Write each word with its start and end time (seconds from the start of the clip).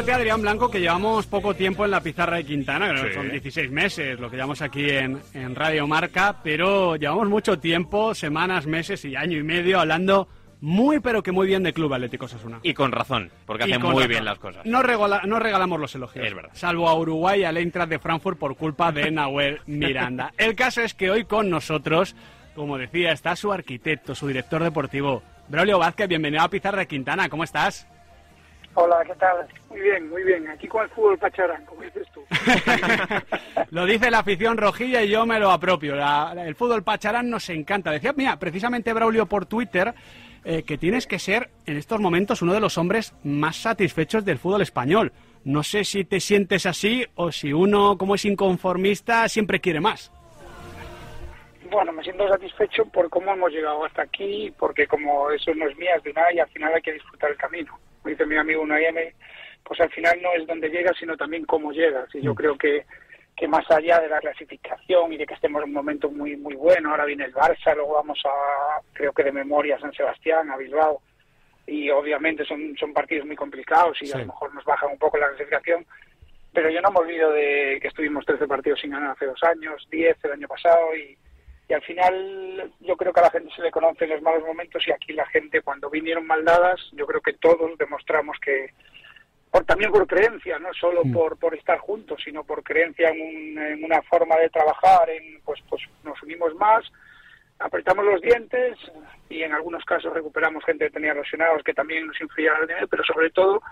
Fíjate, 0.00 0.12
Adrián 0.14 0.40
Blanco, 0.40 0.70
que 0.70 0.80
llevamos 0.80 1.26
poco 1.26 1.52
tiempo 1.54 1.84
en 1.84 1.90
la 1.90 2.00
pizarra 2.00 2.36
de 2.38 2.44
Quintana, 2.44 2.94
que 2.94 3.12
son 3.12 3.30
16 3.30 3.70
meses 3.70 4.18
lo 4.18 4.30
que 4.30 4.36
llevamos 4.36 4.62
aquí 4.62 4.88
en, 4.88 5.20
en 5.34 5.54
Radio 5.54 5.86
Marca, 5.86 6.36
pero 6.42 6.96
llevamos 6.96 7.28
mucho 7.28 7.58
tiempo, 7.58 8.14
semanas, 8.14 8.66
meses 8.66 9.04
y 9.04 9.14
año 9.14 9.36
y 9.36 9.42
medio 9.42 9.78
hablando 9.78 10.26
muy 10.62 11.00
pero 11.00 11.22
que 11.22 11.32
muy 11.32 11.46
bien 11.46 11.62
de 11.62 11.74
Club 11.74 11.92
Atlético 11.92 12.24
Osasuna. 12.24 12.60
Y 12.62 12.72
con 12.72 12.92
razón, 12.92 13.30
porque 13.44 13.64
hacen 13.64 13.82
muy 13.82 13.90
razón. 13.92 14.08
bien 14.08 14.24
las 14.24 14.38
cosas. 14.38 14.64
No, 14.64 14.82
regala- 14.82 15.20
no 15.26 15.38
regalamos 15.38 15.78
los 15.78 15.94
elogios. 15.94 16.24
Es 16.26 16.34
verdad. 16.34 16.50
Salvo 16.54 16.88
a 16.88 16.94
Uruguay 16.94 17.40
y 17.40 17.44
al 17.44 17.58
Eintracht 17.58 17.90
de 17.90 17.98
Frankfurt 17.98 18.38
por 18.38 18.56
culpa 18.56 18.92
de 18.92 19.10
Nahuel 19.10 19.60
Miranda. 19.66 20.32
El 20.38 20.54
caso 20.54 20.80
es 20.80 20.94
que 20.94 21.10
hoy 21.10 21.24
con 21.24 21.50
nosotros, 21.50 22.16
como 22.54 22.78
decía, 22.78 23.12
está 23.12 23.36
su 23.36 23.52
arquitecto, 23.52 24.14
su 24.14 24.26
director 24.28 24.62
deportivo, 24.62 25.22
Braulio 25.48 25.78
Vázquez. 25.78 26.08
Bienvenido 26.08 26.42
a 26.42 26.48
Pizarra 26.48 26.78
de 26.78 26.86
Quintana. 26.86 27.28
¿Cómo 27.28 27.44
estás? 27.44 27.86
Hola, 28.74 29.02
¿qué 29.04 29.14
tal? 29.16 29.46
Muy 29.68 29.80
bien, 29.80 30.08
muy 30.08 30.22
bien. 30.22 30.46
Aquí 30.48 30.68
con 30.68 30.84
el 30.84 30.90
fútbol 30.90 31.18
pacharán, 31.18 31.64
como 31.66 31.82
dices 31.82 32.06
tú. 32.14 32.22
lo 33.70 33.84
dice 33.84 34.10
la 34.10 34.20
afición 34.20 34.56
rojilla 34.56 35.02
y 35.02 35.08
yo 35.10 35.26
me 35.26 35.40
lo 35.40 35.50
apropio. 35.50 35.96
La- 35.96 36.32
la- 36.34 36.46
el 36.46 36.54
fútbol 36.54 36.82
pacharán 36.84 37.28
nos 37.28 37.48
encanta. 37.50 37.90
Decía, 37.90 38.12
mira, 38.12 38.38
precisamente 38.38 38.92
Braulio 38.92 39.26
por 39.26 39.46
Twitter 39.46 39.92
eh, 40.44 40.62
que 40.62 40.78
tienes 40.78 41.06
que 41.06 41.18
ser 41.18 41.50
en 41.66 41.76
estos 41.76 42.00
momentos 42.00 42.42
uno 42.42 42.54
de 42.54 42.60
los 42.60 42.78
hombres 42.78 43.12
más 43.24 43.56
satisfechos 43.56 44.24
del 44.24 44.38
fútbol 44.38 44.62
español. 44.62 45.12
No 45.44 45.62
sé 45.64 45.84
si 45.84 46.04
te 46.04 46.20
sientes 46.20 46.64
así 46.64 47.04
o 47.16 47.32
si 47.32 47.52
uno, 47.52 47.98
como 47.98 48.14
es 48.14 48.24
inconformista, 48.24 49.28
siempre 49.28 49.60
quiere 49.60 49.80
más. 49.80 50.12
Bueno, 51.70 51.92
me 51.92 52.02
siento 52.02 52.28
satisfecho 52.28 52.84
por 52.86 53.08
cómo 53.10 53.32
hemos 53.32 53.50
llegado 53.50 53.84
hasta 53.84 54.02
aquí, 54.02 54.52
porque 54.58 54.86
como 54.86 55.30
eso 55.30 55.52
no 55.54 55.68
es 55.68 55.76
mía, 55.76 55.90
es 55.96 56.02
de 56.02 56.12
nada, 56.12 56.32
y 56.32 56.38
al 56.40 56.48
final 56.48 56.72
hay 56.74 56.82
que 56.82 56.92
disfrutar 56.92 57.30
el 57.30 57.36
camino. 57.36 57.78
Dice 58.04 58.26
mi 58.26 58.36
amigo 58.36 58.62
Unai 58.62 59.12
pues 59.64 59.80
al 59.80 59.90
final 59.90 60.20
no 60.22 60.32
es 60.32 60.46
donde 60.46 60.68
llegas, 60.68 60.96
sino 60.98 61.16
también 61.16 61.44
cómo 61.44 61.70
llegas. 61.72 62.12
Y 62.14 62.22
yo 62.22 62.34
creo 62.34 62.56
que, 62.56 62.86
que 63.36 63.46
más 63.46 63.70
allá 63.70 64.00
de 64.00 64.08
la 64.08 64.18
clasificación 64.20 65.12
y 65.12 65.16
de 65.16 65.26
que 65.26 65.34
estemos 65.34 65.62
en 65.62 65.68
un 65.68 65.74
momento 65.74 66.10
muy 66.10 66.36
muy 66.36 66.54
bueno, 66.54 66.90
ahora 66.90 67.04
viene 67.04 67.24
el 67.26 67.34
Barça, 67.34 67.74
luego 67.74 67.94
vamos 67.94 68.20
a, 68.24 68.80
creo 68.92 69.12
que 69.12 69.22
de 69.24 69.32
memoria, 69.32 69.76
a 69.76 69.80
San 69.80 69.92
Sebastián, 69.92 70.50
a 70.50 70.56
Bilbao, 70.56 71.02
y 71.66 71.90
obviamente 71.90 72.44
son, 72.44 72.74
son 72.78 72.92
partidos 72.92 73.26
muy 73.26 73.36
complicados 73.36 74.00
y 74.02 74.06
Sí. 74.06 74.12
a 74.14 74.18
lo 74.18 74.26
mejor 74.26 74.54
nos 74.54 74.64
bajan 74.64 74.90
un 74.90 74.98
poco 74.98 75.18
la 75.18 75.28
clasificación, 75.28 75.86
pero 76.52 76.68
yo 76.70 76.80
no 76.80 76.90
me 76.90 76.98
olvido 77.00 77.30
de 77.32 77.78
que 77.80 77.88
estuvimos 77.88 78.24
13 78.26 78.48
partidos 78.48 78.80
sin 78.80 78.90
ganar 78.90 79.10
hace 79.10 79.26
dos 79.26 79.42
años, 79.44 79.86
10 79.90 80.24
el 80.24 80.32
año 80.32 80.48
pasado 80.48 80.96
y, 80.96 81.16
y 81.70 81.72
al 81.72 81.82
final 81.82 82.72
yo 82.80 82.96
creo 82.96 83.12
que 83.12 83.20
a 83.20 83.22
la 83.22 83.30
gente 83.30 83.54
se 83.54 83.62
le 83.62 83.70
conocen 83.70 84.08
los 84.10 84.20
malos 84.22 84.42
momentos 84.44 84.82
y 84.88 84.90
aquí 84.90 85.12
la 85.12 85.24
gente 85.26 85.62
cuando 85.62 85.88
vinieron 85.88 86.26
mal 86.26 86.44
dadas, 86.44 86.80
yo 86.92 87.06
creo 87.06 87.20
que 87.20 87.34
todos 87.34 87.78
demostramos 87.78 88.36
que 88.40 88.74
por, 89.52 89.64
también 89.64 89.92
por 89.92 90.04
creencia, 90.08 90.58
no 90.58 90.72
solo 90.74 91.02
Mm. 91.04 91.12
por, 91.12 91.38
por 91.38 91.54
estar 91.54 91.78
juntos, 91.78 92.20
sino 92.24 92.42
por 92.42 92.64
creencia 92.64 93.10
en, 93.10 93.20
un- 93.20 93.58
en 93.62 93.84
una 93.84 94.02
forma 94.02 94.36
de 94.36 94.48
trabajar, 94.50 95.08
en 95.10 95.40
pues 95.44 95.60
pues 95.68 95.80
nos 96.02 96.20
unimos 96.24 96.52
más, 96.56 96.84
apretamos 97.60 98.04
los 98.04 98.20
dientes 98.20 98.76
y 99.28 99.42
en 99.42 99.52
algunos 99.52 99.84
casos 99.84 100.12
recuperamos 100.12 100.64
gente 100.64 100.86
que 100.86 100.90
tenía 100.92 101.14
lesionados 101.14 101.62
que 101.62 101.72
también 101.74 102.06
nos 102.06 102.20
influía 102.20 102.52
en 102.56 102.62
el 102.62 102.68
nivel, 102.68 102.88
pero 102.88 103.04
sobre 103.04 103.30
todo 103.30 103.62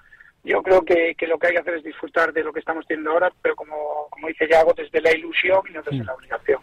yo 0.45 0.63
creo 0.63 0.83
que, 0.83 1.17
que 1.17 1.27
lo 1.27 1.37
que 1.37 1.49
hay 1.49 1.53
que 1.55 1.59
hacer 1.61 1.75
es 1.75 1.83
disfrutar 1.85 2.33
de 2.33 2.45
lo 2.45 2.53
que 2.53 2.61
estamos 2.61 2.87
teniendo 2.87 3.11
ahora, 3.11 3.33
pero 3.43 3.57
como, 3.57 4.07
como 4.11 4.29
dice 4.29 4.47
Yago, 4.49 4.73
desde 4.73 5.01
la 5.01 5.11
ilusión 5.13 5.63
y 5.69 5.73
no 5.73 5.83
desde 5.83 6.03
Mm. 6.05 6.07
la 6.07 6.15
obligación. 6.15 6.63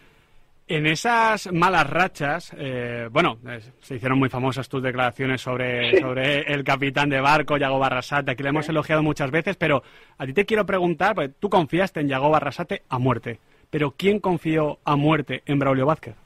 En 0.68 0.84
esas 0.86 1.52
malas 1.52 1.88
rachas, 1.88 2.52
eh, 2.58 3.08
bueno, 3.12 3.38
eh, 3.48 3.60
se 3.80 3.94
hicieron 3.96 4.18
muy 4.18 4.28
famosas 4.28 4.68
tus 4.68 4.82
declaraciones 4.82 5.40
sobre, 5.40 5.92
Sí. 5.92 5.98
sobre 5.98 6.40
el 6.52 6.64
capitán 6.64 7.08
de 7.08 7.20
barco, 7.20 7.56
Yago 7.56 7.78
Barrasate, 7.78 8.34
que 8.34 8.42
le 8.42 8.48
hemos 8.48 8.64
Sí. 8.66 8.72
elogiado 8.72 9.00
muchas 9.00 9.30
veces, 9.30 9.56
pero 9.56 9.84
a 10.18 10.26
ti 10.26 10.32
te 10.32 10.44
quiero 10.44 10.66
preguntar, 10.66 11.14
porque 11.14 11.32
tú 11.38 11.48
confiaste 11.48 12.00
en 12.00 12.08
Yago 12.08 12.30
Barrasate 12.30 12.82
a 12.88 12.98
muerte, 12.98 13.38
pero 13.70 13.92
¿quién 13.96 14.18
confió 14.18 14.78
a 14.84 14.96
muerte 14.96 15.42
en 15.46 15.60
Braulio 15.60 15.86
Vázquez? 15.86 16.16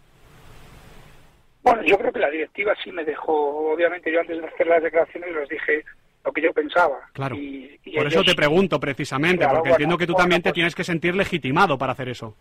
Bueno, 1.63 1.83
yo 1.85 1.99
creo 1.99 2.11
que 2.11 2.21
la 2.21 2.31
directiva 2.31 2.73
sí 2.83 2.91
me 2.93 3.05
dejó, 3.05 3.71
obviamente 3.75 4.11
yo 4.11 4.21
antes 4.21 4.41
de 4.41 4.47
hacer 4.49 4.67
las 4.67 4.83
declaraciones 4.83 5.35
les 5.35 5.49
dije 5.51 5.85
lo 6.25 6.33
que 6.33 6.41
yo 6.41 6.53
pensaba. 6.55 6.97
Claro. 7.13 7.37
Y, 7.37 7.79
y 7.85 7.95
Por 7.95 8.07
eso 8.07 8.25
te 8.25 8.35
pregunto 8.35 8.81
precisamente, 8.81 9.39
Claro, 9.39 9.57
porque 9.57 9.69
bueno, 9.69 9.75
entiendo 9.77 9.99
que 9.99 10.07
tú 10.07 10.13
bueno, 10.15 10.23
también 10.23 10.41
te 10.41 10.49
pues- 10.49 10.55
tienes 10.55 10.75
que 10.75 10.85
sentir 10.85 11.15
legitimado 11.15 11.77
para 11.77 11.93
hacer 11.93 12.09
eso. 12.09 12.35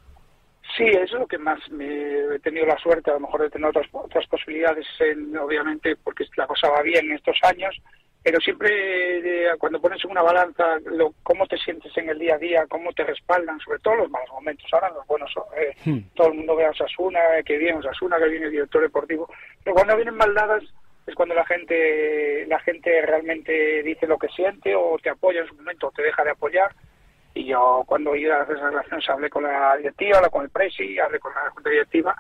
Sí, 0.80 0.88
eso 0.88 1.04
es 1.04 1.20
lo 1.20 1.28
que 1.28 1.38
más 1.38 1.60
me 1.72 2.36
he 2.36 2.40
tenido 2.40 2.66
la 2.66 2.78
suerte, 2.78 3.12
a 3.12 3.16
lo 3.16 3.20
mejor 3.20 3.42
de 3.42 3.50
tener 3.50 3.68
otras, 3.70 3.86
otras 3.92 4.26
posibilidades, 4.28 4.88
en- 5.00 5.38
obviamente, 5.38 5.96
porque 5.98 6.26
la 6.38 6.48
cosa 6.48 6.70
va 6.70 6.82
bien 6.82 7.06
en 7.08 7.18
estos 7.18 7.38
años, 7.44 7.76
pero 8.24 8.40
siempre 8.40 8.70
eh, 9.20 9.50
cuando 9.60 9.82
pones 9.82 10.04
en 10.04 10.12
una 10.12 10.22
balanza 10.22 10.78
lo, 10.86 11.14
cómo 11.24 11.46
te 11.48 11.58
sientes 11.58 11.96
en 11.98 12.10
el 12.10 12.18
día 12.20 12.36
a 12.36 12.38
día, 12.38 12.66
cómo 12.70 12.92
te 12.94 13.04
respaldan, 13.04 13.60
sobre 13.60 13.80
todo 13.80 13.96
los 13.96 14.10
malos 14.10 14.30
momentos, 14.32 14.66
ahora 14.74 14.90
los 14.90 15.06
buenos, 15.08 15.32
eh, 15.58 15.76
Hmm. 15.86 16.00
todo 16.16 16.28
el 16.30 16.34
mundo 16.36 16.56
ve 16.56 16.66
a 16.66 16.72
Osasuna, 16.72 17.20
eh, 17.38 17.44
que 17.44 17.58
bien 17.58 17.78
Osasuna, 17.78 18.18
que 18.18 18.28
viene 18.30 18.46
el 18.48 18.52
director 18.52 18.82
deportivo, 18.82 19.30
pero 19.64 19.74
cuando 19.76 19.96
vienen 19.96 20.16
mal 20.16 20.34
dadas 20.34 20.64
es 21.08 21.16
cuando 21.16 21.34
la 21.36 21.46
gente 21.46 22.46
la 22.48 22.60
gente 22.60 23.02
realmente 23.02 23.84
dice 23.84 24.06
lo 24.08 24.18
que 24.18 24.28
siente 24.30 24.76
o 24.76 24.98
te 25.02 25.10
apoya 25.10 25.42
en 25.42 25.48
su 25.48 25.56
momento 25.56 25.88
o 25.88 25.92
te 25.92 26.04
deja 26.04 26.24
de 26.24 26.32
apoyar 26.32 26.72
y 27.40 27.46
yo 27.46 27.84
cuando 27.86 28.16
iba 28.16 28.36
a 28.38 28.42
hacer 28.42 28.58
esas 28.58 28.72
relaciones 28.72 29.10
hablé 29.10 29.30
con 29.30 29.44
la 29.44 29.78
directiva, 29.78 30.30
con 30.30 30.44
el 30.44 30.50
presi, 30.50 31.00
hablé 31.00 31.20
con 31.20 31.34
la 31.34 31.50
junta 31.52 31.70
directiva 31.70 32.16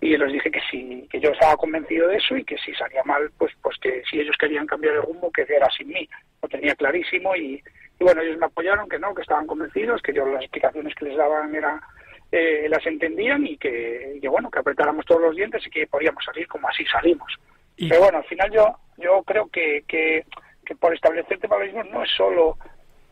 y 0.00 0.16
les 0.16 0.32
dije 0.32 0.50
que 0.50 0.60
sí, 0.70 1.08
que 1.10 1.20
yo 1.20 1.30
estaba 1.30 1.56
convencido 1.56 2.06
de 2.08 2.16
eso 2.16 2.36
y 2.36 2.44
que 2.44 2.56
si 2.58 2.72
salía 2.74 3.02
mal, 3.04 3.30
pues 3.38 3.52
pues 3.62 3.76
que 3.80 4.02
si 4.08 4.20
ellos 4.20 4.36
querían 4.38 4.66
cambiar 4.66 4.94
el 4.96 5.02
rumbo, 5.02 5.30
que 5.32 5.42
era 5.48 5.68
sin 5.76 5.88
mí. 5.88 6.08
Lo 6.42 6.48
tenía 6.48 6.74
clarísimo 6.76 7.34
y, 7.34 7.54
y 7.98 8.04
bueno, 8.04 8.20
ellos 8.22 8.38
me 8.38 8.46
apoyaron, 8.46 8.88
que 8.88 8.98
no, 8.98 9.12
que 9.14 9.22
estaban 9.22 9.46
convencidos, 9.46 10.00
que 10.02 10.12
yo 10.12 10.24
las 10.26 10.42
explicaciones 10.42 10.94
que 10.94 11.06
les 11.06 11.16
daban 11.16 11.52
era 11.54 11.80
eh, 12.30 12.66
las 12.68 12.86
entendían 12.86 13.44
y 13.46 13.56
que, 13.56 14.20
bueno, 14.30 14.50
que 14.50 14.58
apretáramos 14.60 15.04
todos 15.06 15.20
los 15.22 15.34
dientes 15.34 15.66
y 15.66 15.70
que 15.70 15.86
podíamos 15.86 16.22
salir 16.24 16.46
como 16.46 16.68
así 16.68 16.84
salimos. 16.86 17.32
Y- 17.76 17.88
Pero 17.88 18.02
bueno, 18.02 18.18
al 18.18 18.24
final 18.24 18.50
yo 18.52 18.76
yo 18.98 19.22
creo 19.24 19.48
que, 19.48 19.82
que, 19.88 20.24
que 20.64 20.76
por 20.76 20.94
establecerte 20.94 21.46
valores 21.48 21.74
no 21.90 22.02
es 22.04 22.10
solo 22.16 22.56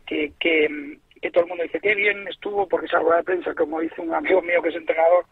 que, 0.05 0.31
que, 0.39 0.99
que 1.27 1.31
todo 1.31 1.43
el 1.43 1.49
mundo 1.49 1.63
dice 1.63 1.79
que 1.79 1.93
bien 1.95 2.27
estuvo 2.27 2.67
porque 2.67 2.85
es 2.87 2.93
algo 2.93 3.13
de 3.13 3.23
prensa, 3.23 3.53
como 3.53 3.81
dice 3.81 3.99
un 4.01 4.13
amigo 4.13 4.41
mío 4.41 4.61
que 4.61 4.69
es 4.69 4.75
entrenador, 4.75 5.25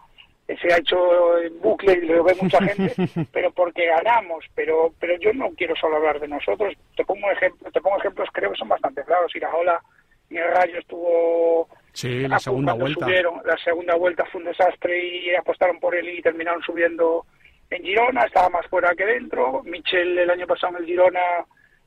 que 0.47 0.57
se 0.57 0.73
ha 0.73 0.77
hecho 0.77 1.37
en 1.39 1.59
bucle 1.61 1.93
y 1.93 2.05
lo 2.07 2.23
ve 2.23 2.35
mucha 2.39 2.59
gente, 2.63 2.93
pero 3.31 3.51
porque 3.51 3.85
ganamos, 3.87 4.43
pero 4.53 4.93
pero 4.99 5.17
yo 5.19 5.33
no 5.33 5.49
quiero 5.57 5.75
solo 5.75 5.95
hablar 5.97 6.19
de 6.19 6.27
nosotros, 6.27 6.73
te 6.95 7.05
pongo 7.05 7.31
ejemplos, 7.31 7.71
te 7.73 7.81
pongo 7.81 7.97
ejemplos 7.97 8.29
creo 8.33 8.51
que 8.51 8.57
son 8.57 8.69
bastante 8.69 9.03
claros, 9.03 9.35
Iraola 9.35 9.81
en 10.29 10.37
el 10.37 10.51
Rayo 10.51 10.79
estuvo 10.79 11.67
Sí, 11.93 12.27
la 12.27 12.39
segunda 12.39 12.73
vuelta. 12.73 13.05
subieron, 13.05 13.41
la 13.45 13.55
segunda 13.57 13.95
vuelta 13.95 14.25
fue 14.25 14.41
un 14.41 14.47
desastre 14.47 15.01
y 15.01 15.33
apostaron 15.33 15.79
por 15.79 15.95
él 15.95 16.09
y 16.09 16.21
terminaron 16.21 16.61
subiendo 16.61 17.25
en 17.69 17.83
Girona, 17.83 18.23
estaba 18.25 18.49
más 18.49 18.67
fuera 18.67 18.93
que 18.95 19.05
dentro. 19.05 19.63
Michel 19.63 20.17
el 20.19 20.29
año 20.29 20.45
pasado 20.45 20.73
en 20.75 20.83
el 20.83 20.85
Girona, 20.87 21.21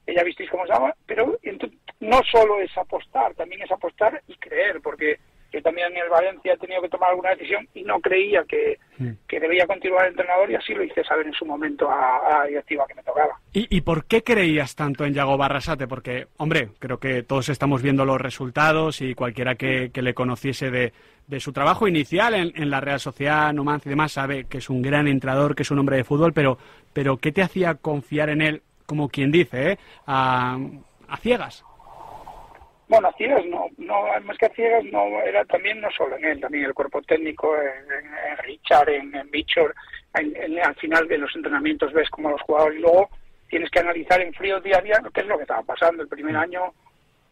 eh, 0.06 0.14
ya 0.14 0.22
visteis 0.24 0.48
cómo 0.50 0.64
estaba, 0.64 0.94
pero 1.06 1.38
ento- 1.42 1.70
no 2.00 2.20
solo 2.30 2.60
es 2.60 2.76
apostar, 2.76 3.34
también 3.34 3.62
es 3.62 3.70
apostar 3.70 4.22
y 4.28 4.34
creer, 4.36 4.80
porque 4.82 5.18
yo 5.50 5.62
también 5.62 5.90
en 5.92 6.02
el 6.02 6.10
Valencia 6.10 6.52
he 6.52 6.58
tenido 6.58 6.82
que 6.82 6.90
tomar 6.90 7.08
alguna 7.10 7.30
decisión 7.30 7.66
y 7.72 7.82
no 7.82 7.98
creía 8.00 8.44
que, 8.44 8.78
que 9.26 9.40
debía 9.40 9.66
continuar 9.66 10.04
el 10.04 10.10
entrenador 10.10 10.50
y 10.50 10.54
así 10.56 10.74
lo 10.74 10.84
hice 10.84 11.02
saber 11.04 11.26
en 11.26 11.32
su 11.32 11.46
momento 11.46 11.90
a, 11.90 12.18
a 12.18 12.38
la 12.40 12.44
directiva 12.44 12.86
que 12.86 12.94
me 12.94 13.02
tocaba. 13.02 13.40
¿Y, 13.54 13.66
y 13.74 13.80
por 13.80 14.04
qué 14.04 14.22
creías 14.22 14.74
tanto 14.76 15.06
en 15.06 15.14
Yago 15.14 15.38
Barrasate? 15.38 15.88
Porque, 15.88 16.26
hombre, 16.36 16.68
creo 16.78 16.98
que 16.98 17.22
todos 17.22 17.48
estamos 17.48 17.80
viendo 17.80 18.04
los 18.04 18.20
resultados 18.20 19.00
y 19.00 19.14
cualquiera 19.14 19.54
que, 19.54 19.90
que 19.90 20.02
le 20.02 20.12
conociese 20.12 20.70
de, 20.70 20.92
de 21.26 21.40
su 21.40 21.50
trabajo 21.54 21.88
inicial 21.88 22.34
en, 22.34 22.52
en 22.54 22.68
la 22.68 22.82
Real 22.82 23.00
Sociedad, 23.00 23.50
Numancia 23.54 23.88
y 23.88 23.92
demás, 23.94 24.12
sabe 24.12 24.44
que 24.44 24.58
es 24.58 24.68
un 24.68 24.82
gran 24.82 25.08
entrenador, 25.08 25.54
que 25.54 25.62
es 25.62 25.70
un 25.70 25.78
hombre 25.78 25.96
de 25.96 26.04
fútbol, 26.04 26.34
pero, 26.34 26.58
pero 26.92 27.16
¿qué 27.16 27.32
te 27.32 27.40
hacía 27.40 27.74
confiar 27.76 28.28
en 28.28 28.42
él, 28.42 28.62
como 28.84 29.08
quien 29.08 29.30
dice, 29.32 29.72
eh, 29.72 29.78
a, 30.06 30.58
a 31.08 31.16
ciegas? 31.16 31.64
Bueno, 32.88 33.08
a 33.08 33.12
ciegas 33.12 33.44
no, 33.46 33.66
no, 33.76 34.04
más 34.22 34.38
que 34.38 34.46
a 34.46 34.50
ciegas 34.54 34.84
no, 34.84 35.20
era 35.22 35.44
también 35.44 35.80
no 35.80 35.90
solo 35.90 36.16
en 36.16 36.24
él, 36.24 36.40
también 36.40 36.64
el 36.64 36.72
cuerpo 36.74 37.02
técnico, 37.02 37.54
en, 37.56 38.38
Richard, 38.44 38.88
en, 38.88 39.14
en 39.14 39.30
Bichor, 39.30 39.74
en- 40.14 40.58
al 40.60 40.74
final 40.76 41.06
de 41.06 41.18
los 41.18 41.34
entrenamientos 41.36 41.92
ves 41.92 42.08
como 42.08 42.30
los 42.30 42.40
jugadores 42.42 42.78
y 42.78 42.82
luego 42.82 43.10
tienes 43.48 43.70
que 43.70 43.80
analizar 43.80 44.20
en 44.22 44.32
frío 44.32 44.60
día 44.60 44.78
a 44.78 44.82
día 44.82 45.02
qué 45.12 45.20
es 45.20 45.26
lo 45.26 45.36
que 45.36 45.42
estaba 45.42 45.62
pasando. 45.62 46.02
El 46.02 46.08
primer 46.08 46.34
año 46.36 46.72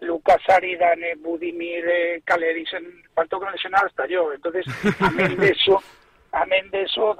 Lucas 0.00 0.42
Aridane, 0.48 1.14
Budimir, 1.16 1.84
eh, 1.88 2.20
Calerisen, 2.24 2.84
faltó 3.14 3.38
que 3.40 3.46
no 3.46 3.52
lesionara 3.52 3.86
hasta 3.86 4.06
yo. 4.06 4.32
Entonces, 4.34 4.66
amén 5.00 5.36
de 5.38 5.48
eso, 5.48 5.82
amén 6.32 6.70
de 6.70 6.82
eso, 6.82 7.18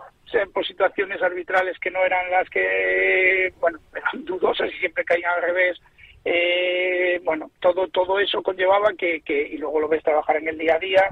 por 0.52 0.66
situaciones 0.66 1.22
arbitrales 1.22 1.78
que 1.78 1.90
no 1.90 2.04
eran 2.04 2.30
las 2.30 2.48
que, 2.50 3.50
bueno, 3.60 3.78
eran 3.94 4.24
dudosas 4.26 4.68
y 4.70 4.78
siempre 4.78 5.04
caían 5.06 5.32
al 5.36 5.42
revés. 5.42 5.80
Eh, 6.28 7.20
bueno, 7.22 7.52
todo 7.60 7.86
todo 7.86 8.18
eso 8.18 8.42
conllevaba 8.42 8.92
que, 8.98 9.20
que, 9.20 9.46
y 9.46 9.58
luego 9.58 9.78
lo 9.78 9.86
ves 9.86 10.02
trabajar 10.02 10.38
en 10.38 10.48
el 10.48 10.58
día 10.58 10.74
a 10.74 10.78
día, 10.80 11.08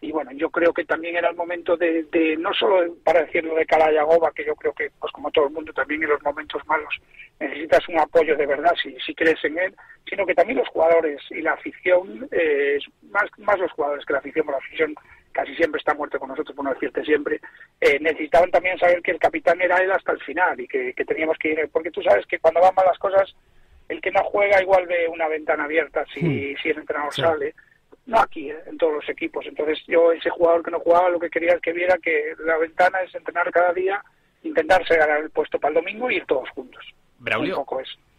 y 0.00 0.10
bueno, 0.10 0.32
yo 0.32 0.50
creo 0.50 0.72
que 0.72 0.84
también 0.84 1.14
era 1.14 1.30
el 1.30 1.36
momento 1.36 1.76
de, 1.76 2.02
de 2.10 2.36
no 2.36 2.52
solo 2.52 2.96
para 3.04 3.22
decirlo 3.22 3.54
de 3.54 3.64
cara 3.64 3.86
a 3.86 3.92
Yagoba, 3.92 4.32
que 4.34 4.44
yo 4.44 4.56
creo 4.56 4.72
que, 4.72 4.90
pues 4.98 5.12
como 5.12 5.30
todo 5.30 5.46
el 5.46 5.52
mundo, 5.52 5.72
también 5.72 6.02
en 6.02 6.08
los 6.08 6.22
momentos 6.22 6.66
malos 6.66 6.92
necesitas 7.38 7.88
un 7.88 8.00
apoyo 8.00 8.36
de 8.36 8.44
verdad 8.44 8.74
si, 8.82 8.96
si 9.06 9.14
crees 9.14 9.42
en 9.44 9.56
él, 9.56 9.74
sino 10.10 10.26
que 10.26 10.34
también 10.34 10.58
los 10.58 10.68
jugadores 10.68 11.22
y 11.30 11.42
la 11.42 11.52
afición, 11.52 12.28
eh, 12.32 12.78
más, 13.10 13.30
más 13.38 13.60
los 13.60 13.70
jugadores 13.70 14.04
que 14.04 14.14
la 14.14 14.18
afición, 14.18 14.46
la 14.48 14.56
afición 14.56 14.94
casi 15.30 15.54
siempre 15.54 15.78
está 15.78 15.94
muerto 15.94 16.18
con 16.18 16.30
nosotros, 16.30 16.56
por 16.56 16.64
no 16.64 16.74
decirte 16.74 17.04
siempre, 17.04 17.40
eh, 17.80 17.98
necesitaban 18.00 18.50
también 18.50 18.76
saber 18.78 19.00
que 19.00 19.12
el 19.12 19.20
capitán 19.20 19.60
era 19.60 19.76
él 19.76 19.92
hasta 19.92 20.10
el 20.10 20.20
final 20.22 20.58
y 20.58 20.66
que, 20.66 20.92
que 20.92 21.04
teníamos 21.04 21.38
que 21.38 21.52
ir, 21.52 21.68
porque 21.70 21.92
tú 21.92 22.02
sabes 22.02 22.26
que 22.26 22.40
cuando 22.40 22.60
van 22.60 22.74
mal 22.74 22.86
las 22.86 22.98
cosas, 22.98 23.32
el 23.88 24.00
que 24.00 24.10
no 24.10 24.22
juega 24.24 24.62
igual 24.62 24.86
ve 24.86 25.08
una 25.08 25.28
ventana 25.28 25.64
abierta 25.64 26.04
si, 26.12 26.20
hmm. 26.20 26.56
si 26.62 26.68
el 26.70 26.78
entrenador 26.78 27.14
sale 27.14 27.54
no 28.06 28.20
aquí, 28.20 28.50
¿eh? 28.50 28.56
en 28.66 28.78
todos 28.78 28.94
los 28.94 29.08
equipos. 29.08 29.44
Entonces 29.46 29.78
yo, 29.86 30.12
ese 30.12 30.30
jugador 30.30 30.62
que 30.62 30.70
no 30.70 30.80
jugaba, 30.80 31.10
lo 31.10 31.18
que 31.18 31.30
quería 31.30 31.54
es 31.54 31.60
que 31.60 31.72
viera 31.72 31.98
que 31.98 32.34
la 32.44 32.56
ventana 32.56 33.00
es 33.00 33.14
entrenar 33.14 33.50
cada 33.50 33.72
día, 33.72 34.02
intentarse 34.42 34.96
ganar 34.96 35.20
el 35.22 35.30
puesto 35.30 35.58
para 35.58 35.70
el 35.70 35.84
domingo 35.84 36.10
y 36.10 36.16
ir 36.16 36.24
todos 36.26 36.48
juntos. 36.50 36.84
Braulio, 37.18 37.64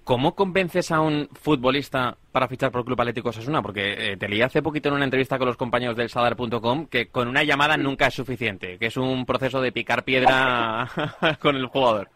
¿cómo 0.04 0.36
convences 0.36 0.92
a 0.92 1.00
un 1.00 1.30
futbolista 1.34 2.18
para 2.32 2.48
fichar 2.48 2.72
por 2.72 2.80
el 2.80 2.86
Club 2.86 3.00
Atlético 3.00 3.30
Osasuna? 3.30 3.62
Porque 3.62 4.12
eh, 4.12 4.18
te 4.18 4.28
leí 4.28 4.42
hace 4.42 4.62
poquito 4.62 4.90
en 4.90 4.96
una 4.96 5.06
entrevista 5.06 5.38
con 5.38 5.48
los 5.48 5.58
compañeros 5.58 5.96
del 5.96 6.10
Sadar.com 6.10 6.88
que 6.88 7.08
con 7.08 7.28
una 7.28 7.44
llamada 7.44 7.78
nunca 7.78 8.08
es 8.08 8.16
suficiente, 8.16 8.78
que 8.78 8.88
es 8.88 8.98
un 8.98 9.26
proceso 9.26 9.62
de 9.62 9.72
picar 9.72 10.04
piedra 10.04 10.88
con 11.40 11.56
el 11.56 11.68
jugador. 11.68 12.10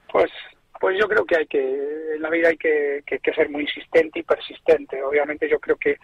Pues 0.92 1.00
pues 1.00 1.04
yo 1.04 1.08
creo 1.08 1.26
que 1.26 1.38
hay 1.38 1.48
que 1.48 2.16
en 2.16 2.22
la 2.22 2.30
vida 2.30 2.50
hay 2.50 2.58
que, 2.58 3.02
que 3.06 3.34
ser 3.34 3.50
muy 3.50 3.62
insistente 3.62 4.20
y 4.20 4.24
persistente. 4.24 5.02
Obviamente 5.02 5.48
yo 5.48 5.58
creo 5.58 5.78
que 5.78 5.96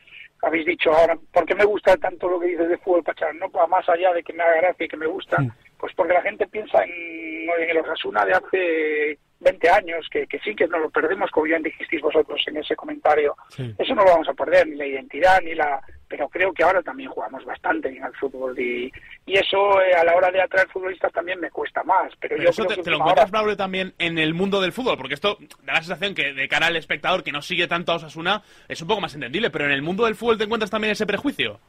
habéis 0.41 0.65
dicho 0.65 0.93
ahora, 0.93 1.17
¿por 1.33 1.45
qué 1.45 1.55
me 1.55 1.65
gusta 1.65 1.97
tanto 1.97 2.29
lo 2.29 2.39
que 2.39 2.47
dices 2.47 2.69
de 2.69 2.77
fútbol 2.77 3.03
Pachar? 3.03 3.35
No 3.35 3.49
más 3.67 3.89
allá 3.89 4.13
de 4.13 4.23
que 4.23 4.31
me 4.31 4.43
haga 4.43 4.61
gracia 4.61 4.85
y 4.85 4.87
que 4.87 4.95
me 4.95 5.07
gusta, 5.07 5.43
pues 5.79 5.93
porque 5.95 6.13
la 6.13 6.21
gente 6.21 6.47
piensa 6.47 6.83
en, 6.83 7.49
en 7.49 7.69
el 7.69 7.77
Osasuna 7.77 8.25
de 8.25 8.33
hace 8.33 9.19
20 9.39 9.69
años, 9.69 10.07
que, 10.11 10.25
que 10.25 10.39
sí 10.39 10.55
que 10.55 10.67
no 10.67 10.79
lo 10.79 10.89
perdemos, 10.89 11.29
como 11.29 11.45
bien 11.45 11.61
dijisteis 11.61 12.01
vosotros 12.01 12.41
en 12.47 12.57
ese 12.57 12.75
comentario. 12.75 13.35
Eso 13.77 13.93
no 13.93 14.03
lo 14.03 14.11
vamos 14.11 14.29
a 14.29 14.33
perder, 14.33 14.67
ni 14.67 14.75
la 14.75 14.85
identidad, 14.85 15.41
ni 15.41 15.53
la... 15.53 15.79
Pero 16.07 16.29
creo 16.29 16.53
que 16.53 16.63
ahora 16.63 16.81
también 16.81 17.09
jugamos 17.09 17.43
bastante 17.43 17.89
bien 17.89 18.03
al 18.03 18.15
fútbol 18.15 18.57
y, 18.57 18.89
y 19.25 19.37
eso 19.37 19.81
eh, 19.81 19.93
a 19.93 20.05
la 20.05 20.15
hora 20.15 20.31
de 20.31 20.41
atraer 20.41 20.69
futbolistas 20.69 21.11
también 21.11 21.37
me 21.39 21.51
cuesta 21.51 21.83
más. 21.83 22.13
Pero, 22.21 22.37
yo 22.37 22.49
eso 22.49 22.63
te, 22.63 22.89
lo 22.89 22.97
encuentras, 22.97 23.29
Braulio, 23.29 23.57
también 23.57 23.93
en 23.99 24.17
el 24.17 24.33
mundo 24.33 24.61
del 24.61 24.71
fútbol, 24.71 24.97
porque 24.97 25.15
esto 25.15 25.37
da 25.63 25.73
la 25.73 25.81
sensación 25.81 26.15
que 26.15 26.33
de 26.33 26.47
cara 26.47 26.67
al 26.67 26.77
espectador 26.77 27.25
que 27.25 27.33
no 27.33 27.41
sigue 27.41 27.67
tanto 27.67 27.91
a 27.91 27.95
Osasuna 27.95 28.41
es 28.69 28.81
un 28.81 28.87
poco 28.87 29.01
más 29.01 29.15
entendible, 29.15 29.49
pero 29.49 29.65
en 29.65 29.71
el 29.71 29.81
mundo 29.81 30.05
del 30.05 30.15
fútbol 30.15 30.37
te 30.37 30.45
encuentras 30.45 30.71
también 30.71 30.93
ese 30.93 31.05
prejuicio. 31.05 31.59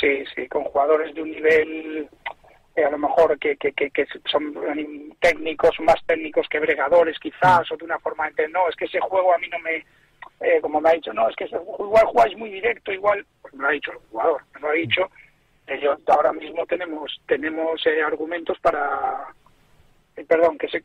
Sí, 0.00 0.24
sí, 0.34 0.48
con 0.48 0.64
jugadores 0.64 1.14
de 1.14 1.20
un 1.20 1.30
nivel 1.30 2.08
eh, 2.76 2.84
a 2.84 2.90
lo 2.90 2.98
mejor 2.98 3.38
que, 3.38 3.56
que, 3.56 3.72
que, 3.72 4.06
son 4.30 4.54
técnicos, 5.20 5.78
más 5.80 5.96
técnicos 6.06 6.46
que 6.48 6.60
bregadores 6.60 7.18
quizás, 7.18 7.70
mm. 7.70 7.74
o 7.74 7.76
de 7.76 7.84
una 7.84 7.98
forma 7.98 8.30
de 8.30 8.48
no, 8.48 8.68
es 8.68 8.76
que 8.76 8.84
ese 8.84 9.00
juego 9.00 9.34
a 9.34 9.38
mí 9.38 9.48
no 9.48 9.58
me, 9.58 9.84
eh, 10.40 10.60
como 10.60 10.80
me 10.80 10.90
ha 10.90 10.92
dicho, 10.92 11.12
no, 11.12 11.28
es 11.28 11.36
que 11.36 11.44
igual 11.44 12.06
jugáis 12.06 12.36
muy 12.36 12.50
directo, 12.50 12.92
igual, 12.92 13.24
pues 13.42 13.54
me 13.54 13.62
lo 13.62 13.68
ha 13.68 13.72
dicho 13.72 13.92
el 13.92 13.98
jugador, 14.10 14.42
me 14.54 14.60
lo 14.60 14.68
ha 14.68 14.72
dicho, 14.72 15.10
yo 15.80 15.96
ahora 16.08 16.32
mismo 16.32 16.66
tenemos 16.66 17.20
tenemos 17.26 17.86
eh, 17.86 18.02
argumentos 18.02 18.58
para, 18.60 19.28
perdón, 20.26 20.58
que 20.58 20.68
se... 20.68 20.82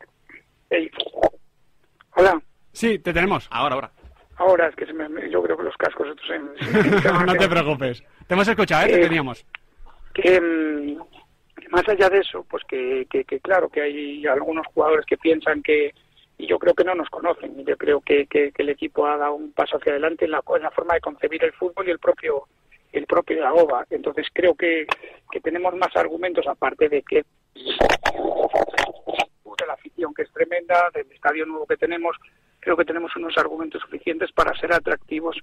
Hola. 2.14 2.40
Sí, 2.72 2.98
te 2.98 3.12
tenemos. 3.12 3.48
Ahora, 3.50 3.74
ahora. 3.74 3.90
Ahora 4.36 4.68
es 4.68 4.76
que 4.76 4.86
se 4.86 4.92
me, 4.92 5.08
yo 5.30 5.42
creo 5.42 5.56
que 5.56 5.62
los 5.62 5.76
cascos 5.76 6.08
estos 6.08 6.30
en, 6.30 7.26
no 7.26 7.34
te 7.36 7.48
preocupes. 7.48 8.02
Te 8.26 8.34
hemos 8.34 8.46
escuchado, 8.46 8.86
¿eh? 8.86 8.92
te 8.92 8.98
teníamos. 9.00 9.46
Que, 10.12 10.40
mm, 10.40 10.98
más 11.70 11.88
allá 11.88 12.08
de 12.08 12.18
eso, 12.18 12.44
pues 12.48 12.62
que, 12.64 13.06
que, 13.08 13.40
claro, 13.40 13.68
que 13.68 13.82
hay 13.82 14.26
algunos 14.26 14.66
jugadores 14.68 15.06
que 15.06 15.16
piensan 15.16 15.62
que, 15.62 15.94
y 16.38 16.46
yo 16.46 16.58
creo 16.58 16.74
que 16.74 16.84
no 16.84 16.94
nos 16.94 17.08
conocen, 17.08 17.58
y 17.58 17.64
yo 17.64 17.76
creo 17.76 18.00
que, 18.00 18.26
que, 18.26 18.52
el 18.56 18.68
equipo 18.68 19.06
ha 19.06 19.16
dado 19.16 19.34
un 19.34 19.52
paso 19.52 19.76
hacia 19.76 19.92
adelante 19.92 20.24
en 20.24 20.32
la, 20.32 20.42
forma 20.42 20.94
de 20.94 21.00
concebir 21.00 21.44
el 21.44 21.52
fútbol 21.52 21.88
y 21.88 21.90
el 21.90 21.98
propio 21.98 22.44
el 22.92 23.06
propio 23.06 23.46
Aoba. 23.46 23.84
Entonces 23.90 24.26
creo 24.32 24.54
que, 24.54 24.86
que 25.30 25.40
tenemos 25.40 25.74
más 25.74 25.94
argumentos, 25.96 26.46
aparte 26.46 26.88
de 26.88 27.02
que 27.02 27.24
de 29.58 29.66
la 29.66 29.74
afición 29.74 30.14
que 30.14 30.22
es 30.22 30.32
tremenda, 30.32 30.90
del 30.94 31.10
estadio 31.12 31.46
nuevo 31.46 31.66
que 31.66 31.76
tenemos, 31.76 32.16
creo 32.60 32.76
que 32.76 32.84
tenemos 32.84 33.14
unos 33.16 33.36
argumentos 33.38 33.82
suficientes 33.82 34.30
para 34.32 34.58
ser 34.58 34.72
atractivos 34.72 35.36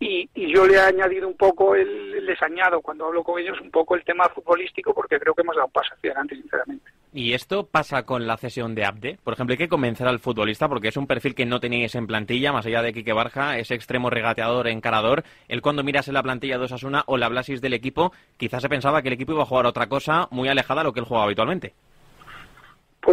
y, 0.00 0.28
yo 0.34 0.66
le 0.66 0.74
he 0.74 0.80
añadido 0.80 1.26
un 1.28 1.36
poco, 1.36 1.74
el, 1.74 2.24
les 2.24 2.40
añado 2.42 2.80
cuando 2.80 3.06
hablo 3.06 3.22
con 3.22 3.40
ellos 3.40 3.60
un 3.60 3.70
poco 3.70 3.94
el 3.94 4.04
tema 4.04 4.28
futbolístico 4.28 4.92
porque 4.92 5.18
creo 5.18 5.34
que 5.34 5.42
hemos 5.42 5.56
dado 5.56 5.66
un 5.66 5.72
paso 5.72 5.94
hacia 5.94 6.10
adelante, 6.10 6.36
sinceramente. 6.36 6.90
¿Y 7.12 7.32
esto 7.32 7.66
pasa 7.66 8.04
con 8.04 8.26
la 8.26 8.36
cesión 8.36 8.74
de 8.74 8.84
Abde? 8.84 9.18
Por 9.22 9.34
ejemplo, 9.34 9.52
hay 9.52 9.58
que 9.58 9.68
convencer 9.68 10.08
al 10.08 10.18
futbolista 10.18 10.68
porque 10.68 10.88
es 10.88 10.96
un 10.96 11.06
perfil 11.06 11.36
que 11.36 11.46
no 11.46 11.60
teníais 11.60 11.94
en 11.94 12.08
plantilla, 12.08 12.52
más 12.52 12.66
allá 12.66 12.82
de 12.82 12.92
Quique 12.92 13.12
Barja, 13.12 13.56
ese 13.56 13.76
extremo 13.76 14.10
regateador, 14.10 14.66
encarador. 14.66 15.22
Él 15.46 15.62
cuando 15.62 15.84
miras 15.84 16.08
en 16.08 16.14
la 16.14 16.24
plantilla 16.24 16.58
de 16.58 16.64
Osasuna 16.64 17.04
o 17.06 17.16
le 17.16 17.24
hablasis 17.24 17.60
del 17.60 17.74
equipo, 17.74 18.12
quizás 18.36 18.62
se 18.62 18.68
pensaba 18.68 19.00
que 19.00 19.08
el 19.08 19.14
equipo 19.14 19.32
iba 19.32 19.42
a 19.42 19.46
jugar 19.46 19.66
otra 19.66 19.86
cosa 19.86 20.26
muy 20.32 20.48
alejada 20.48 20.80
de 20.80 20.86
lo 20.86 20.92
que 20.92 21.00
él 21.00 21.06
jugaba 21.06 21.26
habitualmente. 21.26 21.72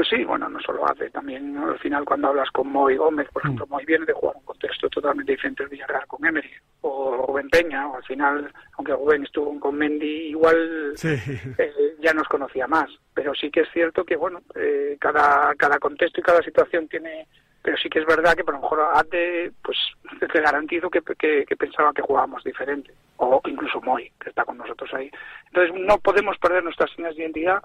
Pues 0.02 0.10
sí, 0.10 0.24
bueno, 0.24 0.50
no 0.50 0.60
solo 0.60 0.84
hace, 0.90 1.12
también 1.12 1.56
al 1.60 1.78
final 1.78 2.04
cuando 2.06 2.30
hablas 2.30 2.50
con 2.50 2.68
Moy 2.72 2.98
Gómez, 2.98 3.28
por 3.32 3.44
ejemplo, 3.44 3.68
mm. 3.68 3.70
Moy 3.70 3.86
viene 3.86 4.04
de 4.04 4.14
jugar 4.14 4.36
un 4.36 4.46
contexto 4.46 4.90
totalmente 4.90 5.34
diferente 5.34 5.62
del 5.62 5.70
Villarreal 5.70 6.08
con 6.08 6.26
Emery, 6.26 6.50
o 6.82 7.24
Rubén 7.28 7.48
Peña, 7.52 7.88
o 7.88 7.98
al 7.98 8.04
final, 8.06 8.52
aunque 8.80 8.94
Rubén 8.94 9.22
estuvo 9.26 9.60
con 9.60 9.76
Mendy, 9.76 10.30
igual 10.30 10.96
eh, 11.04 11.96
ya 12.00 12.14
nos 12.16 12.28
conocía 12.28 12.66
más, 12.66 12.90
pero 13.14 13.36
sí 13.36 13.52
que 13.52 13.60
es 13.60 13.70
cierto 13.72 14.04
que, 14.04 14.16
bueno, 14.16 14.42
eh, 14.56 14.98
cada, 15.00 15.54
cada 15.54 15.78
contexto 15.78 16.20
y 16.20 16.24
cada 16.24 16.42
situación 16.42 16.88
tiene, 16.88 17.28
pero 17.62 17.78
sí 17.78 17.88
que 17.88 18.00
es 18.00 18.06
verdad 18.08 18.34
que 18.34 18.44
por 18.44 18.56
lo 18.56 18.62
mejor 18.62 18.80
Ate, 18.96 19.52
pues 19.64 19.78
te 20.20 20.42
garantizo 20.42 20.90
que, 20.90 21.04
que, 21.16 21.46
que 21.46 21.56
pensaba 21.56 21.94
que 21.94 22.02
jugábamos 22.02 22.44
diferente, 22.44 22.92
o 23.18 23.40
incluso 23.46 23.80
Moy, 23.82 24.12
que 24.20 24.30
está 24.30 24.46
con 24.46 24.58
nosotros 24.58 24.92
ahí. 24.96 25.12
Entonces 25.50 25.80
no 25.80 26.00
podemos 26.00 26.40
perder 26.40 26.64
nuestras 26.64 26.90
señas 26.96 27.16
de 27.16 27.22
identidad, 27.22 27.62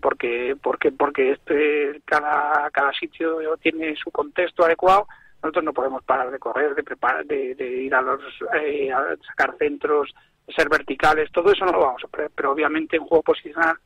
porque 0.00 0.56
porque 0.62 0.92
porque 0.92 1.32
este 1.32 2.00
cada 2.04 2.70
cada 2.70 2.92
sitio 2.92 3.38
tiene 3.58 3.94
su 3.96 4.10
contexto 4.10 4.64
adecuado 4.64 5.06
nosotros 5.42 5.64
no 5.64 5.72
podemos 5.72 6.02
parar 6.04 6.30
de 6.30 6.38
correr 6.38 6.74
de 6.74 6.82
preparar 6.82 7.24
de, 7.26 7.54
ir 7.58 7.94
a 7.94 8.02
los 8.02 8.20
eh, 8.60 8.92
a 8.92 9.16
sacar 9.26 9.56
centros 9.58 10.14
ser 10.54 10.68
verticales 10.68 11.30
todo 11.32 11.50
eso 11.52 11.64
no 11.64 11.72
lo 11.72 11.80
vamos 11.80 12.02
a 12.04 12.06
hacer 12.06 12.30
pero 12.34 12.52
obviamente 12.52 12.96
en 12.96 13.04
juego 13.04 13.22
posicional 13.22 13.76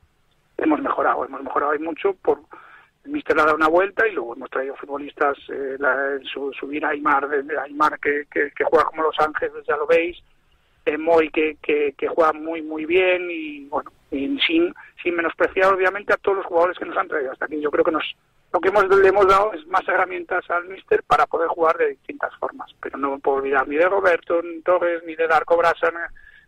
hemos 0.57 0.81
mejorado 0.81 1.25
hemos 1.25 1.43
mejorado 1.43 1.79
mucho 1.81 2.15
por 2.15 2.41
el 3.05 3.13
míster 3.13 3.39
ha 3.41 3.45
dado 3.45 3.57
una 3.57 3.69
vuelta 3.69 4.07
y 4.07 4.13
luego 4.13 4.35
hemos 4.35 4.51
traído 4.51 4.77
futbolistas 4.77 5.39
eh, 5.49 5.79
subir 6.59 6.85
a 6.85 6.91
Aymar, 6.91 7.29
Aymar 7.65 7.99
que, 7.99 8.27
que, 8.31 8.51
que 8.51 8.65
juega 8.65 8.85
como 8.85 9.05
Los 9.05 9.19
Ángeles 9.19 9.65
ya 9.67 9.77
lo 9.77 9.87
veis 9.87 10.23
eh, 10.85 10.99
Moy 10.99 11.31
que, 11.31 11.57
que, 11.63 11.95
que 11.97 12.09
juega 12.09 12.33
muy 12.33 12.63
muy 12.63 12.85
bien 12.85 13.29
y 13.31 13.67
bueno 13.67 13.91
sin, 14.11 14.75
sin 15.03 15.15
menospreciar 15.15 15.73
obviamente 15.73 16.13
a 16.13 16.17
todos 16.17 16.39
los 16.39 16.47
jugadores 16.47 16.79
que 16.79 16.85
nos 16.85 16.97
han 16.97 17.09
traído 17.09 17.33
hasta 17.33 17.45
aquí. 17.45 17.61
Yo 17.61 17.71
creo 17.71 17.85
que 17.85 17.93
nos 17.93 18.05
lo 18.53 18.61
que 18.61 18.69
hemos, 18.69 18.89
le 18.89 19.09
hemos 19.09 19.29
dado 19.29 19.53
es 19.53 19.65
más 19.69 19.87
herramientas 19.87 20.49
al 20.51 20.65
míster 20.67 21.05
para 21.05 21.27
poder 21.27 21.49
jugar 21.49 21.77
de 21.77 21.91
distintas 21.91 22.35
formas. 22.37 22.69
Pero 22.83 22.99
no 22.99 23.13
me 23.13 23.19
puedo 23.19 23.39
olvidar 23.39 23.69
ni 23.69 23.77
de 23.77 23.89
Roberto 23.89 24.43
ni 24.43 24.61
Torres, 24.63 25.03
ni 25.07 25.15
de 25.15 25.29
Darko 25.29 25.57
Brasa, 25.57 25.93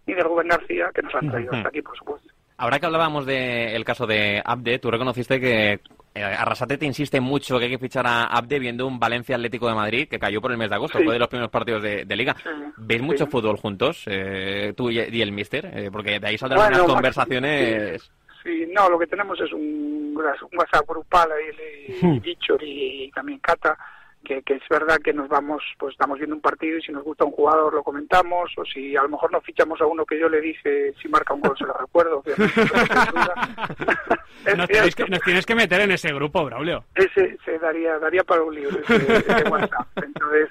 ni 0.07 0.15
de 0.15 0.23
Rubén 0.23 0.49
García, 0.49 0.91
que 0.93 1.03
nos 1.03 1.15
han 1.15 1.31
traído 1.31 1.53
hasta 1.53 1.69
aquí, 1.69 1.81
por 1.81 1.97
supuesto. 1.97 2.29
Ahora 2.63 2.79
que 2.79 2.87
hablábamos 2.87 3.27
del 3.27 3.85
caso 3.85 4.07
de 4.07 4.41
Abde, 4.45 4.79
tú 4.79 4.89
reconociste 4.89 5.41
que 5.41 5.81
eh, 6.15 6.23
Arrasate 6.23 6.79
te 6.79 6.87
insiste 6.87 7.21
mucho 7.21 7.59
que 7.59 7.65
hay 7.65 7.71
que 7.73 7.79
fichar 7.79 8.07
a 8.07 8.23
Abde 8.23 8.61
viendo 8.61 8.87
un 8.87 9.01
Valencia 9.01 9.35
Atlético 9.35 9.67
de 9.67 9.75
Madrid 9.75 10.07
que 10.09 10.21
cayó 10.21 10.41
por 10.41 10.53
el 10.53 10.59
mes 10.59 10.71
de 10.71 10.77
agosto, 10.77 11.01
fue 11.03 11.15
de 11.15 11.19
los 11.19 11.27
primeros 11.27 11.51
partidos 11.51 11.83
de, 11.83 12.07
Liga. 12.17 12.37
¿Veis 12.77 13.03
mucho 13.03 13.27
fútbol 13.27 13.57
juntos, 13.57 14.05
eh, 14.07 14.75
tú 14.77 14.91
y, 14.91 15.01
el 15.01 15.33
Mister? 15.33 15.73
Eh, 15.77 15.91
porque 15.91 16.21
de 16.21 16.29
ahí 16.29 16.39
saldrán 16.39 16.73
unas 16.73 16.83
conversaciones... 16.83 18.13
Sí, 18.45 18.65
no, 18.73 18.89
lo 18.89 18.97
que 18.97 19.09
tenemos 19.09 19.41
es 19.41 19.53
un, 19.53 20.17
un 20.17 20.59
WhatsApp 20.59 20.89
grupal 20.89 21.31
ahí, 21.33 21.99
y, 22.01 22.21
Dicho 22.21 22.57
y 22.61 23.11
también 23.11 23.41
Cata, 23.41 23.77
que, 24.23 24.43
es 24.47 24.63
verdad 24.69 24.99
que 25.03 25.13
nos 25.13 25.29
vamos, 25.29 25.63
pues 25.79 25.93
estamos 25.93 26.19
viendo 26.19 26.37
un 26.37 26.43
partido 26.43 26.79
y 26.79 26.83
si 26.83 26.93
nos 26.93 27.03
gusta 27.05 27.25
un 27.25 27.33
jugador 27.33 27.75
lo 27.75 27.83
comentamos, 27.83 28.53
o 28.57 28.65
si 28.65 28.97
a 28.97 29.03
lo 29.03 29.11
mejor 29.11 29.31
no 29.33 29.41
fichamos 29.41 29.81
a 29.81 29.87
uno 29.87 30.05
que 30.05 30.19
yo 30.19 30.29
le 30.29 30.41
dije 30.41 30.93
si 31.01 31.09
marca 31.09 31.35
un 31.35 31.41
gol 31.41 31.57
se 31.57 31.65
lo 31.65 31.75
recuerdo. 31.75 32.23
nos, 34.57 34.69
tienes 34.69 34.95
que, 34.95 35.05
nos, 35.07 35.21
tienes 35.21 35.47
que, 35.47 35.55
meter 35.55 35.81
en 35.83 35.93
ese 35.93 36.13
grupo, 36.13 36.45
Braulio. 36.45 36.85
Ese 36.95 37.39
se 37.45 37.59
daría, 37.59 37.99
daría 37.99 38.25
para 38.25 38.43
un 38.43 38.55
libro, 38.55 38.79
ese, 38.81 39.49
WhatsApp. 39.49 39.87
Entonces, 39.97 40.51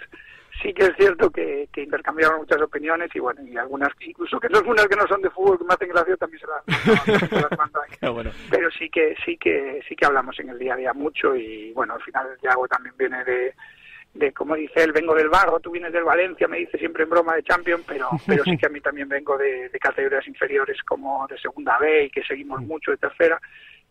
sí 0.62 0.74
que 0.74 0.84
es 0.84 0.96
cierto 0.98 1.30
que, 1.30 1.68
que 1.74 1.84
intercambiamos 1.84 2.40
muchas 2.40 2.62
opiniones 2.62 3.10
y 3.14 3.20
bueno, 3.20 3.42
y 3.46 3.58
algunas, 3.58 3.90
incluso 4.02 4.40
que 4.40 4.50
son 4.50 4.68
unas 4.68 4.88
que 4.88 4.96
no 4.96 5.08
son 5.08 5.22
de 5.22 5.30
fútbol 5.30 5.58
que 5.58 5.66
me 5.66 5.74
hacen 5.74 5.90
gracia 5.90 6.18
también 6.18 6.42
se 6.42 6.48
las, 6.48 7.58
mando 7.58 7.82
ahí. 7.82 7.98
Pero 8.50 8.72
sí 8.72 8.90
que, 8.90 9.16
sí 9.26 9.38
que, 9.38 9.82
sí 9.88 9.96
que 9.96 10.06
hablamos 10.06 10.40
en 10.40 10.50
el 10.50 10.60
día 10.60 10.74
a 10.74 10.78
día 10.78 10.94
mucho 10.94 11.36
y 11.36 11.72
bueno, 11.74 11.96
al 11.96 12.02
final 12.02 12.28
Yago 12.42 12.68
también 12.68 12.96
viene 12.98 13.24
de, 13.24 13.54
de 14.14 14.34
como 14.34 14.56
dice 14.56 14.84
él, 14.84 14.92
vengo 14.92 15.16
del 15.16 15.30
barro, 15.30 15.60
tú 15.60 15.72
vienes 15.72 15.94
del 15.94 16.04
Valencia, 16.04 16.48
me 16.48 16.58
dice 16.58 16.78
siempre 16.78 17.04
en 17.04 17.10
broma 17.10 17.36
de 17.36 17.44
Champion, 17.44 17.84
pero, 17.88 18.10
pero 18.28 18.44
sí 18.44 18.58
que 18.58 18.68
a 18.68 18.70
mí 18.70 18.82
también 18.82 19.08
vengo 19.08 19.38
de, 19.38 19.70
categorías 19.80 20.28
inferiores 20.28 20.82
como 20.84 21.26
de 21.28 21.38
segunda 21.38 21.78
B 21.80 22.06
y 22.06 22.10
que 22.10 22.24
seguimos 22.24 22.62
mucho 22.62 22.92
de 22.92 22.98
tercera. 22.98 23.42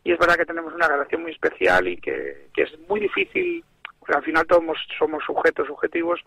Y 0.04 0.12
es 0.12 0.18
verdad 0.18 0.36
que 0.36 0.46
tenemos 0.46 0.72
una 0.72 0.88
relación 0.88 1.22
muy 1.22 1.32
especial 1.32 1.88
y 1.88 1.96
que, 1.96 2.48
que 2.54 2.62
es 2.62 2.78
muy 2.88 3.00
difícil, 3.00 3.64
porque 3.98 4.16
al 4.16 4.22
final 4.22 4.46
todos 4.46 4.62
somos 4.98 5.22
sujetos 5.24 5.66
subjetivos, 5.66 6.20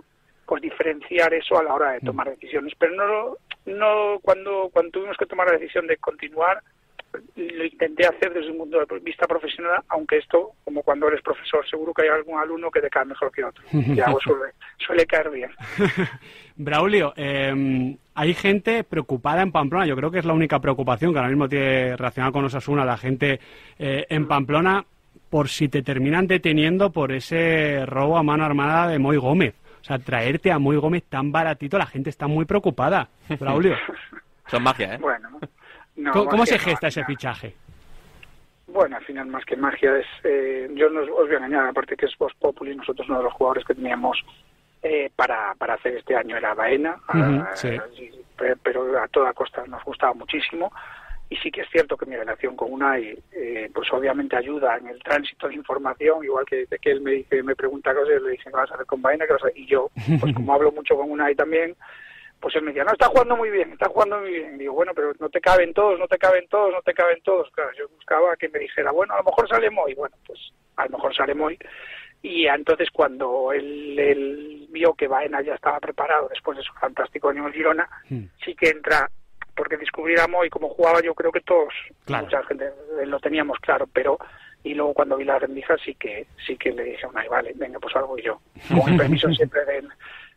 pues 0.46 0.62
diferenciar 0.62 1.34
eso 1.34 1.58
a 1.58 1.64
la 1.64 1.74
hora 1.74 1.92
de 1.92 2.02
tomar 2.02 2.30
decisiones. 2.30 2.74
Pero 2.78 2.96
no, 2.96 3.38
no 3.66 4.20
cuando, 4.22 4.70
cuando 4.72 4.92
tuvimos 4.92 5.18
que 5.18 5.26
tomar 5.26 5.48
la 5.48 5.58
decisión 5.58 5.88
de 5.88 5.98
continuar, 5.98 6.62
lo 7.36 7.66
intenté 7.66 8.06
hacer 8.06 8.34
desde 8.34 8.52
un 8.52 8.58
punto 8.58 8.80
de 8.80 9.00
vista 9.00 9.28
profesional, 9.28 9.82
aunque 9.90 10.18
esto, 10.18 10.54
como 10.64 10.82
cuando 10.82 11.08
eres 11.08 11.22
profesor, 11.22 11.68
seguro 11.70 11.94
que 11.94 12.04
hay 12.04 12.10
algún 12.10 12.40
alumno 12.40 12.72
que 12.72 12.82
te 12.82 12.90
cae 12.90 13.06
mejor 13.06 13.32
que 13.32 13.44
otro. 13.44 13.64
Y 13.72 14.00
algo 14.00 14.20
suele, 14.24 14.54
suele 14.78 15.06
caer 15.06 15.30
bien. 15.30 15.52
Braulio, 16.56 17.14
em, 17.16 17.96
hay 18.16 18.34
gente 18.34 18.84
preocupada 18.84 19.42
en 19.42 19.52
Pamplona. 19.52 19.86
Yo 19.86 19.96
creo 19.96 20.12
que 20.12 20.20
es 20.20 20.26
la 20.26 20.34
única 20.34 20.60
preocupación 20.60 21.12
que 21.12 21.20
ahora 21.20 21.30
mismo 21.30 21.48
tiene 21.48 21.96
relacionada 21.96 22.32
con 22.32 22.46
Osasuna 22.46 22.86
la 22.86 22.98
gente 22.98 23.40
eh, 23.78 24.06
en 24.10 24.28
Pamplona 24.28 24.86
por 25.30 25.50
si 25.50 25.68
te 25.68 25.82
terminan 25.82 26.28
deteniendo 26.28 26.92
por 26.92 27.12
ese 27.12 27.86
robo 27.86 28.18
a 28.18 28.24
mano 28.24 28.46
armada 28.46 28.88
de 28.88 29.00
Moy 29.00 29.18
Gómez. 29.18 29.56
O 29.84 29.86
sea, 29.86 30.00
traerte 30.00 30.50
a 30.50 30.60
Moy 30.60 30.78
Gómez 30.78 31.04
tan 31.10 31.34
baratito, 31.34 31.78
la 31.78 31.86
gente 31.86 32.10
está 32.10 32.26
muy 32.26 32.46
preocupada. 32.46 33.10
Braulio. 33.38 33.76
Son 34.48 34.64
magia, 34.64 34.96
¿eh? 34.96 34.98
Bueno, 34.98 35.30
¿Cómo, 36.14 36.46
se 36.46 36.58
gesta 36.58 36.88
ese 36.88 37.04
fichaje? 37.04 37.54
Bueno, 38.68 38.96
al 38.96 39.04
final 39.04 39.28
más 39.28 39.44
que 39.44 39.58
magia 39.58 39.98
es, 39.98 40.06
eh, 40.24 40.72
yo 40.74 40.90
no 40.90 41.02
os 41.02 41.10
voy 41.10 41.34
a 41.34 41.38
engañar, 41.38 41.68
aparte 41.68 41.98
que 41.98 42.06
es 42.06 42.18
Voz 42.18 42.34
Populi, 42.36 42.76
nosotros 42.76 43.08
uno 43.10 43.18
de 43.18 43.26
los 43.26 43.34
jugadores 43.34 43.66
que 43.66 43.76
teníamos 43.76 44.18
eh, 44.82 45.12
para, 45.16 45.54
para 45.56 45.76
hacer 45.76 45.98
este 45.98 46.16
año 46.16 46.38
era 46.38 46.54
Baena, 46.54 46.98
ah, 47.10 47.54
pero 48.64 49.00
a 49.00 49.08
toda 49.10 49.34
costa 49.34 49.64
nos 49.68 49.84
gustaba 49.84 50.14
muchísimo 50.14 50.72
y 51.34 51.36
sí 51.38 51.50
que 51.50 51.62
es 51.62 51.70
cierto 51.72 51.98
que 51.98 52.06
mi 52.06 52.16
relación 52.16 52.56
con 52.56 52.72
Unai 52.72 53.18
eh, 53.32 53.68
pues 53.74 53.92
obviamente 53.92 54.36
ayuda 54.36 54.78
en 54.78 54.88
el 54.88 55.02
tránsito 55.02 55.48
de 55.48 55.56
información, 55.56 56.24
igual 56.24 56.46
que, 56.46 56.68
que 56.80 56.92
él 56.92 57.02
me 57.02 57.12
dice, 57.12 57.42
me 57.42 57.56
pregunta 57.56 57.92
cosas, 57.92 58.22
le 58.22 58.32
dice, 58.32 58.44
¿qué 58.44 58.52
vas 58.52 58.70
a 58.70 58.76
hacer 58.76 58.86
con 58.86 59.02
Baena? 59.02 59.26
Y 59.56 59.66
yo, 59.66 59.90
pues 60.20 60.32
como 60.36 60.54
hablo 60.54 60.72
mucho 60.72 60.96
con 60.96 61.10
Unai 61.10 61.34
también, 61.34 61.76
pues 62.40 62.56
él 62.56 62.62
me 62.62 62.68
decía, 62.68 62.84
no, 62.84 62.92
está 62.92 63.08
jugando 63.08 63.36
muy 63.36 63.50
bien, 63.50 63.72
está 63.72 63.90
jugando 63.90 64.20
muy 64.20 64.30
bien. 64.30 64.60
Digo, 64.60 64.74
bueno, 64.74 64.92
pero 64.94 65.14
no 65.20 65.30
te 65.30 65.42
caben 65.42 65.74
todos, 65.74 65.98
no 65.98 66.08
te 66.08 66.20
caben 66.20 66.48
todos, 66.50 66.72
no 66.72 66.82
te 66.82 66.94
caben 66.94 67.20
todos. 67.24 67.50
Claro, 67.52 67.72
yo 67.76 67.88
buscaba 67.88 68.36
que 68.36 68.50
me 68.50 68.60
dijera, 68.60 68.92
bueno, 68.92 69.16
a 69.16 69.18
lo 69.18 69.24
mejor 69.24 69.50
sale 69.50 69.72
Moy. 69.72 69.96
Bueno, 69.96 70.16
pues 70.28 70.52
a 70.76 70.84
lo 70.84 70.92
mejor 70.92 71.16
sale 71.16 71.34
Moy. 71.34 71.58
Y 72.22 72.46
entonces 72.46 72.90
cuando 72.92 73.52
él, 73.54 74.68
vio 74.70 74.94
que 74.94 75.08
Baena 75.08 75.42
ya 75.42 75.56
estaba 75.56 75.80
preparado 75.80 76.28
después 76.28 76.58
de 76.58 76.64
su 76.64 76.74
fantástico 76.74 77.30
año 77.30 77.48
en 77.48 77.54
Girona, 77.54 77.90
hmm. 78.10 78.24
sí 78.44 78.54
que 78.56 78.70
entra, 78.70 79.10
porque 79.56 79.78
descubrir 79.78 80.20
a 80.20 80.28
Moy 80.28 80.50
como 80.50 80.70
jugaba 80.70 81.02
yo 81.02 81.14
creo 81.14 81.32
que 81.32 81.42
todos, 81.42 81.74
mucha 82.08 82.44
gente 82.44 82.66
lo 83.06 83.20
teníamos 83.20 83.58
claro, 83.60 83.88
pero 83.92 84.18
y 84.64 84.74
luego 84.74 84.94
cuando 84.94 85.18
vi 85.18 85.26
la 85.26 85.40
rendija 85.40 85.76
sí 85.84 85.94
que 85.96 86.26
sí 86.46 86.56
que 86.56 86.72
le 86.72 86.84
dije 86.84 87.06
a 87.06 87.10
una 87.10 87.28
vale, 87.30 87.52
venga, 87.56 87.80
pues 87.80 87.96
algo 87.96 88.18
y 88.18 88.24
yo, 88.24 88.40
con 88.70 88.92
el 88.92 88.98
permiso 88.98 89.30
siempre 89.34 89.66
de 89.66 89.84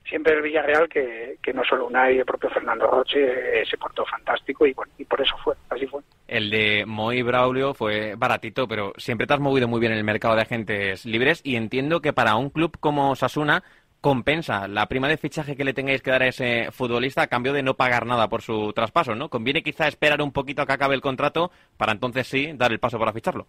siempre 0.09 0.35
el 0.35 0.43
Villarreal 0.43 0.89
que, 0.89 1.37
que 1.43 1.53
no 1.53 1.65
solo 1.65 1.87
Unai, 1.87 2.19
el 2.19 2.25
propio 2.25 2.51
Fernando 2.51 2.87
Roche 2.87 3.61
eh, 3.61 3.67
se 3.69 3.77
portó 3.77 4.05
fantástico 4.05 4.67
y 4.67 4.73
bueno, 4.73 4.93
y 4.99 5.05
por 5.05 5.21
eso 5.21 5.37
fue, 5.43 5.55
así 5.69 5.87
fue. 5.87 6.01
El 6.29 6.51
de 6.51 6.85
Moy 6.87 7.23
Braulio 7.23 7.75
fue 7.75 8.15
baratito, 8.17 8.69
pero 8.69 8.93
siempre 8.97 9.27
te 9.27 9.35
has 9.35 9.41
movido 9.41 9.69
muy 9.69 9.81
bien 9.81 9.93
en 9.93 9.99
el 9.99 10.05
mercado 10.05 10.37
de 10.37 10.43
agentes 10.43 11.05
libres 11.07 11.41
y 11.45 11.57
entiendo 11.57 12.01
que 12.01 12.13
para 12.13 12.37
un 12.37 12.51
club 12.51 12.77
como 12.79 13.17
Sasuna 13.17 13.65
compensa 14.07 14.69
la 14.69 14.87
prima 14.87 15.09
de 15.09 15.17
fichaje 15.17 15.57
que 15.57 15.65
le 15.65 15.73
tengáis 15.73 16.01
que 16.01 16.13
dar 16.13 16.23
a 16.23 16.29
ese 16.29 16.71
futbolista 16.71 17.23
a 17.23 17.27
cambio 17.27 17.53
de 17.53 17.65
no 17.65 17.75
pagar 17.75 18.07
nada 18.07 18.29
por 18.29 18.41
su 18.41 18.73
traspaso, 18.73 19.17
¿no? 19.17 19.29
Conviene 19.29 19.65
quizá 19.65 19.89
esperar 19.89 20.23
un 20.23 20.31
poquito 20.31 20.63
a 20.63 20.67
que 20.67 20.75
acabe 20.75 20.95
el 20.95 21.01
contrato 21.01 21.51
para 21.77 21.91
entonces 21.91 22.25
sí 22.29 22.53
dar 22.55 22.71
el 22.71 22.79
paso 22.79 23.01
para 23.01 23.13
ficharlo. 23.13 23.49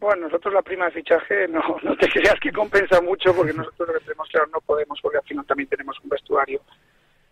Bueno, 0.00 0.22
nosotros 0.22 0.54
la 0.54 0.62
prima 0.62 0.86
de 0.86 0.90
fichaje 0.90 1.46
no, 1.46 1.62
no 1.84 1.96
te 1.96 2.08
creas 2.08 2.34
que 2.40 2.50
compensa 2.50 3.00
mucho 3.00 3.32
porque 3.32 3.52
nosotros 3.52 3.90
lo 3.90 3.94
que 3.94 4.00
tenemos 4.00 4.28
claro 4.28 4.48
no 4.52 4.60
podemos 4.62 4.98
porque 5.00 5.18
al 5.18 5.24
final 5.24 5.46
también 5.46 5.68
tenemos 5.68 5.96
un 6.02 6.08
vestuario 6.08 6.62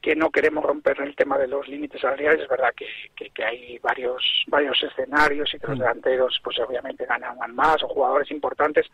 que 0.00 0.14
no 0.14 0.30
queremos 0.30 0.64
romper 0.64 1.00
el 1.00 1.16
tema 1.16 1.38
de 1.38 1.48
los 1.48 1.66
límites 1.66 2.00
salariales. 2.00 2.42
Es 2.42 2.48
verdad 2.48 2.70
que, 2.76 2.86
que, 3.30 3.44
hay 3.44 3.80
varios 3.80 4.44
varios 4.46 4.80
escenarios 4.80 5.52
y 5.52 5.58
que 5.58 5.66
los 5.66 5.76
mm. 5.76 5.80
delanteros 5.80 6.40
pues 6.44 6.56
obviamente 6.60 7.04
ganan 7.04 7.36
más 7.52 7.82
o 7.82 7.88
jugadores 7.88 8.30
importantes. 8.30 8.86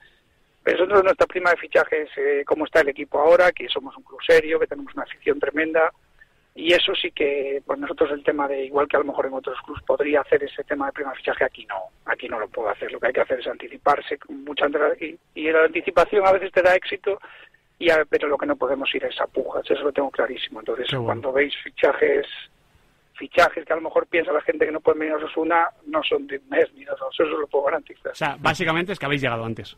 Pero 0.66 0.78
nosotros 0.78 1.04
nuestra 1.04 1.26
prima 1.28 1.50
de 1.50 1.58
fichaje 1.58 2.02
es 2.02 2.10
eh, 2.16 2.42
cómo 2.44 2.64
está 2.64 2.80
el 2.80 2.88
equipo 2.88 3.20
ahora, 3.20 3.52
que 3.52 3.68
somos 3.68 3.96
un 3.96 4.02
club 4.02 4.18
serio, 4.26 4.58
que 4.58 4.66
tenemos 4.66 4.92
una 4.94 5.04
afición 5.04 5.38
tremenda, 5.38 5.92
y 6.56 6.72
eso 6.72 6.92
sí 7.00 7.12
que 7.12 7.62
pues 7.64 7.78
nosotros 7.78 8.10
el 8.10 8.24
tema 8.24 8.48
de 8.48 8.64
igual 8.64 8.88
que 8.88 8.96
a 8.96 8.98
lo 8.98 9.04
mejor 9.04 9.26
en 9.26 9.34
otros 9.34 9.56
clubes 9.64 9.84
podría 9.84 10.22
hacer 10.22 10.42
ese 10.42 10.64
tema 10.64 10.86
de 10.86 10.92
prima 10.92 11.14
fichaje 11.14 11.44
aquí 11.44 11.64
no 11.66 11.76
aquí 12.06 12.28
no 12.28 12.40
lo 12.40 12.48
puedo 12.48 12.68
hacer. 12.68 12.90
Lo 12.90 12.98
que 12.98 13.06
hay 13.06 13.12
que 13.12 13.20
hacer 13.20 13.38
es 13.38 13.46
anticiparse 13.46 14.18
con 14.18 14.42
mucha 14.42 14.66
y, 15.00 15.16
y 15.36 15.52
la 15.52 15.66
anticipación 15.66 16.26
a 16.26 16.32
veces 16.32 16.50
te 16.50 16.62
da 16.62 16.74
éxito 16.74 17.20
y 17.78 17.86
pero 18.10 18.26
lo 18.26 18.36
que 18.36 18.46
no 18.46 18.56
podemos 18.56 18.92
ir 18.92 19.04
es 19.04 19.20
a 19.20 19.28
pujas 19.28 19.70
eso 19.70 19.84
lo 19.84 19.92
tengo 19.92 20.10
clarísimo. 20.10 20.58
Entonces 20.58 20.88
cuando 20.98 21.32
veis 21.32 21.54
fichajes 21.62 22.26
fichajes 23.14 23.64
que 23.64 23.72
a 23.72 23.76
lo 23.76 23.82
mejor 23.82 24.08
piensa 24.08 24.32
la 24.32 24.40
gente 24.40 24.66
que 24.66 24.72
no 24.72 24.80
pueden 24.80 24.98
venir 24.98 25.14
a 25.14 25.18
Osasuna 25.18 25.68
no 25.86 26.02
son 26.02 26.26
de 26.26 26.38
un 26.38 26.48
mes 26.48 26.66
ni 26.74 26.84
dos 26.84 26.98
eso 27.12 27.24
lo 27.24 27.46
puedo 27.46 27.66
garantizar. 27.66 28.10
O 28.10 28.16
sea 28.16 28.36
básicamente 28.40 28.90
es 28.90 28.98
que 28.98 29.06
habéis 29.06 29.22
llegado 29.22 29.44
antes 29.44 29.76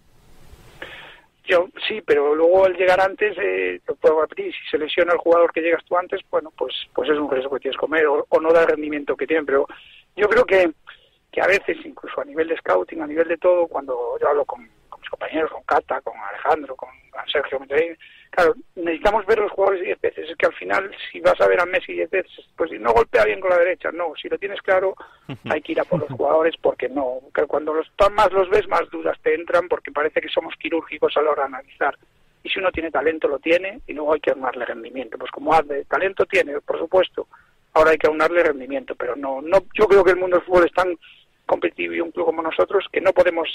yo 1.49 1.69
sí, 1.89 2.03
pero 2.03 2.35
luego 2.35 2.67
el 2.67 2.77
llegar 2.77 3.01
antes, 3.01 3.37
eh, 3.39 3.81
puedo 4.01 4.21
repetir, 4.21 4.53
si 4.53 4.71
se 4.71 4.79
lesiona 4.79 5.15
el 5.15 5.19
jugador 5.19 5.51
que 5.51 5.63
llegas 5.63 5.83
tú 5.85 5.97
antes, 5.97 6.21
bueno, 6.31 6.53
pues 6.57 6.75
pues 6.95 7.09
es 7.09 7.19
un 7.19 7.31
riesgo 7.31 7.55
que 7.55 7.61
tienes 7.61 7.77
que 7.77 7.87
comer 7.87 8.07
o, 8.07 8.27
no 8.41 8.53
da 8.53 8.63
el 8.63 8.69
rendimiento 8.69 9.17
que 9.17 9.27
tienen. 9.27 9.47
Pero 9.47 9.67
yo 10.15 10.29
creo 10.29 10.45
que, 10.45 10.71
que 11.33 11.41
a 11.41 11.47
veces, 11.47 11.79
incluso 11.85 12.21
a 12.21 12.25
nivel 12.25 12.49
de 12.49 12.57
scouting, 12.59 13.01
a 13.01 13.07
nivel 13.07 13.29
de 13.29 13.39
todo, 13.39 13.67
cuando 13.67 14.19
yo 14.21 14.29
hablo 14.29 14.45
con, 14.45 14.63
mis 14.63 15.09
compañeros, 15.11 15.51
con 15.51 15.63
Cata, 15.63 16.01
con 16.03 16.15
Alejandro, 16.19 16.77
con, 16.77 16.91
Sergio 17.33 17.59
claro, 18.39 18.55
necesitamos 18.77 19.27
ver 19.27 19.39
los 19.41 19.51
jugadores 19.51 19.83
diez 19.83 20.01
veces. 20.01 20.31
Es 20.31 20.37
que 20.37 20.47
al 20.47 20.55
final, 20.55 20.91
si 21.11 21.21
vas 21.21 21.41
a 21.41 21.49
ver 21.49 21.61
a 21.61 21.67
Messi 21.67 21.93
diez 21.93 22.09
veces, 22.09 22.47
pues 22.57 22.71
no 22.79 22.93
golpea 22.93 23.25
bien 23.25 23.41
con 23.41 23.51
la 23.51 23.59
derecha. 23.59 23.91
No, 23.91 24.13
si 24.21 24.29
lo 24.29 24.39
tienes 24.39 24.63
claro, 24.63 24.95
hay 25.51 25.61
que 25.61 25.73
ir 25.73 25.81
a 25.81 25.85
por 25.85 26.01
los 26.01 26.11
jugadores 26.11 26.55
porque 26.61 26.89
no. 26.89 27.21
Que 27.35 27.47
cuando 27.47 27.75
los, 27.75 27.91
más 28.13 28.31
los 28.33 28.49
ves, 28.49 28.69
más 28.69 28.89
dudas 28.91 29.19
te 29.23 29.35
entran 29.35 29.69
porque 29.69 29.91
parece 29.91 30.21
que 30.21 30.29
somos 30.29 30.55
quirúrgicos 30.57 31.17
a 31.17 31.23
la 31.23 31.31
hora 31.31 31.43
de 31.43 31.49
analizar. 31.49 31.99
Y 32.45 32.49
si 32.49 32.61
uno 32.61 32.71
tiene 32.71 32.93
talento, 32.93 33.27
lo 33.27 33.41
tiene 33.41 33.81
y 33.89 33.93
luego 33.93 34.15
hay 34.15 34.21
que 34.21 34.31
aunarle 34.31 34.65
rendimiento. 34.65 35.19
Pues 35.19 35.33
como 35.33 35.61
de 35.63 35.85
talento 35.87 36.25
tiene, 36.25 36.61
por 36.61 36.79
supuesto, 36.79 37.27
ahora 37.75 37.91
hay 37.91 37.99
que 37.99 38.07
aunarle 38.07 38.45
rendimiento. 38.45 38.95
Pero 38.95 39.17
no, 39.17 39.43
no, 39.43 39.59
yo 39.75 39.87
creo 39.87 40.05
que 40.05 40.13
el 40.13 40.19
mundo 40.19 40.37
del 40.37 40.47
fútbol 40.47 40.67
es 40.67 40.73
tan 40.73 40.97
competitivo 41.49 41.95
y 41.95 42.01
un 42.01 42.13
club 42.13 42.27
como 42.27 42.43
nosotros 42.43 42.87
que 42.93 43.01
no 43.01 43.13
podemos 43.13 43.49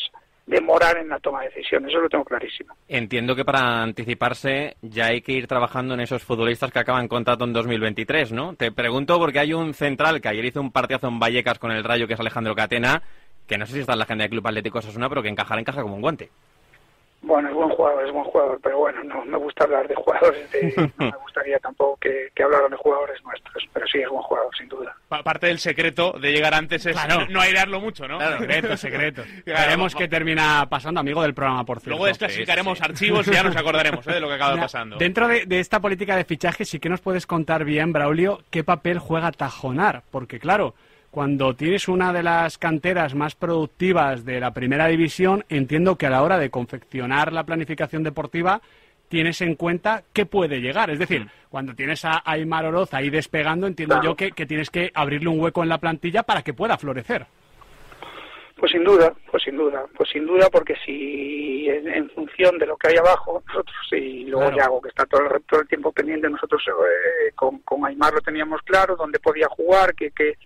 demorar 0.46 0.98
en 0.98 1.08
la 1.08 1.20
toma 1.20 1.42
de 1.44 1.50
decisiones, 1.50 1.90
eso 1.90 2.02
lo 2.02 2.10
tengo 2.10 2.26
clarísimo. 2.26 2.74
Entiendo 2.90 3.36
que 3.36 3.46
para 3.46 3.82
anticiparse 3.82 4.76
ya 4.82 5.06
hay 5.06 5.22
que 5.22 5.32
ir 5.32 5.48
trabajando 5.48 5.94
en 5.94 6.02
esos 6.02 6.24
futbolistas 6.24 6.72
que 6.72 6.80
acaban 6.80 7.08
contrato 7.08 7.46
en 7.46 7.54
2023, 7.54 8.34
¿no? 8.34 8.56
Te 8.56 8.72
pregunto 8.72 9.18
porque 9.20 9.40
hay 9.40 9.54
un 9.54 9.74
central 9.74 10.20
que 10.20 10.28
ayer 10.28 10.44
hizo 10.44 10.60
un 10.60 10.72
partidazo 10.72 11.08
en 11.08 11.20
Vallecas 11.20 11.60
con 11.60 11.72
el 11.72 11.84
Rayo, 11.84 12.08
que 12.08 12.16
es 12.16 12.20
Alejandro 12.20 12.56
Catena, 12.56 13.02
que 13.48 13.58
no 13.58 13.66
sé 13.66 13.74
si 13.74 13.80
está 13.80 13.94
en 13.94 14.00
la 14.00 14.06
agenda 14.06 14.24
del 14.24 14.32
Club 14.32 14.48
Atlético 14.48 14.80
Osasuna, 14.80 15.08
pero 15.08 15.22
que 15.22 15.30
encajar 15.30 15.60
encaja 15.60 15.82
como 15.82 15.96
un 15.96 16.02
guante. 16.02 16.30
Bueno, 17.24 17.48
es 17.48 17.56
buen 17.56 17.70
jugador, 17.70 18.06
es 18.06 18.12
buen 18.12 18.26
jugador, 18.26 18.60
pero 18.62 18.80
bueno, 18.80 19.02
no 19.06 19.24
me 19.24 19.38
gusta 19.38 19.64
hablar 19.64 19.88
de 19.88 19.96
jugadores, 19.96 20.50
no 20.98 21.06
me 21.06 21.18
gustaría 21.24 21.58
tampoco 21.60 21.98
que, 22.02 22.30
que, 22.36 22.44
hablaran 22.44 22.70
de 22.70 22.76
jugadores 22.76 23.24
nuestros, 23.24 23.64
pero 23.72 23.88
sí 23.88 24.00
es 24.00 24.10
buen 24.10 24.22
jugador, 24.22 24.56
sin 24.58 24.68
duda. 24.68 24.94
parte 25.24 25.48
del 25.48 25.60
secreto 25.60 26.12
de 26.20 26.34
llegar 26.34 26.54
antes 26.54 26.86
es 26.86 26.98
no 27.30 27.40
airearlo 27.40 27.80
mucho, 27.80 28.10
¿no? 28.10 28.20
secreto, 28.20 28.76
secreto. 28.78 29.24
Veremos 29.46 29.96
qué 29.96 30.10
termina 30.10 30.68
pasando, 30.70 31.00
amigo 31.00 31.22
del 31.22 31.34
programa, 31.34 31.64
por 31.64 31.80
cierto. 31.80 31.92
Luego 31.92 32.08
desclasificaremos 32.08 32.82
archivos 32.82 33.26
y 33.30 33.32
ya 33.32 33.44
nos 33.44 33.56
acordaremos 33.56 34.06
¿eh? 34.06 34.14
de 34.14 34.20
lo 34.20 34.28
que 34.28 34.34
acaba 34.34 34.58
pasando. 34.58 34.98
Dentro 34.98 35.30
de, 35.30 35.46
de, 35.46 35.62
esta 35.62 35.80
política 35.80 36.18
de 36.18 36.26
fichaje 36.26 36.66
sí 36.66 36.80
que 36.80 36.90
nos 36.90 37.00
puedes 37.00 37.26
contar 37.26 37.64
bien, 37.64 37.94
Braulio, 37.94 38.42
qué 38.52 38.66
papel 38.66 39.00
juega 39.00 39.32
Tajonar, 39.32 40.04
porque 40.12 40.40
claro 40.40 40.76
cuando 41.14 41.54
tienes 41.54 41.88
una 41.88 42.12
de 42.12 42.24
las 42.24 42.58
canteras 42.58 43.14
más 43.14 43.36
productivas 43.36 44.26
de 44.26 44.40
la 44.40 44.52
primera 44.52 44.88
división, 44.88 45.46
entiendo 45.48 45.96
que 45.96 46.08
a 46.08 46.10
la 46.10 46.24
hora 46.24 46.40
de 46.40 46.50
confeccionar 46.50 47.32
la 47.32 47.44
planificación 47.44 48.02
deportiva 48.02 48.60
tienes 49.10 49.40
en 49.42 49.54
cuenta 49.54 50.02
qué 50.12 50.26
puede 50.26 50.60
llegar. 50.60 50.90
Es 50.90 50.98
decir, 50.98 51.28
cuando 51.52 51.76
tienes 51.76 52.04
a 52.04 52.24
Aymar 52.26 52.66
Oroz 52.66 52.96
ahí 52.96 53.12
despegando, 53.12 53.68
entiendo 53.68 54.02
yo 54.02 54.16
que, 54.16 54.32
tienes 54.32 54.72
que 54.72 54.90
abrirle 54.96 55.30
un 55.30 55.40
hueco 55.40 55.62
en 55.62 55.70
la 55.70 55.78
plantilla 55.78 56.24
para 56.24 56.42
que 56.42 56.56
pueda 56.56 56.80
florecer. 56.80 57.28
Pues 58.56 58.72
sin 58.72 58.84
duda, 58.84 59.14
pues 59.30 59.44
sin 59.44 59.56
duda, 59.56 59.86
pues 59.96 60.10
sin 60.10 60.26
duda, 60.26 60.50
porque 60.52 60.74
si 60.84 61.68
en, 61.70 62.10
función 62.10 62.58
de 62.58 62.66
lo 62.66 62.76
que 62.76 62.88
hay 62.88 62.98
abajo, 62.98 63.44
nosotros, 63.46 63.78
y 63.92 64.26
luego 64.26 64.52
ya 64.58 64.66
hago 64.66 64.82
que 64.82 64.90
está 64.90 65.06
todo 65.06 65.22
el, 65.22 65.44
todo 65.44 65.62
el 65.62 65.68
tiempo 65.68 65.92
pendiente, 65.92 66.28
nosotros 66.28 66.64
eh, 66.68 67.32
con, 67.36 67.60
con 67.60 67.86
Aymar 67.86 68.14
lo 68.16 68.22
teníamos 68.22 68.64
claro, 68.64 68.96
dónde 68.96 69.20
podía 69.20 69.48
jugar, 69.48 69.94
que, 69.94 70.10
que 70.10 70.38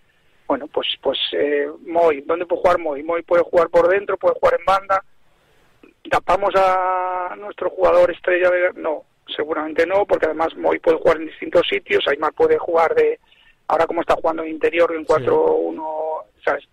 bueno, 0.47 0.67
pues 0.67 0.87
pues 1.01 1.17
eh, 1.33 1.67
Moy, 1.85 2.21
¿dónde 2.21 2.45
puede 2.45 2.61
jugar 2.61 2.79
Moy? 2.79 3.03
Moy 3.03 3.21
puede 3.23 3.43
jugar 3.43 3.69
por 3.69 3.87
dentro, 3.89 4.17
puede 4.17 4.35
jugar 4.39 4.55
en 4.59 4.65
banda. 4.65 5.03
¿Tapamos 6.09 6.53
a 6.55 7.35
nuestro 7.37 7.69
jugador 7.69 8.09
estrella? 8.11 8.49
De... 8.49 8.73
No, 8.75 9.03
seguramente 9.35 9.85
no, 9.85 10.05
porque 10.05 10.25
además 10.25 10.55
Moy 10.55 10.79
puede 10.79 10.97
jugar 10.97 11.17
en 11.17 11.27
distintos 11.27 11.67
sitios, 11.67 12.07
Aymar 12.07 12.33
puede 12.33 12.57
jugar 12.57 12.95
de, 12.95 13.19
ahora 13.67 13.85
como 13.85 14.01
está 14.01 14.15
jugando 14.15 14.43
en 14.43 14.49
interior 14.49 14.93
en 14.95 15.05
4-1, 15.05 16.23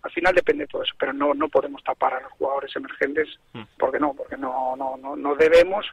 al 0.01 0.11
final 0.11 0.33
depende 0.33 0.63
de 0.63 0.67
todo 0.67 0.83
eso, 0.83 0.93
pero 0.97 1.11
no, 1.11 1.33
no 1.33 1.49
podemos 1.49 1.83
tapar 1.83 2.13
a 2.13 2.21
los 2.21 2.31
jugadores 2.33 2.73
emergentes, 2.75 3.27
mm. 3.53 3.63
porque 3.77 3.99
no, 3.99 4.13
porque 4.13 4.37
no, 4.37 4.75
no, 4.75 4.95
no, 4.97 5.15
no 5.15 5.35
debemos. 5.35 5.85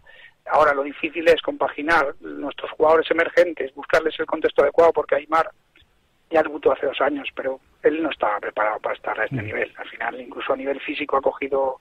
Ahora 0.47 0.75
lo 0.75 0.83
difícil 0.83 1.27
es 1.29 1.41
compaginar 1.43 2.15
nuestros 2.21 2.71
jugadores 2.73 3.11
emergentes, 3.11 3.75
buscarles 3.75 4.19
el 4.19 4.27
contexto 4.27 4.63
adecuado, 4.63 4.93
porque 4.93 5.17
Aymar 5.17 5.51
ya 6.33 6.43
debutó 6.43 6.73
hace 6.73 6.87
dos 6.87 7.01
años, 7.01 7.29
pero 7.35 7.61
él 7.83 8.03
no 8.03 8.11
estaba 8.11 8.41
preparado 8.41 8.81
para 8.81 8.95
estar 8.95 9.19
a 9.21 9.25
este 9.25 9.43
mm. 9.43 9.45
nivel. 9.45 9.73
Al 9.77 9.89
final, 9.89 10.21
incluso 10.21 10.53
a 10.53 10.57
nivel 10.57 10.81
físico, 10.81 11.17
ha 11.17 11.23
cogido 11.23 11.79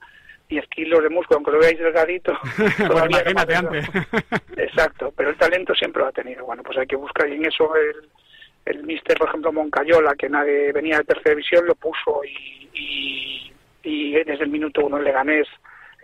10 0.48 0.66
kilos 0.68 1.02
de 1.02 1.08
músculo, 1.08 1.38
aunque 1.38 1.52
lo 1.52 1.58
veáis 1.58 1.78
delgadito. 1.78 2.38
pues 2.56 2.78
imagínate 3.10 3.54
antes. 3.54 3.88
Exacto, 4.56 5.12
pero 5.16 5.30
el 5.30 5.36
talento 5.36 5.74
siempre 5.74 6.02
lo 6.02 6.08
ha 6.08 6.12
tenido. 6.12 6.44
Bueno, 6.44 6.62
pues 6.62 6.78
hay 6.78 6.86
que 6.86 6.96
buscar, 6.96 7.28
y 7.28 7.34
en 7.34 7.46
eso 7.46 7.74
el, 7.74 8.08
el 8.66 8.84
mister, 8.84 9.16
por 9.18 9.28
ejemplo, 9.28 9.52
Moncayola, 9.52 10.14
que 10.14 10.28
nadie 10.28 10.72
venía 10.72 10.98
de 10.98 11.04
tercera 11.04 11.30
división, 11.30 11.66
lo 11.66 11.74
puso 11.74 12.22
y, 12.24 13.50
y, 13.82 14.12
desde 14.24 14.44
el 14.44 14.50
minuto 14.50 14.84
uno 14.84 14.98
el 14.98 15.04
Leganés 15.04 15.48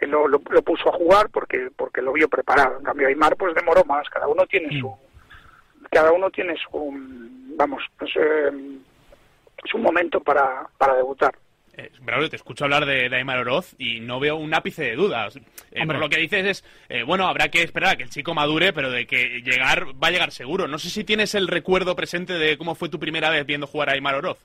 lo, 0.02 0.28
lo, 0.28 0.40
puso 0.40 0.88
a 0.88 0.96
jugar 0.96 1.28
porque 1.30 1.70
porque 1.76 2.00
lo 2.00 2.12
vio 2.12 2.28
preparado. 2.28 2.78
En 2.78 2.84
cambio, 2.84 3.08
Aymar 3.08 3.36
pues 3.36 3.54
demoró 3.54 3.84
más. 3.84 4.08
Cada 4.08 4.28
uno 4.28 4.46
tiene 4.46 4.78
su 4.80 4.94
cada 5.90 6.12
uno 6.12 6.30
tiene 6.30 6.54
su 6.56 6.92
vamos 7.58 7.82
pues, 7.98 8.10
eh, 8.16 8.50
su 9.64 9.78
momento 9.78 10.20
para, 10.20 10.66
para 10.78 10.94
debutar. 10.94 11.34
Eh, 11.76 11.90
te 12.28 12.36
escucho 12.36 12.64
hablar 12.64 12.86
de, 12.86 13.08
de, 13.08 13.16
Aymar 13.16 13.38
Oroz 13.38 13.74
y 13.78 14.00
no 14.00 14.18
veo 14.18 14.36
un 14.36 14.52
ápice 14.54 14.82
de 14.82 14.96
dudas. 14.96 15.38
Eh, 15.70 15.86
por 15.86 15.98
lo 15.98 16.08
que 16.08 16.18
dices 16.18 16.44
es, 16.44 16.64
eh, 16.88 17.02
bueno, 17.04 17.28
habrá 17.28 17.50
que 17.50 17.62
esperar 17.62 17.90
a 17.92 17.96
que 17.96 18.02
el 18.04 18.10
chico 18.10 18.34
madure, 18.34 18.72
pero 18.72 18.90
de 18.90 19.06
que 19.06 19.42
llegar 19.42 19.86
va 20.02 20.08
a 20.08 20.10
llegar 20.10 20.32
seguro. 20.32 20.66
No 20.66 20.78
sé 20.78 20.88
si 20.88 21.04
tienes 21.04 21.34
el 21.34 21.46
recuerdo 21.46 21.94
presente 21.94 22.32
de 22.32 22.58
cómo 22.58 22.74
fue 22.74 22.88
tu 22.88 22.98
primera 22.98 23.30
vez 23.30 23.46
viendo 23.46 23.68
jugar 23.68 23.90
a 23.90 23.92
Aymar 23.92 24.16
Oroz. 24.16 24.38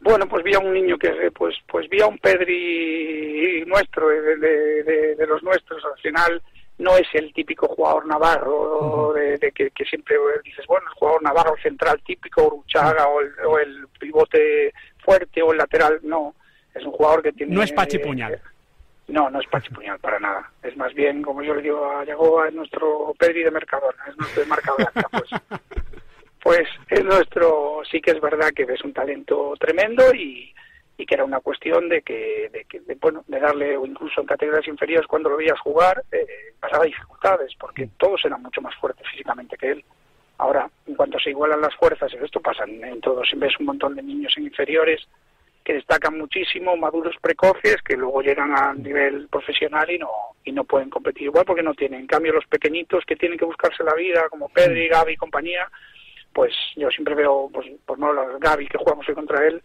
Bueno, 0.00 0.28
pues 0.28 0.44
vi 0.44 0.54
a 0.54 0.58
un 0.58 0.72
niño 0.72 0.98
que, 0.98 1.10
pues, 1.34 1.56
pues 1.66 1.88
vi 1.88 2.00
a 2.02 2.06
un 2.06 2.18
Pedri 2.18 3.64
nuestro, 3.66 4.08
de, 4.08 5.14
de 5.16 5.26
los 5.26 5.42
nuestros. 5.42 5.82
Al 5.84 6.00
final, 6.00 6.42
no 6.78 6.96
es 6.96 7.06
el 7.14 7.32
típico 7.32 7.68
jugador 7.68 8.06
navarro 8.06 9.12
de, 9.12 9.52
que, 9.52 9.84
siempre 9.84 10.16
dices, 10.42 10.66
bueno, 10.66 10.86
el 10.88 10.94
jugador 10.94 11.22
navarro 11.22 11.56
central 11.62 12.00
típico, 12.04 12.46
Uruchaga 12.46 13.06
o, 13.08 13.58
el, 13.58 13.86
pivote 13.98 14.72
fuerte 14.98 15.42
o 15.42 15.52
el 15.52 15.58
lateral, 15.58 16.00
no, 16.02 16.34
es 16.74 16.84
un 16.84 16.92
jugador 16.92 17.22
que 17.22 17.32
tiene... 17.32 17.54
No 17.54 17.62
es 17.62 17.72
pachipuñal. 17.72 18.40
no, 19.08 19.30
no 19.30 19.40
es 19.40 19.46
pachipuñal 19.46 19.98
para 20.00 20.18
nada. 20.18 20.50
Es 20.62 20.76
más 20.76 20.92
bien, 20.94 21.22
como 21.22 21.42
yo 21.42 21.54
le 21.54 21.62
digo 21.62 21.86
a 21.86 22.04
Yagoba, 22.04 22.48
es 22.48 22.54
nuestro 22.54 23.14
Pedri 23.18 23.44
de 23.44 23.50
Mercadona, 23.50 24.02
es 24.08 24.16
nuestro 24.16 24.42
de 24.42 24.48
marca 24.48 24.72
pues. 25.10 25.30
pues 26.42 26.68
es 26.90 27.04
nuestro, 27.04 27.82
sí 27.90 28.00
que 28.00 28.10
es 28.10 28.20
verdad 28.20 28.50
que 28.54 28.64
es 28.64 28.82
un 28.82 28.92
talento 28.92 29.54
tremendo 29.58 30.12
y, 30.12 30.52
y 30.96 31.06
que 31.06 31.14
era 31.14 31.24
una 31.24 31.40
cuestión 31.40 31.88
de 31.88 32.02
que, 32.02 32.48
de, 32.52 32.64
que 32.64 32.80
bueno, 33.00 33.24
de 33.26 33.40
darle, 33.40 33.76
o 33.76 33.84
incluso 33.84 34.20
en 34.20 34.26
categorías 34.26 34.66
inferiores 34.68 35.06
cuando 35.06 35.28
lo 35.28 35.36
veías 35.36 35.58
jugar, 35.60 36.04
eh, 36.12 36.54
pasaba 36.60 36.84
dificultades, 36.84 37.52
porque 37.58 37.88
todos 37.96 38.24
eran 38.24 38.42
mucho 38.42 38.60
más 38.60 38.74
fuertes 38.76 39.06
físicamente 39.10 39.56
que 39.56 39.72
él. 39.72 39.84
Ahora, 40.38 40.68
en 40.86 40.94
cuanto 40.94 41.18
se 41.18 41.30
igualan 41.30 41.60
las 41.60 41.74
fuerzas, 41.76 42.12
esto 42.14 42.40
pasa 42.40 42.64
en, 42.64 43.00
todos, 43.00 43.28
ves 43.36 43.58
un 43.58 43.66
montón 43.66 43.94
de 43.94 44.02
niños 44.02 44.34
en 44.36 44.44
inferiores 44.44 45.00
que 45.64 45.74
destacan 45.74 46.18
muchísimo, 46.18 46.76
maduros 46.76 47.16
precoces, 47.20 47.76
que 47.82 47.96
luego 47.96 48.20
llegan 48.20 48.52
al 48.52 48.82
nivel 48.82 49.28
profesional 49.28 49.90
y 49.90 49.98
no 49.98 50.10
y 50.44 50.52
no 50.52 50.64
pueden 50.64 50.90
competir 50.90 51.22
igual 51.22 51.46
porque 51.46 51.62
no 51.62 51.74
tienen. 51.74 52.00
En 52.00 52.06
cambio, 52.06 52.34
los 52.34 52.46
pequeñitos 52.46 53.04
que 53.06 53.16
tienen 53.16 53.38
que 53.38 53.46
buscarse 53.46 53.82
la 53.82 53.94
vida, 53.94 54.28
como 54.28 54.50
Pedri, 54.50 54.88
Gaby 54.88 55.14
y 55.14 55.16
compañía, 55.16 55.66
pues 56.34 56.52
yo 56.76 56.90
siempre 56.90 57.14
veo, 57.14 57.48
pues, 57.52 57.66
por 57.86 57.98
no 57.98 58.38
Gaby 58.38 58.66
que 58.68 58.76
jugamos 58.76 59.08
hoy 59.08 59.14
contra 59.14 59.46
él, 59.46 59.62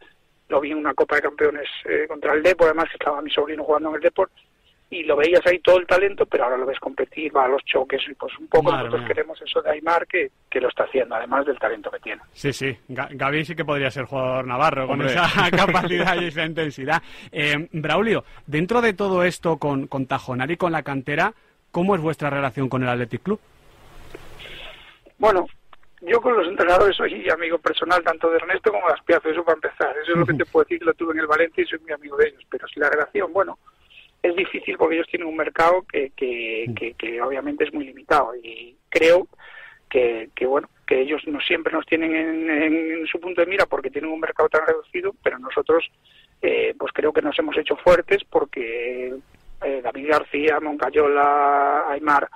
lo 0.49 0.59
vi 0.59 0.71
en 0.71 0.77
una 0.77 0.93
Copa 0.93 1.15
de 1.15 1.21
Campeones 1.21 1.67
eh, 1.85 2.05
contra 2.07 2.33
el 2.33 2.43
Depor, 2.43 2.67
además 2.67 2.89
que 2.89 2.95
estaba 2.95 3.21
mi 3.21 3.31
sobrino 3.31 3.63
jugando 3.63 3.89
en 3.89 3.95
el 3.95 4.01
Depor, 4.01 4.29
y 4.91 5.03
lo 5.03 5.15
veías 5.15 5.45
ahí 5.45 5.59
todo 5.59 5.77
el 5.77 5.85
talento, 5.85 6.25
pero 6.25 6.45
ahora 6.45 6.57
lo 6.57 6.65
ves 6.65 6.79
competir, 6.79 7.35
va 7.35 7.45
a 7.45 7.47
los 7.47 7.63
choques, 7.63 8.01
y 8.09 8.15
pues 8.15 8.35
un 8.39 8.47
poco 8.47 8.71
nosotros 8.71 9.05
queremos 9.07 9.39
eso 9.39 9.61
de 9.61 9.69
Aymar 9.69 10.07
que, 10.07 10.31
que, 10.49 10.59
lo 10.59 10.67
está 10.67 10.85
haciendo, 10.85 11.13
además 11.13 11.45
del 11.45 11.59
talento 11.59 11.91
que 11.91 11.99
tiene. 11.99 12.21
Sí, 12.33 12.51
sí, 12.51 12.75
Gaby 12.87 13.45
sí 13.45 13.55
que 13.55 13.63
podría 13.63 13.91
ser 13.91 14.05
jugador 14.05 14.47
navarro, 14.47 14.87
con 14.87 15.01
esa 15.03 15.27
capacidad 15.55 16.19
y 16.19 16.25
esa 16.25 16.43
intensidad. 16.43 17.03
Eh, 17.31 17.67
Braulio, 17.71 18.23
dentro 18.47 18.81
de 18.81 18.93
todo 18.93 19.23
esto 19.23 19.57
con, 19.57 19.85
con 19.85 20.07
Tajonar 20.07 20.49
y 20.49 20.57
con 20.57 20.71
la 20.71 20.81
cantera, 20.81 21.33
¿cómo 21.69 21.93
es 21.93 22.01
vuestra 22.01 22.31
relación 22.31 22.67
con 22.67 22.81
el 22.81 22.89
Athletic 22.89 23.21
Club? 23.21 23.39
Bueno, 25.19 25.45
yo 26.01 26.21
con 26.21 26.37
los 26.37 26.47
entrenadores 26.47 26.95
soy 26.95 27.29
amigo 27.29 27.57
personal 27.57 28.03
tanto 28.03 28.29
de 28.29 28.37
Ernesto 28.37 28.71
como 28.71 28.87
de 28.87 28.93
Aspiazo, 28.93 29.29
eso 29.29 29.43
para 29.43 29.55
empezar. 29.55 29.95
Eso 30.01 30.11
es 30.13 30.17
lo 30.17 30.25
que 30.25 30.33
te 30.33 30.45
puedo 30.45 30.63
decir, 30.63 30.83
lo 30.83 30.93
tuve 30.93 31.13
en 31.13 31.19
el 31.19 31.27
Valencia 31.27 31.63
y 31.63 31.67
soy 31.67 31.79
muy 31.79 31.91
amigo 31.91 32.15
de 32.17 32.29
ellos. 32.29 32.43
Pero 32.49 32.67
si 32.67 32.79
la 32.79 32.89
relación, 32.89 33.33
bueno, 33.33 33.59
es 34.23 34.35
difícil 34.35 34.77
porque 34.77 34.95
ellos 34.95 35.07
tienen 35.09 35.27
un 35.27 35.35
mercado 35.35 35.83
que, 35.91 36.11
que, 36.15 36.95
que, 36.97 37.21
obviamente 37.21 37.65
es 37.65 37.73
muy 37.73 37.85
limitado. 37.85 38.33
Y 38.35 38.77
creo 38.89 39.27
que, 39.89 40.29
que, 40.35 40.45
bueno, 40.45 40.69
que 40.87 41.01
ellos 41.01 41.21
no 41.27 41.39
siempre 41.41 41.73
nos 41.73 41.85
tienen 41.85 42.15
en, 42.15 43.07
su 43.07 43.19
punto 43.19 43.41
de 43.41 43.47
mira 43.47 43.65
porque 43.65 43.89
tienen 43.89 44.11
un 44.11 44.19
mercado 44.19 44.47
tan 44.49 44.65
reducido, 44.65 45.13
pero 45.21 45.37
nosotros 45.37 45.89
eh, 46.41 46.73
pues 46.77 46.93
creo 46.93 47.11
que 47.11 47.21
nos 47.21 47.37
hemos 47.39 47.57
hecho 47.57 47.75
fuertes 47.75 48.23
porque 48.29 49.13
eh, 49.63 49.81
David 49.83 50.07
García, 50.07 50.59
Moncayola, 50.59 51.89
Aymar, 51.89 52.29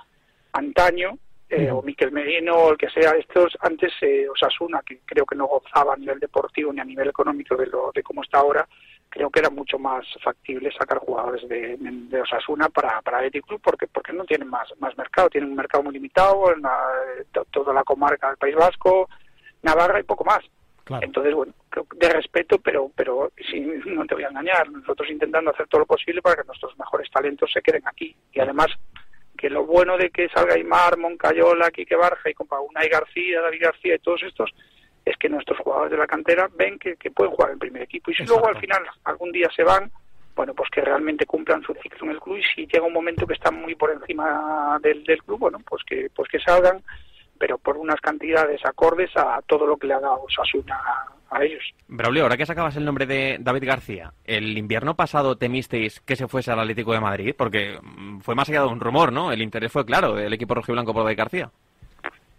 antaño 0.52 1.18
eh, 1.56 1.70
o 1.70 1.82
Miquel 1.82 2.12
Merino 2.12 2.56
o 2.56 2.70
el 2.72 2.78
que 2.78 2.90
sea, 2.90 3.12
estos 3.12 3.56
antes 3.60 3.92
eh, 4.00 4.26
Osasuna, 4.28 4.82
que 4.84 5.00
creo 5.04 5.24
que 5.24 5.36
no 5.36 5.46
gozaba 5.46 5.94
a 5.94 5.96
nivel 5.96 6.18
deportivo 6.18 6.72
ni 6.72 6.80
a 6.80 6.84
nivel 6.84 7.08
económico 7.08 7.56
de, 7.56 7.66
lo, 7.66 7.90
de 7.94 8.02
cómo 8.02 8.22
está 8.22 8.38
ahora, 8.38 8.66
creo 9.08 9.30
que 9.30 9.40
era 9.40 9.50
mucho 9.50 9.78
más 9.78 10.04
factible 10.22 10.72
sacar 10.72 10.98
jugadores 10.98 11.48
de, 11.48 11.76
de 11.78 12.20
Osasuna 12.20 12.68
para, 12.68 13.00
para 13.02 13.24
el 13.24 13.30
Club 13.30 13.60
porque, 13.62 13.86
porque 13.86 14.12
no 14.12 14.24
tienen 14.24 14.48
más, 14.48 14.68
más 14.80 14.96
mercado, 14.98 15.30
tienen 15.30 15.50
un 15.50 15.56
mercado 15.56 15.84
muy 15.84 15.94
limitado 15.94 16.52
en 16.52 16.62
toda 17.50 17.72
la 17.72 17.84
comarca 17.84 18.28
del 18.28 18.36
País 18.36 18.56
Vasco, 18.56 19.08
Navarra 19.62 20.00
y 20.00 20.04
poco 20.04 20.24
más. 20.24 20.40
Entonces, 21.00 21.34
bueno, 21.34 21.54
de 21.96 22.08
respeto, 22.10 22.58
pero 22.58 22.90
pero 22.94 23.32
si 23.50 23.60
no 23.60 24.04
te 24.04 24.14
voy 24.14 24.24
a 24.24 24.28
engañar, 24.28 24.70
nosotros 24.70 25.08
intentando 25.10 25.50
hacer 25.50 25.66
todo 25.68 25.80
lo 25.80 25.86
posible 25.86 26.20
para 26.20 26.36
que 26.36 26.46
nuestros 26.46 26.78
mejores 26.78 27.10
talentos 27.10 27.50
se 27.52 27.62
queden 27.62 27.86
aquí. 27.86 28.14
Y 28.32 28.40
además, 28.40 28.66
que 29.44 29.50
lo 29.50 29.66
bueno 29.66 29.98
de 29.98 30.08
que 30.08 30.30
salga 30.30 30.54
Aymar, 30.54 30.96
Moncayola, 30.96 31.70
Quique 31.70 31.94
Barja 31.96 32.30
y 32.30 32.32
compa 32.32 32.60
Unai 32.60 32.88
García, 32.88 33.42
David 33.42 33.60
García 33.60 33.96
y 33.96 33.98
todos 33.98 34.22
estos, 34.22 34.50
es 35.04 35.18
que 35.18 35.28
nuestros 35.28 35.58
jugadores 35.58 35.90
de 35.90 35.98
la 35.98 36.06
cantera 36.06 36.48
ven 36.56 36.78
que, 36.78 36.96
pueden 37.10 37.34
jugar 37.34 37.50
en 37.50 37.58
primer 37.58 37.82
equipo. 37.82 38.10
Y 38.10 38.14
si 38.14 38.24
luego 38.24 38.48
al 38.48 38.58
final 38.58 38.82
algún 39.04 39.32
día 39.32 39.50
se 39.54 39.62
van, 39.62 39.92
bueno, 40.34 40.54
pues 40.54 40.70
que 40.70 40.80
realmente 40.80 41.26
cumplan 41.26 41.62
su 41.62 41.74
ciclo 41.74 42.06
en 42.06 42.12
el 42.12 42.20
club 42.20 42.38
y 42.38 42.42
si 42.42 42.66
llega 42.66 42.86
un 42.86 42.94
momento 42.94 43.26
que 43.26 43.34
están 43.34 43.60
muy 43.60 43.74
por 43.74 43.90
encima 43.90 44.78
del, 44.80 45.04
del 45.04 45.22
club, 45.22 45.40
bueno, 45.40 45.58
pues 45.68 45.82
que, 45.84 46.08
pues 46.16 46.26
que 46.30 46.40
salgan, 46.40 46.82
pero 47.38 47.58
por 47.58 47.76
unas 47.76 48.00
cantidades 48.00 48.64
acordes 48.64 49.14
a 49.14 49.42
todo 49.46 49.66
lo 49.66 49.76
que 49.76 49.88
le 49.88 49.92
ha 49.92 50.00
dado 50.00 50.24
Sasuna 50.34 50.80
a 51.34 51.44
ellos. 51.44 51.62
Braulio, 51.88 52.22
ahora 52.22 52.36
que 52.36 52.46
sacabas 52.46 52.76
el 52.76 52.84
nombre 52.84 53.06
de 53.06 53.36
David 53.40 53.64
García, 53.66 54.12
¿el 54.24 54.56
invierno 54.56 54.94
pasado 54.94 55.36
temisteis 55.36 56.00
que 56.00 56.16
se 56.16 56.28
fuese 56.28 56.52
al 56.52 56.60
Atlético 56.60 56.92
de 56.92 57.00
Madrid? 57.00 57.34
Porque 57.36 57.78
mm, 57.82 58.20
fue 58.20 58.34
más 58.34 58.48
allá 58.48 58.62
de 58.62 58.68
un 58.68 58.80
rumor, 58.80 59.12
¿no? 59.12 59.32
El 59.32 59.42
interés 59.42 59.72
fue 59.72 59.84
claro 59.84 60.14
del 60.14 60.32
equipo 60.32 60.54
rojiblanco 60.54 60.92
por 60.94 61.02
David 61.02 61.18
García. 61.18 61.50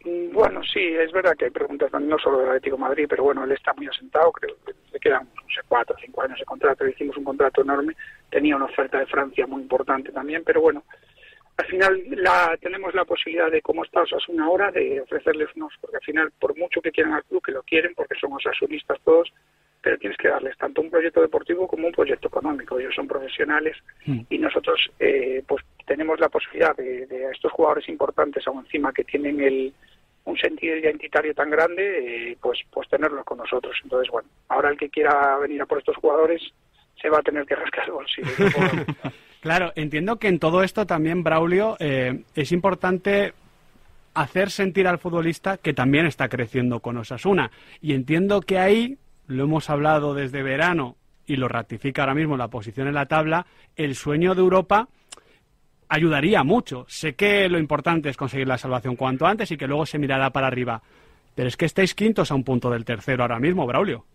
Mm, 0.05 0.31
bueno, 0.34 0.62
sí, 0.63 0.79
es 0.79 1.12
verdad 1.12 1.36
que 1.38 1.45
hay 1.45 1.51
preguntas 1.51 1.91
no 1.91 2.17
solo 2.19 2.39
del 2.39 2.49
Atlético 2.49 2.77
de 2.77 2.81
Madrid, 2.84 3.05
pero 3.10 3.23
bueno, 3.23 3.43
él 3.43 3.51
está 3.51 3.73
muy 3.73 3.88
asentado, 3.88 4.31
creo 4.31 4.55
que 4.65 4.73
le 4.93 4.99
quedan, 4.99 5.23
no 5.23 5.49
sé, 5.53 5.62
cuatro 5.67 5.95
o 5.97 5.99
cinco 5.99 6.21
años 6.21 6.39
de 6.39 6.45
contrato, 6.45 6.84
le 6.84 6.91
hicimos 6.91 7.17
un 7.17 7.23
contrato 7.23 7.62
enorme, 7.62 7.95
tenía 8.29 8.55
una 8.55 8.65
oferta 8.65 8.99
de 8.99 9.08
Francia 9.08 9.45
muy 9.47 9.62
importante 9.62 10.12
también, 10.12 10.43
pero 10.45 10.62
bueno, 10.62 10.84
al 11.57 11.65
final 11.67 12.03
la, 12.09 12.57
tenemos 12.61 12.93
la 12.93 13.05
posibilidad 13.05 13.49
de, 13.49 13.61
como 13.61 13.83
está 13.83 14.03
una 14.27 14.49
hora, 14.49 14.71
de 14.71 14.99
ofrecerles 15.01 15.49
unos, 15.55 15.73
porque 15.79 15.97
al 15.97 16.03
final, 16.03 16.31
por 16.39 16.57
mucho 16.57 16.81
que 16.81 16.91
quieran 16.91 17.13
al 17.13 17.23
club, 17.23 17.43
que 17.43 17.51
lo 17.51 17.63
quieren, 17.63 17.93
porque 17.95 18.15
somos 18.19 18.45
asunistas 18.45 18.99
todos, 19.05 19.31
pero 19.81 19.97
tienes 19.97 20.17
que 20.17 20.27
darles 20.27 20.57
tanto 20.57 20.81
un 20.81 20.89
proyecto 20.89 21.21
deportivo 21.21 21.67
como 21.67 21.87
un 21.87 21.93
proyecto 21.93 22.27
económico. 22.27 22.79
Ellos 22.79 22.95
son 22.95 23.07
profesionales 23.07 23.77
hmm. 24.05 24.21
y 24.29 24.37
nosotros 24.37 24.91
eh, 24.99 25.43
pues 25.47 25.63
tenemos 25.85 26.19
la 26.19 26.27
posibilidad 26.27 26.75
de, 26.75 27.05
de, 27.05 27.31
estos 27.31 27.51
jugadores 27.51 27.87
importantes, 27.87 28.45
aún 28.47 28.65
encima 28.65 28.91
que 28.91 29.03
tienen 29.03 29.39
el, 29.39 29.73
un 30.25 30.37
sentido 30.37 30.75
identitario 30.75 31.33
tan 31.33 31.51
grande, 31.51 32.31
eh, 32.31 32.37
pues, 32.41 32.59
pues 32.71 32.89
tenerlos 32.89 33.23
con 33.23 33.37
nosotros. 33.37 33.77
Entonces, 33.83 34.11
bueno, 34.11 34.27
ahora 34.49 34.69
el 34.69 34.77
que 34.77 34.89
quiera 34.89 35.37
venir 35.37 35.61
a 35.61 35.65
por 35.65 35.77
estos 35.77 35.95
jugadores 35.97 36.41
se 36.99 37.09
va 37.09 37.19
a 37.19 37.23
tener 37.23 37.45
que 37.45 37.55
rascar 37.55 37.85
el 37.85 37.93
bolsillo. 37.93 38.27
Claro, 39.45 39.73
entiendo 39.75 40.17
que 40.17 40.27
en 40.27 40.39
todo 40.39 40.63
esto 40.63 40.88
también, 40.88 41.21
Braulio, 41.21 41.77
eh, 41.79 42.23
es 42.34 42.51
importante 42.51 43.36
hacer 44.15 44.49
sentir 44.49 44.88
al 44.88 44.97
futbolista 44.97 45.58
que 45.58 45.71
también 45.71 46.08
está 46.08 46.29
creciendo 46.29 46.79
con 46.79 46.97
Osasuna. 46.97 47.51
Y 47.79 47.93
entiendo 47.93 48.41
que 48.41 48.58
ahí, 48.58 48.97
lo 49.27 49.43
hemos 49.43 49.69
hablado 49.69 50.15
desde 50.15 50.41
verano 50.41 50.95
y 51.27 51.36
lo 51.36 51.47
ratifica 51.47 52.01
ahora 52.01 52.15
mismo 52.15 52.38
la 52.38 52.47
posición 52.47 52.88
en 52.88 52.95
la 52.95 53.05
tabla, 53.05 53.45
el 53.75 53.93
sueño 53.93 54.34
de 54.34 54.41
Europa 54.41 54.88
ayudaría 55.89 56.43
mucho. 56.43 56.88
Sé 56.89 57.13
que 57.13 57.47
lo 57.47 57.60
importante 57.60 58.10
es 58.10 58.17
conseguir 58.17 58.47
la 58.47 58.58
salvación 58.58 58.95
cuanto 58.95 59.27
antes 59.27 59.51
y 59.51 59.58
que 59.58 59.67
luego 59.67 59.86
se 59.86 59.99
mirará 59.99 60.31
para 60.31 60.47
arriba. 60.47 60.81
Pero 61.36 61.49
es 61.49 61.55
que 61.55 61.65
estáis 61.65 61.93
quintos 61.93 62.31
a 62.31 62.36
un 62.36 62.43
punto 62.43 62.71
del 62.71 62.84
tercero 62.84 63.21
ahora 63.21 63.38
mismo, 63.38 63.67
Braulio. 63.67 64.05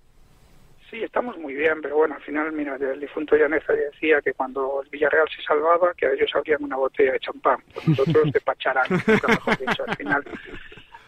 Sí, 0.91 1.05
estamos 1.05 1.39
muy 1.39 1.55
bien, 1.55 1.81
pero 1.81 1.99
bueno, 1.99 2.17
al 2.17 2.23
final, 2.23 2.51
mira, 2.51 2.75
el 2.75 2.99
difunto 2.99 3.37
Llaneza 3.37 3.73
decía 3.73 4.21
que 4.21 4.35
cuando 4.35 4.83
el 4.83 4.89
Villarreal 4.89 5.29
se 5.29 5.41
salvaba, 5.43 5.95
que 5.95 6.13
ellos 6.13 6.31
abrían 6.35 6.65
una 6.65 6.77
botella 6.77 7.13
de 7.13 7.21
champán, 7.21 7.63
pues 7.73 7.87
nosotros 7.87 8.33
de 8.33 8.41
pacharán, 8.41 8.87
mejor 9.07 9.59
dicho, 9.59 9.85
al 9.87 9.97
final. 9.97 10.25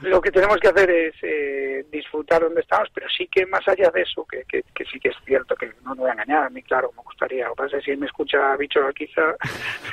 Lo 0.03 0.21
que 0.21 0.31
tenemos 0.31 0.59
que 0.59 0.69
hacer 0.69 0.89
es 0.89 1.15
eh, 1.23 1.85
disfrutar 1.91 2.43
donde 2.43 2.61
estamos, 2.61 2.91
pero 2.95 3.09
sí 3.09 3.27
que 3.27 3.45
más 3.47 3.67
allá 3.67 3.91
de 3.91 4.03
eso, 4.03 4.25
que, 4.25 4.45
que, 4.45 4.85
sí 4.85 5.01
que 5.01 5.09
es 5.09 5.17
cierto, 5.25 5.57
que 5.57 5.73
no 5.83 5.95
me 5.95 6.03
voy 6.03 6.11
a 6.11 6.13
engañar, 6.13 6.45
a 6.45 6.51
mí 6.51 6.63
claro, 6.63 6.93
me 6.97 7.03
gustaría, 7.03 7.51
o 7.51 7.55
pasa 7.55 7.81
si 7.81 7.97
me 7.97 8.07
escucha 8.07 8.57
Bicho 8.57 8.85
Alquiza, 8.85 9.35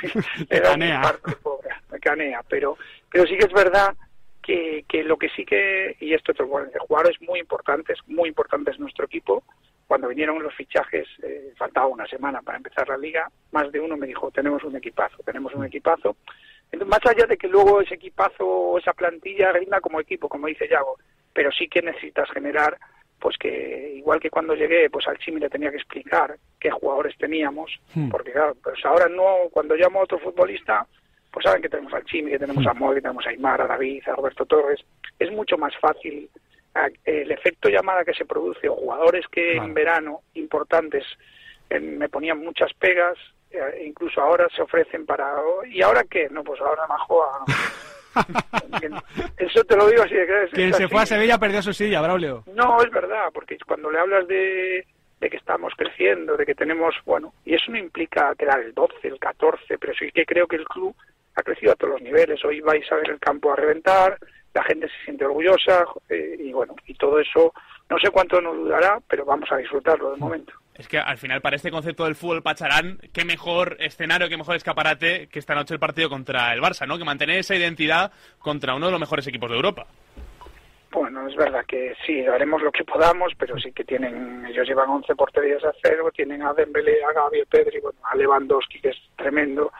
me 0.50 0.60
canea. 0.60 1.16
pobre, 1.42 1.70
me 1.90 1.98
canea, 1.98 2.42
pero, 2.48 2.76
pero 3.10 3.26
sí 3.26 3.36
que 3.36 3.46
es 3.46 3.52
verdad 3.52 3.94
que, 4.42 4.84
que 4.88 5.02
lo 5.02 5.16
que 5.16 5.28
sí 5.30 5.44
que, 5.44 5.96
y 6.00 6.14
esto 6.14 6.32
te 6.32 6.42
lo 6.42 6.48
voy 6.48 6.62
a 6.62 6.64
decir, 6.66 6.80
jugadores 6.80 7.20
muy 7.22 7.40
importantes, 7.40 7.98
muy 8.06 8.28
importantes 8.28 8.78
nuestro 8.78 9.04
equipo, 9.04 9.44
cuando 9.90 10.06
vinieron 10.06 10.40
los 10.40 10.54
fichajes, 10.54 11.08
eh, 11.20 11.52
faltaba 11.56 11.88
una 11.88 12.06
semana 12.06 12.40
para 12.42 12.58
empezar 12.58 12.88
la 12.88 12.96
liga, 12.96 13.28
más 13.50 13.72
de 13.72 13.80
uno 13.80 13.96
me 13.96 14.06
dijo, 14.06 14.30
tenemos 14.30 14.62
un 14.62 14.76
equipazo, 14.76 15.16
tenemos 15.24 15.52
un 15.52 15.64
equipazo. 15.64 16.14
Entonces, 16.70 16.86
más 16.86 17.04
allá 17.04 17.26
de 17.26 17.36
que 17.36 17.48
luego 17.48 17.80
ese 17.80 17.96
equipazo 17.96 18.46
o 18.46 18.78
esa 18.78 18.92
plantilla 18.92 19.50
rinda 19.50 19.80
como 19.80 19.98
equipo, 19.98 20.28
como 20.28 20.46
dice 20.46 20.68
Yago, 20.68 20.96
pero 21.32 21.50
sí 21.50 21.66
que 21.66 21.82
necesitas 21.82 22.30
generar, 22.30 22.78
pues 23.18 23.36
que 23.36 23.94
igual 23.96 24.20
que 24.20 24.30
cuando 24.30 24.54
llegué, 24.54 24.88
pues 24.90 25.08
al 25.08 25.18
Chimi 25.18 25.40
le 25.40 25.50
tenía 25.50 25.72
que 25.72 25.78
explicar 25.78 26.36
qué 26.60 26.70
jugadores 26.70 27.18
teníamos, 27.18 27.72
hmm. 27.92 28.10
porque 28.10 28.30
claro, 28.30 28.54
pues 28.62 28.78
ahora 28.84 29.08
no, 29.08 29.48
cuando 29.50 29.74
llamo 29.74 29.98
a 29.98 30.04
otro 30.04 30.20
futbolista, 30.20 30.86
pues 31.32 31.42
saben 31.42 31.62
que 31.62 31.68
tenemos 31.68 31.92
al 31.94 32.04
Chimi, 32.04 32.30
que 32.30 32.38
tenemos 32.38 32.64
a 32.64 32.74
hmm. 32.74 32.78
Moy, 32.78 32.94
que 32.94 33.02
tenemos 33.02 33.26
a 33.26 33.30
Aymar, 33.30 33.60
a 33.62 33.66
David, 33.66 34.04
a 34.06 34.14
Roberto 34.14 34.46
Torres, 34.46 34.78
es 35.18 35.32
mucho 35.32 35.58
más 35.58 35.76
fácil 35.78 36.30
el 37.04 37.30
efecto 37.30 37.68
llamada 37.68 38.04
que 38.04 38.14
se 38.14 38.24
produce 38.24 38.68
o 38.68 38.76
jugadores 38.76 39.26
que 39.30 39.56
en 39.56 39.74
verano 39.74 40.20
importantes 40.34 41.04
me 41.80 42.08
ponían 42.08 42.38
muchas 42.38 42.72
pegas 42.74 43.16
e 43.50 43.84
incluso 43.84 44.20
ahora 44.20 44.46
se 44.54 44.62
ofrecen 44.62 45.04
para 45.06 45.34
y 45.66 45.82
ahora 45.82 46.04
qué 46.08 46.28
no 46.30 46.44
pues 46.44 46.60
ahora 46.60 46.86
Majoa. 46.86 47.44
Eso 49.36 49.64
te 49.64 49.76
lo 49.76 49.88
digo 49.88 50.02
así 50.02 50.14
de 50.14 50.26
que 50.26 50.48
quien 50.52 50.74
se 50.74 50.88
fue 50.88 51.02
a 51.02 51.06
Sevilla 51.06 51.38
perdió 51.38 51.62
su 51.62 51.72
silla 51.72 52.00
Braulio. 52.00 52.44
No 52.54 52.80
es 52.82 52.90
verdad 52.90 53.30
porque 53.32 53.56
cuando 53.66 53.90
le 53.90 53.98
hablas 53.98 54.26
de 54.28 54.84
de 55.20 55.28
que 55.28 55.36
estamos 55.36 55.74
creciendo, 55.76 56.36
de 56.36 56.46
que 56.46 56.54
tenemos, 56.54 56.94
bueno, 57.04 57.34
y 57.44 57.54
eso 57.54 57.70
no 57.70 57.78
implica 57.78 58.34
quedar 58.36 58.60
el 58.60 58.72
12, 58.72 58.94
el 59.02 59.18
14, 59.18 59.78
pero 59.78 59.92
sí 59.94 60.10
que 60.12 60.24
creo 60.24 60.46
que 60.46 60.56
el 60.56 60.64
club 60.64 60.96
ha 61.34 61.42
crecido 61.42 61.72
a 61.72 61.76
todos 61.76 61.94
los 61.94 62.02
niveles. 62.02 62.42
Hoy 62.44 62.60
vais 62.60 62.90
a 62.90 62.96
ver 62.96 63.10
el 63.10 63.20
campo 63.20 63.52
a 63.52 63.56
reventar, 63.56 64.18
la 64.54 64.64
gente 64.64 64.88
se 64.88 65.04
siente 65.04 65.24
orgullosa 65.24 65.84
eh, 66.08 66.36
y 66.38 66.52
bueno, 66.52 66.74
y 66.86 66.94
todo 66.94 67.18
eso 67.18 67.52
no 67.88 67.98
sé 67.98 68.10
cuánto 68.10 68.40
nos 68.40 68.56
durará, 68.56 68.98
pero 69.08 69.24
vamos 69.24 69.50
a 69.50 69.56
disfrutarlo 69.56 70.12
de 70.12 70.16
momento. 70.18 70.52
Es 70.74 70.88
que 70.88 70.98
al 70.98 71.18
final, 71.18 71.42
para 71.42 71.56
este 71.56 71.70
concepto 71.70 72.04
del 72.04 72.14
fútbol 72.14 72.42
pacharán, 72.42 72.98
qué 73.12 73.24
mejor 73.24 73.76
escenario, 73.80 74.28
qué 74.28 74.36
mejor 74.36 74.56
escaparate 74.56 75.28
que 75.28 75.38
esta 75.38 75.54
noche 75.54 75.74
el 75.74 75.80
partido 75.80 76.08
contra 76.08 76.54
el 76.54 76.60
Barça, 76.60 76.86
¿no? 76.86 76.96
Que 76.96 77.04
mantener 77.04 77.38
esa 77.38 77.54
identidad 77.54 78.12
contra 78.38 78.74
uno 78.74 78.86
de 78.86 78.92
los 78.92 79.00
mejores 79.00 79.26
equipos 79.26 79.50
de 79.50 79.56
Europa. 79.56 79.86
Bueno, 80.92 81.28
es 81.28 81.36
verdad 81.36 81.64
que 81.66 81.94
sí, 82.04 82.26
haremos 82.26 82.62
lo 82.62 82.72
que 82.72 82.84
podamos, 82.84 83.32
pero 83.38 83.58
sí 83.58 83.72
que 83.72 83.84
tienen, 83.84 84.44
ellos 84.46 84.66
llevan 84.66 84.88
11 84.88 85.14
porterías 85.14 85.62
a 85.64 85.72
cero, 85.82 86.10
tienen 86.14 86.42
a 86.42 86.52
Dembélé, 86.52 87.04
a 87.04 87.12
Gabi, 87.12 87.42
a 87.42 87.44
Pedri, 87.44 87.78
bueno, 87.80 87.98
a 88.02 88.16
Lewandowski, 88.16 88.80
que 88.80 88.88
es 88.88 88.96
tremendo, 89.16 89.72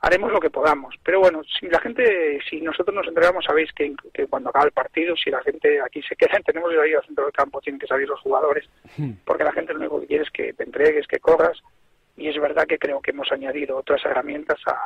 haremos 0.00 0.32
lo 0.32 0.40
que 0.40 0.50
podamos. 0.50 0.94
Pero 1.02 1.20
bueno, 1.20 1.42
si 1.44 1.66
la 1.68 1.78
gente, 1.80 2.38
si 2.48 2.60
nosotros 2.60 2.94
nos 2.94 3.06
entregamos, 3.06 3.44
sabéis 3.44 3.70
que, 3.72 3.94
cuando 4.28 4.50
acaba 4.50 4.64
el 4.64 4.72
partido, 4.72 5.14
si 5.16 5.30
la 5.30 5.42
gente 5.42 5.80
aquí 5.80 6.02
se 6.02 6.16
queda, 6.16 6.38
tenemos 6.44 6.70
que 6.70 6.88
ir 6.88 6.96
al 6.96 7.04
centro 7.04 7.24
del 7.24 7.32
campo, 7.32 7.60
tienen 7.60 7.78
que 7.78 7.86
salir 7.86 8.08
los 8.08 8.20
jugadores, 8.20 8.68
hmm. 8.96 9.10
porque 9.24 9.44
la 9.44 9.52
gente 9.52 9.72
lo 9.72 9.80
único 9.80 10.00
que 10.00 10.06
quiere 10.06 10.24
es 10.24 10.30
que 10.30 10.52
te 10.52 10.64
entregues, 10.64 11.06
que 11.06 11.20
corras. 11.20 11.58
Y 12.16 12.28
es 12.28 12.38
verdad 12.38 12.66
que 12.66 12.78
creo 12.78 13.00
que 13.00 13.12
hemos 13.12 13.30
añadido 13.32 13.78
otras 13.78 14.04
herramientas 14.04 14.58
a, 14.66 14.76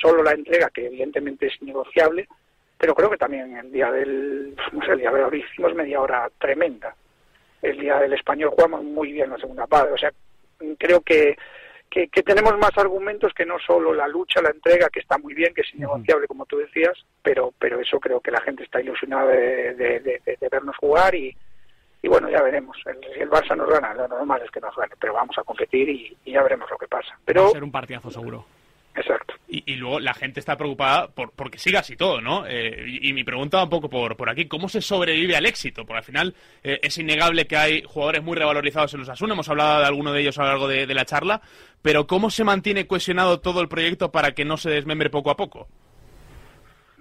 solo 0.00 0.22
la 0.22 0.32
entrega, 0.32 0.70
que 0.70 0.86
evidentemente 0.86 1.46
es 1.46 1.62
negociable, 1.62 2.28
pero 2.76 2.94
creo 2.94 3.10
que 3.10 3.16
también 3.16 3.56
el 3.56 3.70
día 3.72 3.90
del, 3.90 4.56
no 4.72 4.84
sé, 4.84 4.92
el 4.92 4.98
día 4.98 5.10
de 5.10 5.24
hoy 5.24 5.44
hicimos 5.50 5.74
media 5.74 6.00
hora 6.00 6.30
tremenda. 6.38 6.94
El 7.60 7.78
día 7.78 7.98
del 7.98 8.12
español 8.12 8.50
jugamos 8.50 8.84
muy 8.84 9.12
bien 9.12 9.30
la 9.30 9.38
segunda 9.38 9.66
parte. 9.66 9.92
O 9.92 9.98
sea, 9.98 10.12
creo 10.78 11.00
que 11.00 11.36
que, 11.90 12.08
tenemos 12.22 12.56
más 12.58 12.76
argumentos 12.76 13.32
que 13.34 13.46
no 13.46 13.58
solo 13.58 13.94
la 13.94 14.06
lucha, 14.06 14.42
la 14.42 14.50
entrega, 14.50 14.88
que 14.90 15.00
está 15.00 15.18
muy 15.18 15.34
bien, 15.34 15.54
que 15.54 15.62
es 15.62 15.74
innegociable, 15.74 16.26
como 16.26 16.46
tú 16.46 16.58
decías, 16.58 16.92
pero, 17.22 17.52
pero 17.58 17.80
eso 17.80 17.98
creo 17.98 18.20
que 18.20 18.30
la 18.30 18.40
gente 18.40 18.64
está 18.64 18.80
ilusionada 18.80 19.26
de, 19.26 20.38
vernos 20.50 20.76
jugar 20.76 21.14
y, 21.14 21.34
y 22.02 22.08
bueno, 22.08 22.28
ya 22.28 22.42
veremos. 22.42 22.76
si 22.84 23.20
el 23.20 23.30
Barça 23.30 23.56
nos 23.56 23.68
gana, 23.68 23.94
lo 23.94 24.08
normal 24.08 24.42
es 24.44 24.50
que 24.50 24.60
nos 24.60 24.76
gane, 24.76 24.94
pero 25.00 25.14
vamos 25.14 25.36
a 25.38 25.44
competir 25.44 25.88
y, 25.88 26.16
ya 26.26 26.42
veremos 26.42 26.70
lo 26.70 26.78
que 26.78 26.88
pasa. 26.88 27.18
Pero, 27.24 27.44
Va 27.44 27.48
a 27.48 27.52
ser 27.52 27.64
un 27.64 27.72
partidazo 27.72 28.10
seguro. 28.10 28.44
Exacto. 29.48 29.70
Y, 29.70 29.76
luego 29.76 30.00
la 30.00 30.12
gente 30.14 30.40
está 30.40 30.56
preocupada 30.56 31.08
por 31.08 31.32
porque 31.32 31.58
siga 31.58 31.80
así 31.80 31.96
todo, 31.96 32.20
¿no? 32.20 32.44
Eh, 32.46 32.98
y, 33.02 33.12
mi 33.12 33.24
pregunta 33.24 33.56
va 33.56 33.64
un 33.64 33.70
poco 33.70 33.88
por, 33.88 34.16
por 34.16 34.28
aquí, 34.28 34.46
¿cómo 34.46 34.68
se 34.68 34.82
sobrevive 34.82 35.36
al 35.36 35.46
éxito? 35.46 35.86
Porque 35.86 35.98
al 35.98 36.04
final 36.04 36.34
eh, 36.62 36.80
es 36.82 36.98
innegable 36.98 37.46
que 37.46 37.56
hay 37.56 37.82
jugadores 37.82 38.22
muy 38.22 38.36
revalorizados 38.36 38.92
en 38.94 39.00
los 39.00 39.08
Asuna, 39.08 39.32
hemos 39.32 39.48
hablado 39.48 39.80
de 39.80 39.86
alguno 39.86 40.12
de 40.12 40.20
ellos 40.20 40.38
a 40.38 40.42
lo 40.42 40.48
largo 40.48 40.68
de 40.68 40.94
la 40.94 41.04
charla, 41.04 41.40
pero 41.80 42.06
¿cómo 42.06 42.30
se 42.30 42.44
mantiene 42.44 42.86
cohesionado 42.86 43.40
todo 43.40 43.60
el 43.62 43.68
proyecto 43.68 44.12
para 44.12 44.32
que 44.32 44.44
no 44.44 44.56
se 44.56 44.70
desmembre 44.70 45.10
poco 45.10 45.30
a 45.30 45.36
poco? 45.36 45.68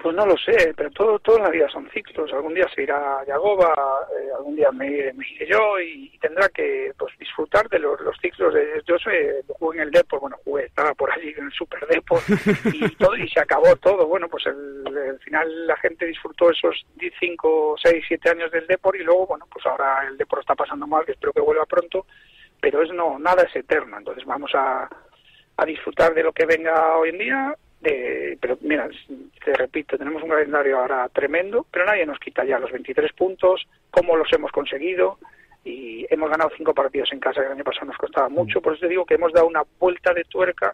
Pues 0.02 0.16
no 0.16 0.26
lo 0.28 0.38
sé, 0.38 0.74
pero 0.76 0.92
todo, 0.92 1.18
todo 1.20 1.38
en 1.38 1.44
la 1.44 1.50
vida 1.50 1.68
son 1.70 1.90
ciclos. 1.90 2.32
Algún 2.32 2.54
día 2.54 2.68
se 2.74 2.84
irá 2.84 3.24
Yagoba, 3.26 3.74
eh, 4.20 4.30
algún 4.36 4.56
día 4.56 4.72
me, 4.72 4.88
iré 4.88 5.48
yo 5.48 5.80
y, 5.80 6.16
tendrá 6.20 6.48
que 6.50 6.94
pues, 6.98 7.18
disfrutar 7.18 7.68
de 7.70 7.80
los, 7.80 8.00
ciclos. 8.22 8.54
De, 8.54 8.82
yo 8.86 8.98
sé, 9.00 9.44
jugué 9.48 9.78
en 9.78 9.84
el 9.84 9.92
Depor, 9.92 10.20
bueno, 10.20 10.38
jugué, 10.44 10.66
estaba 10.66 10.94
por 10.94 11.12
allí 11.12 11.34
en 11.36 11.46
el 11.46 11.52
Super 11.52 11.88
Depor 11.88 12.22
y, 12.74 12.96
todo, 12.96 13.18
y 13.18 13.28
se 13.30 13.40
acabó 13.40 13.76
todo. 13.78 14.06
Bueno, 14.06 14.28
pues 14.30 14.46
al 14.46 15.20
final 15.24 15.66
la 15.66 15.78
gente 15.78 16.06
disfrutó 16.06 16.52
esos 16.52 16.86
5, 17.20 17.76
6, 17.82 18.06
7 18.08 18.30
años 18.30 18.52
del 18.52 18.68
Depor 18.68 18.96
y 18.98 19.04
luego, 19.04 19.26
bueno, 19.26 19.48
pues 19.52 19.66
ahora 19.66 20.08
el 20.08 20.18
Depor 20.18 20.40
está 20.40 20.54
pasando 20.54 20.86
mal, 20.86 21.06
que 21.06 21.14
espero 21.14 21.34
que 21.34 21.42
vuelva 21.42 21.66
pronto, 21.66 22.06
pero 22.62 22.84
es 22.84 22.92
no, 22.94 23.18
nada 23.18 23.44
es 23.44 23.56
eterno. 23.56 23.98
Entonces 23.98 24.26
vamos 24.26 24.52
a, 24.54 24.88
a 25.58 25.66
disfrutar 25.66 26.14
de 26.14 26.24
lo 26.24 26.34
que 26.34 26.46
venga 26.46 26.98
hoy 26.98 27.10
en 27.10 27.18
día 27.18 27.56
pero 27.82 28.58
mira, 28.62 28.90
te 29.44 29.54
repito, 29.54 29.98
tenemos 29.98 30.24
un 30.24 30.30
calendario 30.30 30.80
ahora 30.80 31.08
tremendo, 31.10 31.66
pero 31.72 31.86
nadie 31.86 32.06
nos 32.06 32.20
quita 32.20 32.44
ya 32.44 32.60
los 32.60 32.72
23 32.72 33.14
puntos, 33.14 33.68
cómo 33.92 34.16
los 34.16 34.32
hemos 34.34 34.52
conseguido 34.52 35.20
y 35.64 36.06
hemos 36.10 36.30
ganado 36.30 36.52
cinco 36.56 36.74
partidos 36.74 37.12
en 37.12 37.20
casa 37.20 37.42
que 37.42 37.48
el 37.48 37.54
año 37.54 37.64
pasado 37.64 37.88
nos 37.88 37.98
costaba 37.98 38.30
mucho, 38.30 38.62
por 38.62 38.74
eso 38.74 38.82
te 38.82 38.90
digo 38.90 39.06
que 39.06 39.16
hemos 39.16 39.34
dado 39.34 39.48
una 39.48 39.64
vuelta 39.80 40.14
de 40.14 40.24
tuerca 40.24 40.74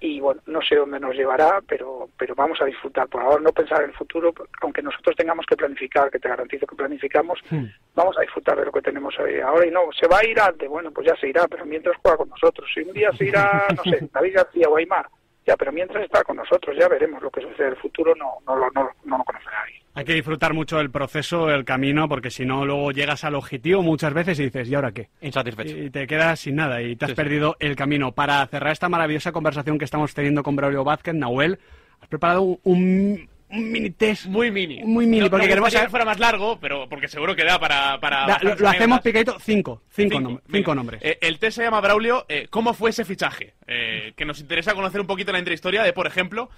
y 0.00 0.20
bueno, 0.20 0.40
no 0.46 0.60
sé 0.62 0.76
dónde 0.76 1.00
nos 1.00 1.14
llevará, 1.14 1.60
pero, 1.66 2.08
pero 2.16 2.34
vamos 2.36 2.60
a 2.60 2.64
disfrutar. 2.64 3.08
Por 3.08 3.20
ahora 3.20 3.40
no 3.40 3.52
pensar 3.52 3.82
en 3.82 3.90
el 3.90 3.96
futuro, 3.96 4.32
aunque 4.60 4.80
nosotros 4.80 5.16
tengamos 5.16 5.44
que 5.44 5.56
planificar, 5.56 6.08
que 6.08 6.20
te 6.20 6.28
garantizo 6.28 6.66
que 6.68 6.76
planificamos, 6.76 7.40
hmm. 7.50 7.64
vamos 7.96 8.16
a 8.16 8.20
disfrutar 8.20 8.56
de 8.58 8.66
lo 8.66 8.70
que 8.70 8.80
tenemos 8.80 9.14
ahora 9.18 9.66
y 9.66 9.70
no, 9.72 9.90
se 9.98 10.06
va 10.06 10.18
a 10.18 10.24
ir 10.24 10.38
antes, 10.38 10.68
bueno, 10.68 10.92
pues 10.92 11.08
ya 11.08 11.16
se 11.16 11.28
irá, 11.28 11.48
pero 11.48 11.66
mientras 11.66 11.96
juega 11.96 12.18
con 12.18 12.28
nosotros. 12.28 12.70
Si 12.72 12.80
un 12.80 12.92
día 12.92 13.10
se 13.12 13.24
irá, 13.24 13.66
no 13.76 13.82
sé, 13.82 14.08
David 14.12 14.34
García 14.34 14.68
o 14.68 14.76
Aymar, 14.76 15.08
pero 15.56 15.72
mientras 15.72 16.04
está 16.04 16.22
con 16.24 16.36
nosotros, 16.36 16.76
ya 16.78 16.88
veremos 16.88 17.22
lo 17.22 17.30
que 17.30 17.40
sucede 17.40 17.68
en 17.68 17.72
el 17.72 17.78
futuro, 17.78 18.14
no, 18.14 18.38
no, 18.46 18.56
no, 18.56 18.70
no, 18.74 18.90
no 19.04 19.18
lo 19.18 19.24
conocerá 19.24 19.60
nadie. 19.60 19.82
Hay 19.94 20.04
que 20.04 20.14
disfrutar 20.14 20.54
mucho 20.54 20.78
del 20.78 20.90
proceso, 20.90 21.50
el 21.50 21.64
camino, 21.64 22.08
porque 22.08 22.30
si 22.30 22.44
no, 22.44 22.64
luego 22.64 22.92
llegas 22.92 23.24
al 23.24 23.34
objetivo 23.34 23.82
muchas 23.82 24.14
veces 24.14 24.38
y 24.38 24.44
dices, 24.44 24.68
¿y 24.68 24.74
ahora 24.74 24.92
qué? 24.92 25.08
Insatisfecho. 25.20 25.76
Y 25.76 25.90
te 25.90 26.06
quedas 26.06 26.38
sin 26.40 26.56
nada 26.56 26.80
y 26.82 26.94
te 26.94 27.06
has 27.06 27.14
perdido 27.14 27.56
el 27.58 27.74
camino. 27.74 28.12
Para 28.12 28.46
cerrar 28.46 28.72
esta 28.72 28.88
maravillosa 28.88 29.32
conversación 29.32 29.78
que 29.78 29.84
estamos 29.84 30.14
teniendo 30.14 30.42
con 30.42 30.54
Braulio 30.54 30.84
Vázquez, 30.84 31.14
Nahuel, 31.14 31.58
has 32.00 32.08
preparado 32.08 32.58
un 32.62 33.28
un 33.50 33.72
mini 33.72 33.90
test. 33.90 34.26
Muy 34.26 34.50
mini. 34.50 34.82
Muy 34.84 35.06
mini, 35.06 35.28
porque 35.28 35.48
queremos 35.48 35.72
que 35.72 35.88
fuera 35.88 36.04
más 36.04 36.18
largo, 36.18 36.58
pero 36.60 36.88
porque 36.88 37.08
seguro 37.08 37.34
que 37.34 37.44
da 37.44 37.58
para... 37.58 37.98
para 37.98 38.38
lo, 38.42 38.68
hacemos 38.68 39.00
picadito, 39.00 39.38
cinco. 39.40 39.82
Cinco, 39.90 40.40
cinco, 40.50 40.74
nombres. 40.74 41.00
Eh, 41.02 41.18
el 41.20 41.38
test 41.38 41.56
se 41.56 41.64
llama 41.64 41.80
Braulio, 41.80 42.26
eh, 42.28 42.46
¿cómo 42.50 42.74
fue 42.74 42.90
ese 42.90 43.04
fichaje? 43.04 43.54
Eh, 43.66 44.12
que 44.16 44.24
nos 44.24 44.40
interesa 44.40 44.74
conocer 44.74 45.00
un 45.00 45.06
poquito 45.06 45.32
la 45.32 45.38
intrahistoria 45.38 45.82
de, 45.82 45.92
por 45.92 46.06
ejemplo, 46.06 46.50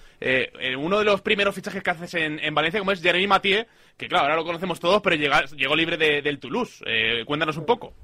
uno 0.79 0.98
de 0.98 1.05
los 1.05 1.20
primeros 1.20 1.55
fichajes 1.55 1.83
que 1.83 1.90
haces 1.90 2.14
en, 2.14 2.55
Valencia, 2.55 2.81
como 2.81 2.92
es 2.92 3.03
Jeremy 3.03 3.26
Mathieu, 3.26 3.64
que 3.96 4.09
claro, 4.09 4.24
ahora 4.24 4.37
lo 4.37 4.44
conocemos 4.44 4.81
todos, 4.81 5.00
pero 5.03 5.16
llegó 5.16 5.76
libre 5.76 5.96
del 5.96 6.38
Toulouse. 6.38 6.85
cuéntanos 7.24 7.57
un 7.57 7.66
poco. 7.66 7.94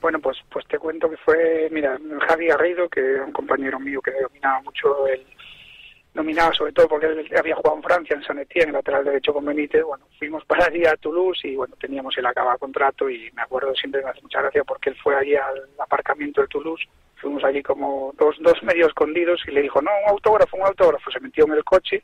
Bueno, 0.00 0.18
pues 0.18 0.38
pues 0.50 0.66
te 0.66 0.78
cuento 0.78 1.10
que 1.10 1.16
fue, 1.18 1.68
mira, 1.70 1.98
Javi 2.26 2.46
Garrido, 2.46 2.88
que 2.88 3.00
era 3.00 3.24
un 3.24 3.32
compañero 3.32 3.78
mío 3.78 4.00
que 4.00 4.12
dominaba 4.12 4.62
mucho 4.62 5.06
el 5.06 5.24
nominaba 6.20 6.52
sobre 6.52 6.72
todo 6.72 6.86
porque 6.86 7.06
él 7.06 7.26
había 7.36 7.56
jugado 7.56 7.76
en 7.76 7.82
Francia, 7.82 8.16
en 8.16 8.22
San 8.22 8.38
Etienne, 8.38 8.72
lateral 8.72 9.04
derecho 9.04 9.32
con 9.32 9.44
Benítez, 9.44 9.82
bueno, 9.82 10.04
fuimos 10.18 10.44
para 10.44 10.66
allí 10.66 10.84
a 10.84 10.96
Toulouse 10.96 11.48
y 11.48 11.56
bueno, 11.56 11.74
teníamos 11.80 12.16
el 12.18 12.26
acabado 12.26 12.58
contrato 12.58 13.08
y 13.08 13.30
me 13.32 13.42
acuerdo 13.42 13.74
siempre, 13.74 14.02
me 14.02 14.10
hace 14.10 14.20
mucha 14.20 14.42
gracia 14.42 14.62
porque 14.64 14.90
él 14.90 14.96
fue 15.02 15.16
allí 15.16 15.34
al 15.34 15.64
aparcamiento 15.78 16.42
de 16.42 16.48
Toulouse, 16.48 16.86
fuimos 17.16 17.42
allí 17.42 17.62
como 17.62 18.12
dos, 18.18 18.36
dos 18.40 18.62
medio 18.62 18.86
escondidos 18.86 19.40
y 19.48 19.52
le 19.52 19.62
dijo, 19.62 19.80
no, 19.80 19.90
un 20.04 20.10
autógrafo, 20.10 20.56
un 20.58 20.66
autógrafo, 20.66 21.10
se 21.10 21.20
metió 21.20 21.46
en 21.46 21.52
el 21.52 21.64
coche 21.64 22.02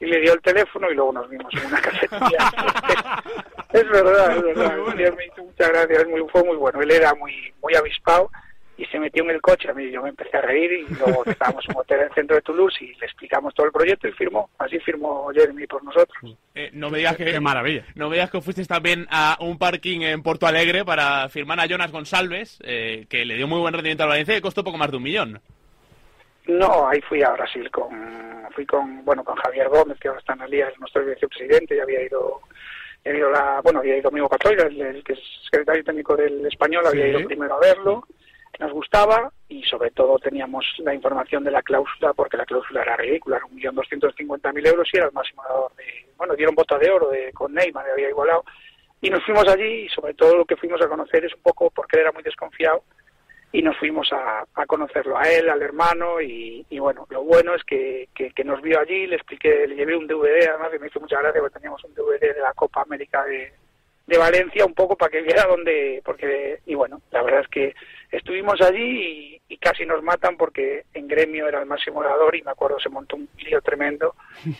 y 0.00 0.04
le 0.04 0.20
dio 0.20 0.34
el 0.34 0.42
teléfono 0.42 0.90
y 0.90 0.94
luego 0.94 1.12
nos 1.12 1.30
vimos 1.30 1.52
en 1.54 1.66
una 1.66 1.80
casetilla. 1.80 2.38
es 3.72 3.88
verdad, 3.88 4.36
es 4.36 4.42
verdad, 4.42 4.76
me 5.16 5.26
hizo 5.26 5.44
mucha 5.44 5.68
gracia, 5.68 6.06
fue 6.30 6.44
muy 6.44 6.56
bueno, 6.56 6.82
él 6.82 6.90
era 6.90 7.14
muy, 7.14 7.54
muy 7.62 7.74
avispado 7.74 8.30
y 8.78 8.84
se 8.86 8.98
metió 8.98 9.24
en 9.24 9.30
el 9.30 9.40
coche. 9.40 9.70
A 9.70 9.74
mí 9.74 9.90
yo 9.90 10.02
me 10.02 10.10
empecé 10.10 10.36
a 10.36 10.42
reír 10.42 10.72
y 10.72 10.94
luego 10.94 11.24
estábamos 11.26 11.64
en 11.66 11.74
un 11.74 11.80
hotel 11.80 12.00
en 12.00 12.06
el 12.06 12.14
centro 12.14 12.36
de 12.36 12.42
Toulouse 12.42 12.84
y 12.84 12.94
le 12.94 13.06
explicamos 13.06 13.54
todo 13.54 13.66
el 13.66 13.72
proyecto 13.72 14.08
y 14.08 14.12
firmó. 14.12 14.50
Así 14.58 14.78
firmó 14.80 15.30
Jeremy 15.34 15.66
por 15.66 15.82
nosotros. 15.82 16.36
Eh, 16.54 16.70
no 16.72 16.90
me 16.90 16.98
digas 16.98 17.16
que 17.16 17.24
qué 17.24 17.40
maravilla. 17.40 17.84
No 17.94 18.08
me 18.08 18.16
digas 18.16 18.30
que 18.30 18.40
fuiste 18.40 18.64
también 18.64 19.06
a 19.10 19.38
un 19.40 19.58
parking 19.58 20.00
en 20.02 20.22
Porto 20.22 20.46
Alegre 20.46 20.84
para 20.84 21.28
firmar 21.28 21.60
a 21.60 21.66
Jonas 21.66 21.92
González, 21.92 22.58
eh, 22.62 23.06
que 23.08 23.24
le 23.24 23.34
dio 23.34 23.46
muy 23.46 23.60
buen 23.60 23.72
rendimiento 23.72 24.02
al 24.02 24.10
Valencia 24.10 24.36
y 24.36 24.40
costó 24.40 24.62
poco 24.62 24.78
más 24.78 24.90
de 24.90 24.96
un 24.96 25.02
millón. 25.02 25.40
No, 26.46 26.88
ahí 26.88 27.00
fui 27.02 27.22
a 27.22 27.30
Brasil 27.30 27.68
con 27.70 28.26
fui 28.54 28.64
con 28.64 29.04
bueno 29.04 29.22
con 29.24 29.34
Javier 29.36 29.68
Gómez 29.68 29.98
que 29.98 30.08
ahora 30.08 30.20
está 30.20 30.32
en 30.34 30.42
el 30.42 30.50
día, 30.50 30.68
es 30.68 30.78
nuestro 30.78 31.04
vicepresidente 31.04 31.76
y 31.76 31.80
había 31.80 32.02
ido 32.02 32.40
he 33.04 33.16
ido 33.16 33.30
la, 33.30 33.60
bueno, 33.62 33.80
había 33.80 33.98
ido 33.98 34.08
amigo 34.08 34.28
Catoira, 34.28 34.66
el, 34.66 35.02
que 35.04 35.12
es 35.12 35.18
secretario 35.50 35.84
técnico 35.84 36.16
del 36.16 36.46
español, 36.46 36.86
había 36.86 37.08
ido 37.08 37.26
primero 37.26 37.56
a 37.56 37.60
verlo 37.60 38.06
nos 38.58 38.72
gustaba 38.72 39.30
y 39.48 39.62
sobre 39.64 39.90
todo 39.90 40.18
teníamos 40.18 40.64
la 40.78 40.94
información 40.94 41.44
de 41.44 41.50
la 41.50 41.62
cláusula 41.62 42.12
porque 42.14 42.36
la 42.36 42.46
cláusula 42.46 42.82
era 42.82 42.96
ridícula, 42.96 43.36
era 43.36 43.46
un 43.46 43.54
millón 43.54 43.74
doscientos 43.74 44.14
cincuenta 44.16 44.52
mil 44.52 44.66
euros 44.66 44.88
y 44.92 44.96
era 44.96 45.06
el 45.06 45.12
máximo 45.12 45.42
de, 45.76 46.06
bueno, 46.16 46.34
dieron 46.34 46.54
bota 46.54 46.78
de 46.78 46.90
oro 46.90 47.08
de, 47.10 47.32
con 47.32 47.52
Neymar, 47.54 47.88
había 47.90 48.08
igualado. 48.08 48.44
Y 49.00 49.10
nos 49.10 49.24
fuimos 49.24 49.46
allí 49.48 49.84
y 49.84 49.88
sobre 49.88 50.14
todo 50.14 50.36
lo 50.36 50.44
que 50.44 50.56
fuimos 50.56 50.80
a 50.80 50.88
conocer 50.88 51.24
es 51.24 51.34
un 51.34 51.42
poco 51.42 51.70
porque 51.70 51.96
él 51.96 52.02
era 52.02 52.12
muy 52.12 52.22
desconfiado 52.22 52.82
y 53.52 53.62
nos 53.62 53.76
fuimos 53.78 54.10
a, 54.12 54.44
conocerlo 54.66 55.16
a 55.16 55.22
él, 55.22 55.48
al 55.48 55.62
hermano 55.62 56.20
y, 56.20 56.64
bueno, 56.78 57.06
lo 57.10 57.22
bueno 57.22 57.54
es 57.54 57.64
que, 57.64 58.08
que, 58.14 58.44
nos 58.44 58.60
vio 58.60 58.80
allí, 58.80 59.06
le 59.06 59.16
expliqué, 59.16 59.66
le 59.66 59.76
llevé 59.76 59.96
un 59.96 60.06
DVD, 60.06 60.48
además 60.48 60.70
que 60.70 60.78
me 60.78 60.88
hizo 60.88 61.00
mucha 61.00 61.20
gracia 61.20 61.40
porque 61.40 61.54
teníamos 61.54 61.82
un 61.84 61.94
DVD 61.94 62.34
de 62.34 62.40
la 62.40 62.52
Copa 62.54 62.82
América 62.82 63.24
de, 63.24 63.52
de 64.06 64.18
Valencia 64.18 64.64
un 64.64 64.74
poco 64.74 64.96
para 64.96 65.10
que 65.10 65.22
viera 65.22 65.46
dónde, 65.46 66.00
porque, 66.04 66.60
y 66.66 66.74
bueno, 66.74 67.00
la 67.10 67.22
verdad 67.22 67.40
es 67.40 67.48
que 67.48 67.74
estuvimos 68.10 68.60
allí 68.60 69.40
y, 69.48 69.56
casi 69.58 69.84
nos 69.84 70.00
matan 70.02 70.36
porque 70.36 70.84
en 70.94 71.08
gremio 71.08 71.48
era 71.48 71.58
el 71.58 71.66
máximo 71.66 71.96
goleador 71.96 72.36
y 72.36 72.42
me 72.42 72.52
acuerdo 72.52 72.78
se 72.78 72.88
montó 72.88 73.16
un 73.16 73.28
lío 73.38 73.60
tremendo 73.62 74.14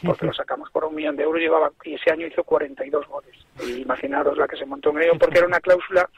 porque 0.04 0.26
lo 0.26 0.32
sacamos 0.32 0.68
por 0.70 0.84
un 0.84 0.96
millón 0.96 1.16
de 1.16 1.22
euros 1.22 1.40
llevaba, 1.40 1.70
y 1.84 1.94
ese 1.94 2.10
año 2.10 2.26
hizo 2.26 2.42
42 2.42 3.06
goles. 3.06 3.36
Y 3.62 3.82
imaginaros 3.82 4.36
la 4.36 4.48
que 4.48 4.56
se 4.56 4.66
montó 4.66 4.90
en 4.90 4.96
gremio 4.96 5.18
porque 5.18 5.38
era 5.38 5.46
una 5.46 5.60
cláusula 5.60 6.08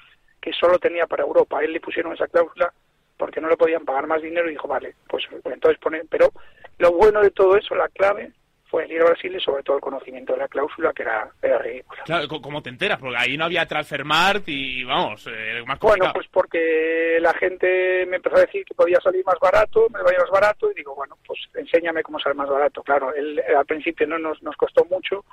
que 0.41 0.53
solo 0.55 0.79
tenía 0.79 1.07
para 1.07 1.25
Europa. 1.25 1.59
A 1.59 1.65
él 1.65 1.73
le 1.73 1.81
pusieron 1.81 2.15
esa 2.15 2.29
cláusula 2.29 2.73
porque 3.19 3.41
no 3.41 3.49
le 3.49 3.57
podían 3.57 3.85
pagar 3.85 4.07
más 4.07 4.23
dinero 4.23 4.49
y 4.49 4.53
dijo, 4.53 4.69
vale, 4.69 4.95
pues, 5.09 5.25
pues 5.43 5.55
entonces 5.55 5.79
pone, 5.81 6.03
pero 6.09 6.33
lo 6.79 6.93
bueno 6.93 7.21
de 7.21 7.33
todo 7.33 7.57
eso, 7.57 7.75
la 7.75 7.89
clave, 7.89 8.33
fue 8.71 8.85
el 8.85 8.93
ir 8.93 9.01
a 9.01 9.07
Brasil 9.07 9.35
y 9.35 9.41
sobre 9.41 9.63
todo 9.63 9.77
el 9.77 9.83
conocimiento 9.83 10.35
de 10.35 10.41
la 10.41 10.49
cláusula 10.49 10.93
que 10.93 11.03
era, 11.03 11.29
era 11.43 11.59
ridícula. 11.59 12.03
Claro, 12.05 12.29
¿cómo 12.41 12.63
te 12.63 12.71
enteras? 12.71 12.99
Porque 12.99 13.17
ahí 13.17 13.37
no 13.37 13.45
había 13.45 13.67
Transfermarkt 13.67 14.49
y 14.49 14.85
vamos, 14.85 15.27
eh, 15.27 15.63
más 15.67 15.79
complicado. 15.79 16.13
Bueno, 16.13 16.13
pues 16.13 16.29
porque 16.31 17.19
la 17.21 17.33
gente 17.35 18.07
me 18.07 18.17
empezó 18.17 18.37
a 18.37 18.41
decir 18.41 18.65
que 18.65 18.75
podía 18.75 19.01
salir 19.01 19.25
más 19.25 19.39
barato, 19.41 19.89
me 19.91 20.03
vaya 20.03 20.19
más 20.21 20.31
barato 20.31 20.71
y 20.71 20.75
digo, 20.75 20.95
bueno, 20.95 21.17
pues 21.27 21.41
enséñame 21.55 22.03
cómo 22.03 22.19
sale 22.19 22.35
más 22.35 22.49
barato. 22.49 22.83
Claro, 22.83 23.15
él, 23.15 23.43
al 23.57 23.67
principio 23.67 24.07
no 24.07 24.19
nos, 24.19 24.43
nos 24.43 24.57
costó 24.57 24.85
mucho, 24.85 25.25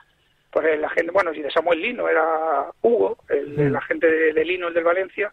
pues 0.51 0.79
la 0.79 0.89
gente, 0.89 1.11
bueno, 1.11 1.33
si 1.33 1.41
de 1.41 1.51
Samuel 1.51 1.81
Lino 1.81 2.07
era 2.07 2.67
Hugo, 2.81 3.17
el, 3.29 3.59
el 3.59 3.75
agente 3.75 4.07
de 4.07 4.45
Lino, 4.45 4.69
el 4.69 4.73
del 4.73 4.83
Valencia, 4.85 5.31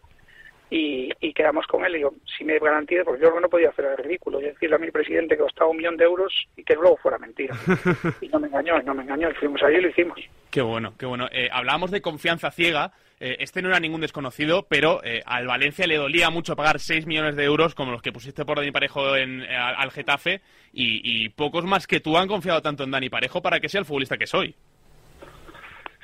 y, 0.75 1.33
quedamos 1.33 1.67
con 1.67 1.85
él. 1.85 1.93
Y 1.93 1.97
digo, 1.97 2.13
si 2.37 2.43
me 2.43 2.57
garantiza, 2.57 3.03
porque 3.03 3.21
yo 3.21 3.39
no 3.39 3.49
podía 3.49 3.69
hacer 3.69 3.85
el 3.85 3.97
ridículo, 3.97 4.41
y 4.41 4.45
decirle 4.45 4.75
a 4.75 4.79
mi 4.79 4.91
presidente 4.91 5.35
que 5.35 5.43
costaba 5.43 5.69
un 5.69 5.77
millón 5.77 5.97
de 5.97 6.05
euros 6.05 6.33
y 6.57 6.63
que 6.63 6.73
luego 6.73 6.97
fuera 6.97 7.17
mentira. 7.19 7.55
y 8.21 8.27
no 8.29 8.39
me 8.39 8.47
engañó, 8.47 8.79
y 8.81 8.85
no 8.85 8.95
me 8.95 9.03
engañó, 9.03 9.29
y 9.29 9.33
fuimos 9.35 9.61
allí 9.61 9.77
y 9.77 9.81
lo 9.81 9.89
hicimos. 9.89 10.19
Qué 10.49 10.61
bueno, 10.61 10.93
qué 10.97 11.05
bueno. 11.05 11.27
Eh, 11.31 11.49
hablábamos 11.51 11.91
de 11.91 12.01
confianza 12.01 12.51
ciega. 12.51 12.91
Eh, 13.19 13.37
este 13.39 13.61
no 13.61 13.69
era 13.69 13.79
ningún 13.79 14.01
desconocido, 14.01 14.65
pero 14.67 15.03
eh, 15.03 15.21
al 15.25 15.47
Valencia 15.47 15.87
le 15.87 15.97
dolía 15.97 16.29
mucho 16.29 16.55
pagar 16.55 16.79
6 16.79 17.05
millones 17.05 17.35
de 17.35 17.43
euros 17.43 17.75
como 17.75 17.91
los 17.91 18.01
que 18.01 18.11
pusiste 18.11 18.43
por 18.43 18.57
Dani 18.57 18.71
Parejo 18.71 19.15
en, 19.15 19.43
al 19.43 19.91
Getafe, 19.91 20.41
y, 20.73 21.01
y 21.03 21.29
pocos 21.29 21.65
más 21.65 21.85
que 21.85 21.99
tú 21.99 22.17
han 22.17 22.27
confiado 22.27 22.61
tanto 22.61 22.83
en 22.83 22.91
Dani 22.91 23.09
Parejo 23.09 23.41
para 23.41 23.59
que 23.59 23.69
sea 23.69 23.79
el 23.79 23.85
futbolista 23.85 24.17
que 24.17 24.27
soy. 24.27 24.55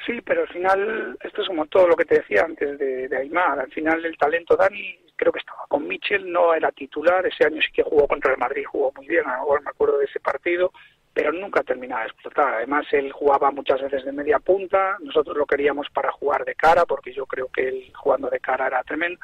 Sí, 0.09 0.21
pero 0.21 0.41
al 0.41 0.47
final, 0.47 1.15
esto 1.21 1.43
es 1.43 1.47
como 1.47 1.67
todo 1.67 1.87
lo 1.87 1.95
que 1.95 2.03
te 2.03 2.15
decía 2.15 2.41
antes 2.43 2.79
de, 2.79 3.15
Aymar. 3.15 3.59
Al 3.59 3.71
final, 3.71 4.03
el 4.03 4.17
talento 4.17 4.55
Dani, 4.55 4.97
creo 5.15 5.31
que 5.31 5.37
estaba 5.37 5.67
con 5.67 5.87
Michel, 5.87 6.31
no 6.31 6.51
era 6.55 6.71
titular. 6.71 7.27
Ese 7.27 7.45
año 7.45 7.61
sí 7.61 7.71
que 7.71 7.83
jugó 7.83 8.07
contra 8.07 8.31
el 8.31 8.39
Madrid, 8.39 8.65
jugó 8.65 8.91
muy 8.95 9.07
bien. 9.07 9.27
Ahora 9.27 9.61
me 9.61 9.69
acuerdo 9.69 9.99
de 9.99 10.05
ese 10.05 10.19
partido, 10.19 10.71
pero 11.13 11.31
nunca 11.31 11.61
terminaba 11.61 12.01
de 12.01 12.07
explotar. 12.07 12.55
Además, 12.55 12.87
él 12.91 13.11
jugaba 13.11 13.51
muchas 13.51 13.83
veces 13.83 14.03
de 14.03 14.11
media 14.11 14.39
punta. 14.39 14.97
Nosotros 14.99 15.37
lo 15.37 15.45
queríamos 15.45 15.85
para 15.93 16.11
jugar 16.11 16.43
de 16.43 16.55
cara, 16.55 16.85
porque 16.87 17.13
yo 17.13 17.27
creo 17.27 17.47
que 17.49 17.67
él 17.67 17.93
jugando 17.95 18.31
de 18.31 18.39
cara 18.39 18.65
era 18.65 18.81
tremendo. 18.81 19.19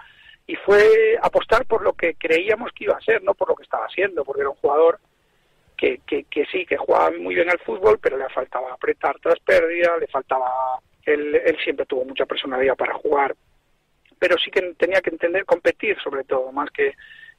Y 0.46 0.56
fue 0.56 1.18
apostar 1.20 1.66
por 1.66 1.82
lo 1.82 1.94
que 1.94 2.14
creíamos 2.14 2.72
que 2.74 2.84
iba 2.84 2.96
a 2.96 3.02
ser, 3.02 3.24
no 3.24 3.34
por 3.34 3.50
lo 3.50 3.56
que 3.56 3.64
estaba 3.64 3.86
haciendo, 3.86 4.24
porque 4.24 4.42
era 4.42 4.52
un 4.52 4.58
jugador 4.58 5.00
que, 5.76 6.00
que, 6.06 6.46
sí, 6.52 6.66
que 6.66 6.78
jugaba 6.78 7.12
muy 7.12 7.36
bien 7.36 7.50
al 7.50 7.60
fútbol, 7.60 8.00
pero 8.02 8.18
le 8.18 8.30
faltaba 8.30 8.74
apretar 8.74 9.20
tras 9.20 9.40
pérdida, 9.40 9.98
le 9.98 10.08
faltaba... 10.08 10.50
Él, 11.06 11.36
él 11.36 11.58
siempre 11.64 11.86
tuvo 11.86 12.04
mucha 12.04 12.26
personalidad 12.26 12.76
para 12.76 12.96
jugar, 12.96 13.36
pero 14.18 14.38
sí 14.38 14.50
que 14.50 14.62
tenía 14.74 15.02
que 15.02 15.12
entender 15.12 15.46
competir 15.46 15.98
sobre 16.02 16.24
todo, 16.24 16.52
más 16.52 16.70
que... 16.72 16.94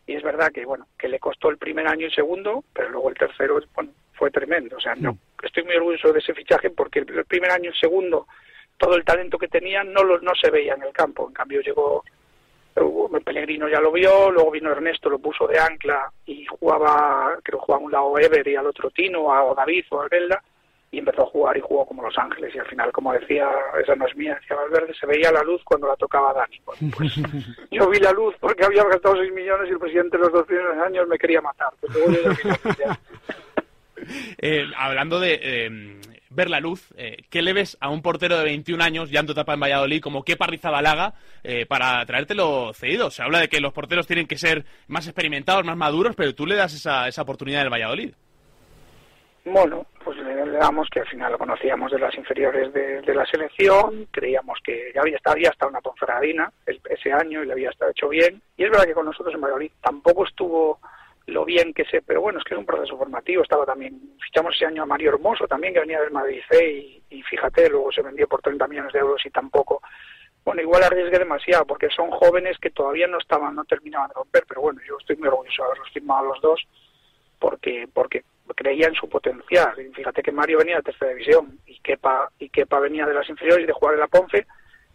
Y 0.06 0.14
es 0.14 0.22
verdad 0.22 0.52
que, 0.52 0.64
bueno, 0.64 0.86
que 0.96 1.08
le 1.08 1.18
costó 1.18 1.50
el 1.50 1.58
primer 1.58 1.88
año 1.88 2.06
y 2.06 2.12
segundo, 2.12 2.62
pero 2.72 2.90
luego 2.90 3.08
el 3.08 3.16
tercero 3.16 3.58
bueno, 3.74 3.90
fue 4.12 4.30
tremendo. 4.30 4.76
O 4.76 4.80
sea, 4.80 4.94
no, 4.94 5.18
estoy 5.42 5.64
muy 5.64 5.74
orgulloso 5.74 6.12
de 6.12 6.20
ese 6.20 6.32
fichaje 6.32 6.70
porque 6.70 7.00
el, 7.00 7.24
primer 7.24 7.50
año 7.50 7.70
y 7.70 7.76
segundo, 7.76 8.28
todo 8.76 8.94
el 8.94 9.04
talento 9.04 9.36
que 9.36 9.48
tenía 9.48 9.82
no, 9.82 10.04
lo, 10.04 10.20
no 10.20 10.32
se 10.40 10.50
veía 10.50 10.74
en 10.74 10.84
el 10.84 10.92
campo. 10.92 11.26
En 11.26 11.34
cambio, 11.34 11.60
llegó 11.60 12.04
el 12.76 13.22
Pellegrino 13.22 13.68
ya 13.68 13.80
lo 13.80 13.92
vio, 13.92 14.30
luego 14.30 14.50
vino 14.50 14.70
Ernesto, 14.70 15.08
lo 15.08 15.18
puso 15.18 15.46
de 15.46 15.58
ancla 15.58 16.10
y 16.26 16.44
jugaba, 16.46 17.38
creo 17.42 17.58
jugaba 17.58 17.82
a 17.82 17.86
un 17.86 17.92
lado 17.92 18.18
Ever 18.18 18.46
y 18.46 18.56
al 18.56 18.66
otro 18.66 18.90
Tino, 18.90 19.24
o 19.24 19.54
David 19.54 19.84
o 19.90 20.02
Albelda, 20.02 20.42
y 20.90 20.98
empezó 20.98 21.22
a 21.22 21.30
jugar 21.30 21.56
y 21.56 21.60
jugó 21.60 21.86
como 21.86 22.02
Los 22.02 22.16
Ángeles. 22.18 22.54
Y 22.54 22.58
al 22.58 22.66
final, 22.66 22.92
como 22.92 23.12
decía, 23.12 23.48
esa 23.82 23.96
no 23.96 24.06
es 24.06 24.16
mía, 24.16 24.38
decía 24.40 24.56
Valverde, 24.56 24.94
se 24.94 25.06
veía 25.06 25.32
la 25.32 25.42
luz 25.42 25.62
cuando 25.64 25.88
la 25.88 25.96
tocaba 25.96 26.34
Dani. 26.34 26.60
pues, 26.96 27.14
yo 27.70 27.88
vi 27.88 27.98
la 27.98 28.12
luz 28.12 28.34
porque 28.40 28.64
había 28.64 28.84
gastado 28.84 29.16
6 29.16 29.32
millones 29.32 29.68
y 29.68 29.72
el 29.72 29.78
presidente 29.78 30.18
los 30.18 30.32
dos 30.32 30.46
primeros 30.46 30.76
años 30.78 31.08
me 31.08 31.18
quería 31.18 31.40
matar. 31.40 31.72
Pues 31.80 31.94
eh, 34.38 34.66
hablando 34.76 35.18
de 35.18 35.40
eh, 35.42 36.00
ver 36.36 36.50
la 36.50 36.60
luz, 36.60 36.92
eh, 36.96 37.24
¿qué 37.30 37.42
le 37.42 37.52
ves 37.52 37.76
a 37.80 37.90
un 37.90 38.02
portero 38.02 38.38
de 38.38 38.44
21 38.44 38.84
años, 38.84 39.10
ya 39.10 39.20
en 39.20 39.26
tu 39.26 39.32
etapa 39.32 39.54
en 39.54 39.60
Valladolid, 39.60 40.00
como 40.00 40.22
qué 40.22 40.36
Rizabalaga, 40.38 41.14
eh, 41.42 41.66
para 41.66 42.04
traértelo 42.06 42.72
cedido? 42.74 43.10
Se 43.10 43.22
habla 43.22 43.40
de 43.40 43.48
que 43.48 43.60
los 43.60 43.72
porteros 43.72 44.06
tienen 44.06 44.26
que 44.28 44.36
ser 44.36 44.64
más 44.86 45.06
experimentados, 45.06 45.64
más 45.64 45.76
maduros, 45.76 46.14
pero 46.14 46.34
tú 46.34 46.46
le 46.46 46.54
das 46.54 46.74
esa, 46.74 47.08
esa 47.08 47.22
oportunidad 47.22 47.60
del 47.60 47.72
Valladolid. 47.72 48.14
Bueno, 49.46 49.86
pues 50.04 50.18
le, 50.18 50.34
damos 50.58 50.88
que 50.90 51.00
al 51.00 51.06
final 51.06 51.32
lo 51.32 51.38
conocíamos 51.38 51.90
de 51.92 52.00
las 52.00 52.14
inferiores 52.16 52.72
de, 52.72 53.14
la 53.14 53.24
selección, 53.26 54.08
creíamos 54.10 54.58
que 54.62 54.90
ya 54.92 55.00
había, 55.00 55.18
había 55.24 55.50
hasta 55.50 55.68
una 55.68 55.80
Ponferradina 55.80 56.52
ese 56.66 57.12
año 57.12 57.42
y 57.42 57.46
le 57.46 57.52
había 57.52 57.70
estado 57.70 57.92
hecho 57.92 58.08
bien. 58.08 58.42
Y 58.56 58.64
es 58.64 58.70
verdad 58.70 58.86
que 58.86 58.94
con 58.94 59.06
nosotros 59.06 59.34
en 59.34 59.40
Valladolid 59.40 59.70
tampoco 59.80 60.26
estuvo 60.26 60.80
lo 61.26 61.44
bien 61.44 61.74
que 61.74 61.84
sé, 61.84 62.02
pero 62.02 62.20
bueno, 62.20 62.38
es 62.38 62.44
que 62.44 62.54
es 62.54 62.58
un 62.58 62.66
proceso 62.66 62.96
formativo. 62.96 63.42
Estaba 63.42 63.66
también, 63.66 64.16
fichamos 64.24 64.54
ese 64.54 64.66
año 64.66 64.84
a 64.84 64.86
Mario 64.86 65.10
Hermoso 65.10 65.46
también, 65.48 65.74
que 65.74 65.80
venía 65.80 66.00
del 66.00 66.12
Madrid 66.12 66.40
C, 66.48 67.02
y, 67.10 67.22
fíjate, 67.22 67.68
luego 67.68 67.90
se 67.90 68.02
vendió 68.02 68.28
por 68.28 68.42
30 68.42 68.66
millones 68.68 68.92
de 68.92 69.00
euros 69.00 69.24
y 69.24 69.30
tampoco. 69.30 69.82
Bueno, 70.44 70.62
igual 70.62 70.84
arriesgué 70.84 71.18
demasiado, 71.18 71.64
porque 71.66 71.88
son 71.90 72.10
jóvenes 72.10 72.56
que 72.58 72.70
todavía 72.70 73.08
no 73.08 73.18
estaban, 73.18 73.56
no 73.56 73.64
terminaban 73.64 74.08
de 74.08 74.14
romper, 74.14 74.44
pero 74.48 74.60
bueno, 74.60 74.80
yo 74.86 74.96
estoy 75.00 75.16
muy 75.16 75.26
orgulloso 75.26 75.62
de 75.62 75.66
haberlos 75.66 75.90
firmado 75.90 76.20
a 76.20 76.28
los 76.28 76.40
dos, 76.40 76.68
porque, 77.40 77.88
porque 77.92 78.24
creía 78.54 78.86
en 78.86 78.94
su 78.94 79.08
potencial. 79.08 79.74
Y 79.80 79.92
fíjate 79.92 80.22
que 80.22 80.30
Mario 80.30 80.58
venía 80.58 80.76
de 80.76 80.82
tercera 80.82 81.10
división, 81.10 81.58
y 81.66 81.80
Kepa, 81.80 82.30
y 82.38 82.48
Kepa 82.50 82.78
venía 82.78 83.04
de 83.04 83.14
las 83.14 83.28
inferiores 83.28 83.66
de 83.66 83.72
jugar 83.72 83.94
en 83.94 84.00
la 84.00 84.06
Ponce, 84.06 84.46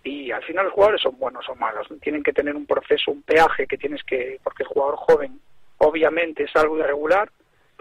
y 0.02 0.32
al 0.32 0.44
final 0.44 0.66
los 0.66 0.74
jugadores 0.74 1.02
son 1.02 1.20
buenos 1.20 1.48
o 1.50 1.56
malos, 1.56 1.90
tienen 2.02 2.24
que 2.24 2.32
tener 2.32 2.56
un 2.56 2.66
proceso, 2.66 3.12
un 3.12 3.22
peaje 3.22 3.68
que 3.68 3.78
tienes 3.78 4.02
que, 4.04 4.40
porque 4.42 4.64
el 4.64 4.70
jugador 4.70 4.96
joven 4.96 5.42
obviamente 5.82 6.44
es 6.44 6.56
algo 6.56 6.78
irregular, 6.78 7.30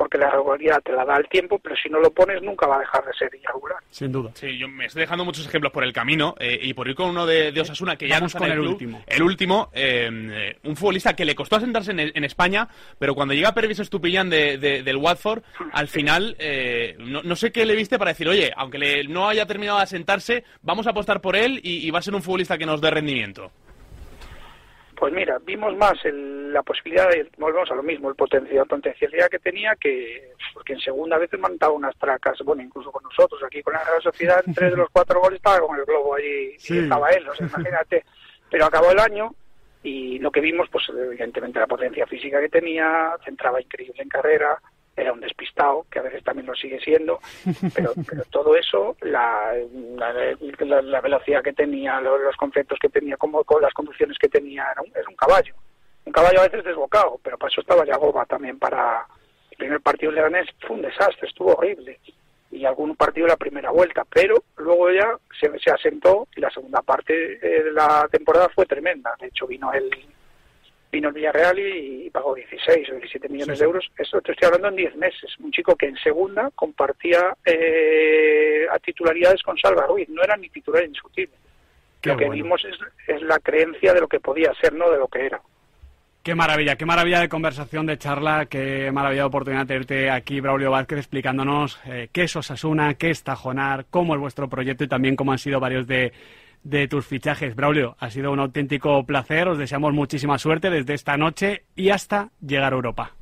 porque 0.01 0.17
la 0.17 0.31
regularidad 0.31 0.81
te 0.83 0.93
la 0.93 1.05
da 1.05 1.19
el 1.19 1.29
tiempo, 1.29 1.59
pero 1.59 1.77
si 1.77 1.91
no 1.91 2.01
lo 2.01 2.11
pones 2.11 2.41
nunca 2.41 2.67
va 2.67 2.77
a 2.77 2.79
dejar 2.79 3.05
de 3.05 3.13
ser 3.13 3.31
irregular. 3.35 3.77
Sin 3.91 4.11
duda. 4.11 4.31
Sí, 4.33 4.57
yo 4.57 4.67
me 4.67 4.87
estoy 4.87 5.01
dejando 5.01 5.27
muchos 5.27 5.47
ejemplos 5.47 5.71
por 5.75 5.85
el 5.85 5.93
camino 5.93 6.35
eh, 6.39 6.59
y 6.63 6.73
por 6.73 6.89
ir 6.89 6.95
con 6.95 7.11
uno 7.11 7.27
de, 7.27 7.53
Osasuna 7.61 7.97
que 7.97 8.09
ya 8.09 8.19
no 8.19 8.27
está 8.27 8.39
con 8.39 8.49
en 8.49 8.55
el, 8.55 8.61
club, 8.61 8.73
último. 8.73 9.03
El 9.07 9.23
último, 9.23 9.69
eh, 9.75 10.57
un 10.65 10.75
futbolista 10.75 11.15
que 11.15 11.27
le 11.27 11.35
costó 11.35 11.57
asentarse 11.57 11.91
en, 11.91 12.25
España, 12.25 12.67
pero 12.99 13.15
cuando 13.15 13.35
llega 13.35 13.53
Pervis 13.53 13.81
Estupillán 13.81 14.31
de, 14.31 14.57
del 14.57 14.97
Watford, 14.97 15.43
al 15.73 15.89
final 15.89 16.35
eh, 16.39 16.97
no, 16.99 17.37
sé 17.37 17.53
qué 17.53 17.67
le 17.67 17.77
viste 17.77 17.99
para 17.99 18.13
decir, 18.13 18.27
oye, 18.27 18.51
aunque 18.57 18.79
le, 18.79 19.05
no 19.05 19.29
haya 19.29 19.45
terminado 19.45 19.77
de 19.77 19.85
asentarse, 19.85 20.45
vamos 20.63 20.87
a 20.87 20.91
apostar 20.91 21.21
por 21.21 21.37
él 21.37 21.61
y, 21.63 21.87
y 21.87 21.91
va 21.91 21.99
a 21.99 22.03
ser 22.03 22.15
un 22.15 22.23
futbolista 22.23 22.57
que 22.57 22.65
nos 22.65 22.81
dé 22.81 22.91
rendimiento. 22.91 23.53
Pues 25.01 25.15
mira, 25.15 25.39
vimos 25.39 25.75
más 25.79 25.95
la 26.05 26.63
posibilidad 26.63 27.09
de, 27.09 27.31
volvemos 27.39 27.71
a 27.71 27.75
lo 27.75 27.83
mismo, 27.83 28.11
el 28.11 28.17
potencial, 28.17 28.67
potencialidad 28.67 29.31
que 29.31 29.39
tenía, 29.39 29.75
que 29.77 30.35
porque 30.53 30.75
en 30.75 30.81
segunda 30.81 31.17
vez 31.17 31.31
mandaba 31.39 31.73
unas 31.73 31.97
tracas, 31.97 32.37
bueno, 32.45 32.63
incluso 32.63 32.93
con 32.93 33.03
nosotros, 33.05 33.43
aquí 33.43 33.63
con 33.63 33.73
la 33.73 33.83
Real 33.83 34.03
Sociedad, 34.03 34.43
en 34.47 34.53
tres 34.55 34.73
de 34.73 34.77
los 34.77 34.91
cuatro 34.93 35.19
goles 35.19 35.39
estaba 35.39 35.67
con 35.67 35.79
el 35.79 35.87
globo 35.87 36.17
allí 36.17 36.55
y 36.69 36.79
estaba 36.81 37.09
él, 37.13 37.27
o 37.27 37.35
sea, 37.35 37.47
imagínate. 37.57 38.05
Pero 38.51 38.67
acabó 38.67 38.91
el 38.91 38.99
año 38.99 39.35
y 39.83 40.19
lo 40.19 40.31
que 40.31 40.43
vimos, 40.43 40.69
pues 40.71 40.85
evidentemente 40.91 41.59
la 41.59 41.67
potencia 41.67 42.07
física 42.07 42.39
que 42.39 42.51
tenía, 42.51 43.17
centraba 43.25 43.59
increíble 43.59 44.03
en 44.03 44.09
carrera, 44.11 44.61
era 44.97 45.13
un 45.13 45.21
despistado, 45.21 45.87
que 45.91 45.99
a 45.99 46.03
veces 46.03 46.23
también 46.23 46.47
lo 46.47 46.55
sigue 46.55 46.81
siendo, 46.81 47.21
pero, 47.75 47.93
pero 48.09 48.25
todo 48.31 48.57
eso, 48.57 48.97
la, 49.03 49.55
la, 49.97 51.01
velocidad 51.01 51.43
que 51.43 51.53
tenía, 51.53 52.01
los, 52.01 52.37
conceptos 52.37 52.79
que 52.81 52.89
tenía, 52.89 53.17
como 53.17 53.45
con 53.45 53.63
las 53.63 53.73
conducciones 53.73 54.19
que 54.19 54.29
tenía, 54.29 54.67
era 54.73 54.83
un, 54.83 54.93
un 55.09 55.17
caballo. 55.17 55.55
Un 56.05 56.13
caballo 56.13 56.41
a 56.41 56.49
veces 56.49 56.65
desbocado, 56.65 57.21
pero 57.23 57.39
para 57.39 57.51
eso 57.51 57.61
estaba 57.61 57.85
Yagoba 57.85 58.25
también 58.27 58.59
para 58.59 59.07
el 59.51 59.57
primer 59.57 59.81
partido 59.81 60.13
Leganés, 60.13 60.49
fue 60.61 60.77
un 60.77 60.83
desastre, 60.83 61.29
estuvo 61.29 61.55
horrible. 61.55 61.99
Y 62.53 62.65
algún 62.65 62.97
partido 62.97 63.29
la 63.29 63.37
primera 63.37 63.71
vuelta, 63.71 64.05
pero 64.13 64.43
luego 64.57 64.91
ya 64.91 65.17
se, 65.39 65.57
se 65.61 65.71
asentó 65.71 66.27
y 66.35 66.41
la 66.41 66.51
segunda 66.51 66.83
parte 66.83 67.13
de 67.39 67.71
la 67.73 68.09
temporada 68.11 68.49
fue 68.49 68.67
tremenda. 68.67 69.15
De 69.21 69.29
hecho, 69.29 69.47
vino 69.47 69.73
el, 69.73 69.89
vino 70.91 71.09
el 71.09 71.15
Villarreal 71.15 71.59
y, 71.59 72.11
pagó 72.11 72.35
16 72.35 72.91
o 72.91 72.95
17 72.95 73.29
millones 73.29 73.59
de 73.59 73.65
euros. 73.65 73.91
Eso 73.97 74.21
te 74.21 74.33
estoy 74.33 74.47
hablando 74.47 74.69
en 74.69 74.77
10 74.77 74.97
meses. 74.97 75.31
Un 75.39 75.53
chico 75.53 75.77
que 75.77 75.87
en 75.87 75.97
segunda 75.97 76.51
compartía 76.55 77.37
eh, 77.45 78.67
a 78.71 78.79
titularidades 78.79 79.43
con 79.43 79.57
Salva 79.57 79.87
Ruiz. 79.87 80.09
No 80.09 80.23
era 80.23 80.37
ni 80.37 80.49
titular 80.49 80.83
indiscutible. 80.85 81.35
lo 82.03 82.17
que 82.17 82.29
vimos 82.29 82.65
es, 82.65 82.77
es, 83.07 83.23
la 83.23 83.39
creencia 83.39 83.95
de 83.95 84.01
lo 84.01 84.09
que 84.09 84.19
podía 84.19 84.53
ser, 84.61 84.73
no 84.73 84.91
de 84.91 84.99
lo 84.99 85.07
que 85.07 85.27
era. 85.27 85.41
Qué 86.23 86.35
maravilla, 86.35 86.77
qué 86.77 86.85
maravilla 86.85 87.21
de 87.21 87.31
conversación, 87.31 87.87
de 87.87 87.97
charla, 87.97 88.45
qué 88.45 88.91
maravilla 88.93 89.23
de 89.23 89.29
oportunidad 89.29 89.67
tenerte 89.67 90.11
aquí, 90.11 90.41
Braulio 90.41 90.71
Vázquez, 90.71 90.99
explicándonos 90.99 91.81
eh, 91.87 92.09
qué 92.13 92.25
es 92.25 92.37
Osasuna, 92.37 92.93
qué 92.95 93.09
es 93.09 93.23
Tajonar, 93.23 93.87
cómo 93.89 94.15
es 94.15 94.21
vuestro 94.21 94.47
proyecto 94.47 94.85
y 94.85 94.89
también 94.89 95.17
cómo 95.17 95.33
han 95.33 95.39
sido 95.39 95.61
varios 95.61 95.87
de 95.87 96.13
de 96.63 96.89
tus 96.89 97.07
fichajes. 97.07 97.55
Braulio, 97.55 97.97
ha 97.99 98.11
sido 98.11 98.33
un 98.33 98.41
auténtico 98.41 99.05
placer. 99.05 99.49
Os 99.49 99.59
deseamos 99.59 99.93
muchísima 99.93 100.39
suerte 100.39 100.71
desde 100.71 100.95
esta 100.95 101.17
noche 101.17 101.65
y 101.75 101.91
hasta 101.91 102.31
llegar 102.41 102.73
a 102.73 102.77
Europa. 102.77 103.13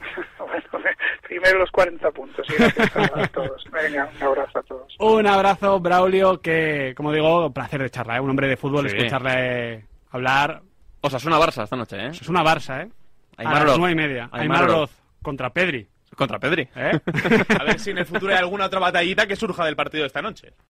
bueno, 0.38 0.86
primero 1.22 1.58
los 1.58 1.70
40 1.70 2.10
puntos. 2.10 2.46
Y 2.50 2.62
a 2.62 3.28
todos. 3.28 3.64
Venga, 3.72 4.10
un 4.16 4.22
abrazo 4.22 4.58
a 4.58 4.62
todos. 4.62 4.96
Un 4.98 5.26
abrazo, 5.26 5.80
Braulio, 5.80 6.40
que, 6.40 6.94
como 6.96 7.12
digo, 7.12 7.52
placer 7.52 7.82
de 7.82 7.90
charla. 7.90 8.16
¿eh? 8.16 8.20
Un 8.20 8.30
hombre 8.30 8.48
de 8.48 8.56
fútbol, 8.56 8.86
escucharle 8.86 9.86
hablar. 10.10 10.62
O 11.00 11.10
sea, 11.10 11.18
es 11.18 11.24
una 11.24 11.38
Barça 11.38 11.64
esta 11.64 11.76
noche, 11.76 11.96
¿eh? 11.98 12.08
Es 12.08 12.28
una 12.28 12.42
Barça, 12.42 12.82
¿eh? 12.82 12.90
a 13.36 13.64
las 13.64 13.78
nueve 13.78 13.92
y 13.92 13.96
media. 13.96 14.28
Aymar 14.32 14.88
contra 15.22 15.50
Pedri. 15.50 15.86
Contra 16.16 16.38
Pedri. 16.38 16.68
¿Eh? 16.76 17.00
a 17.58 17.64
ver 17.64 17.80
si 17.80 17.90
en 17.90 17.98
el 17.98 18.06
futuro 18.06 18.32
hay 18.32 18.38
alguna 18.38 18.66
otra 18.66 18.78
batallita 18.78 19.26
que 19.26 19.36
surja 19.36 19.64
del 19.64 19.76
partido 19.76 20.02
de 20.02 20.06
esta 20.08 20.22
noche. 20.22 20.52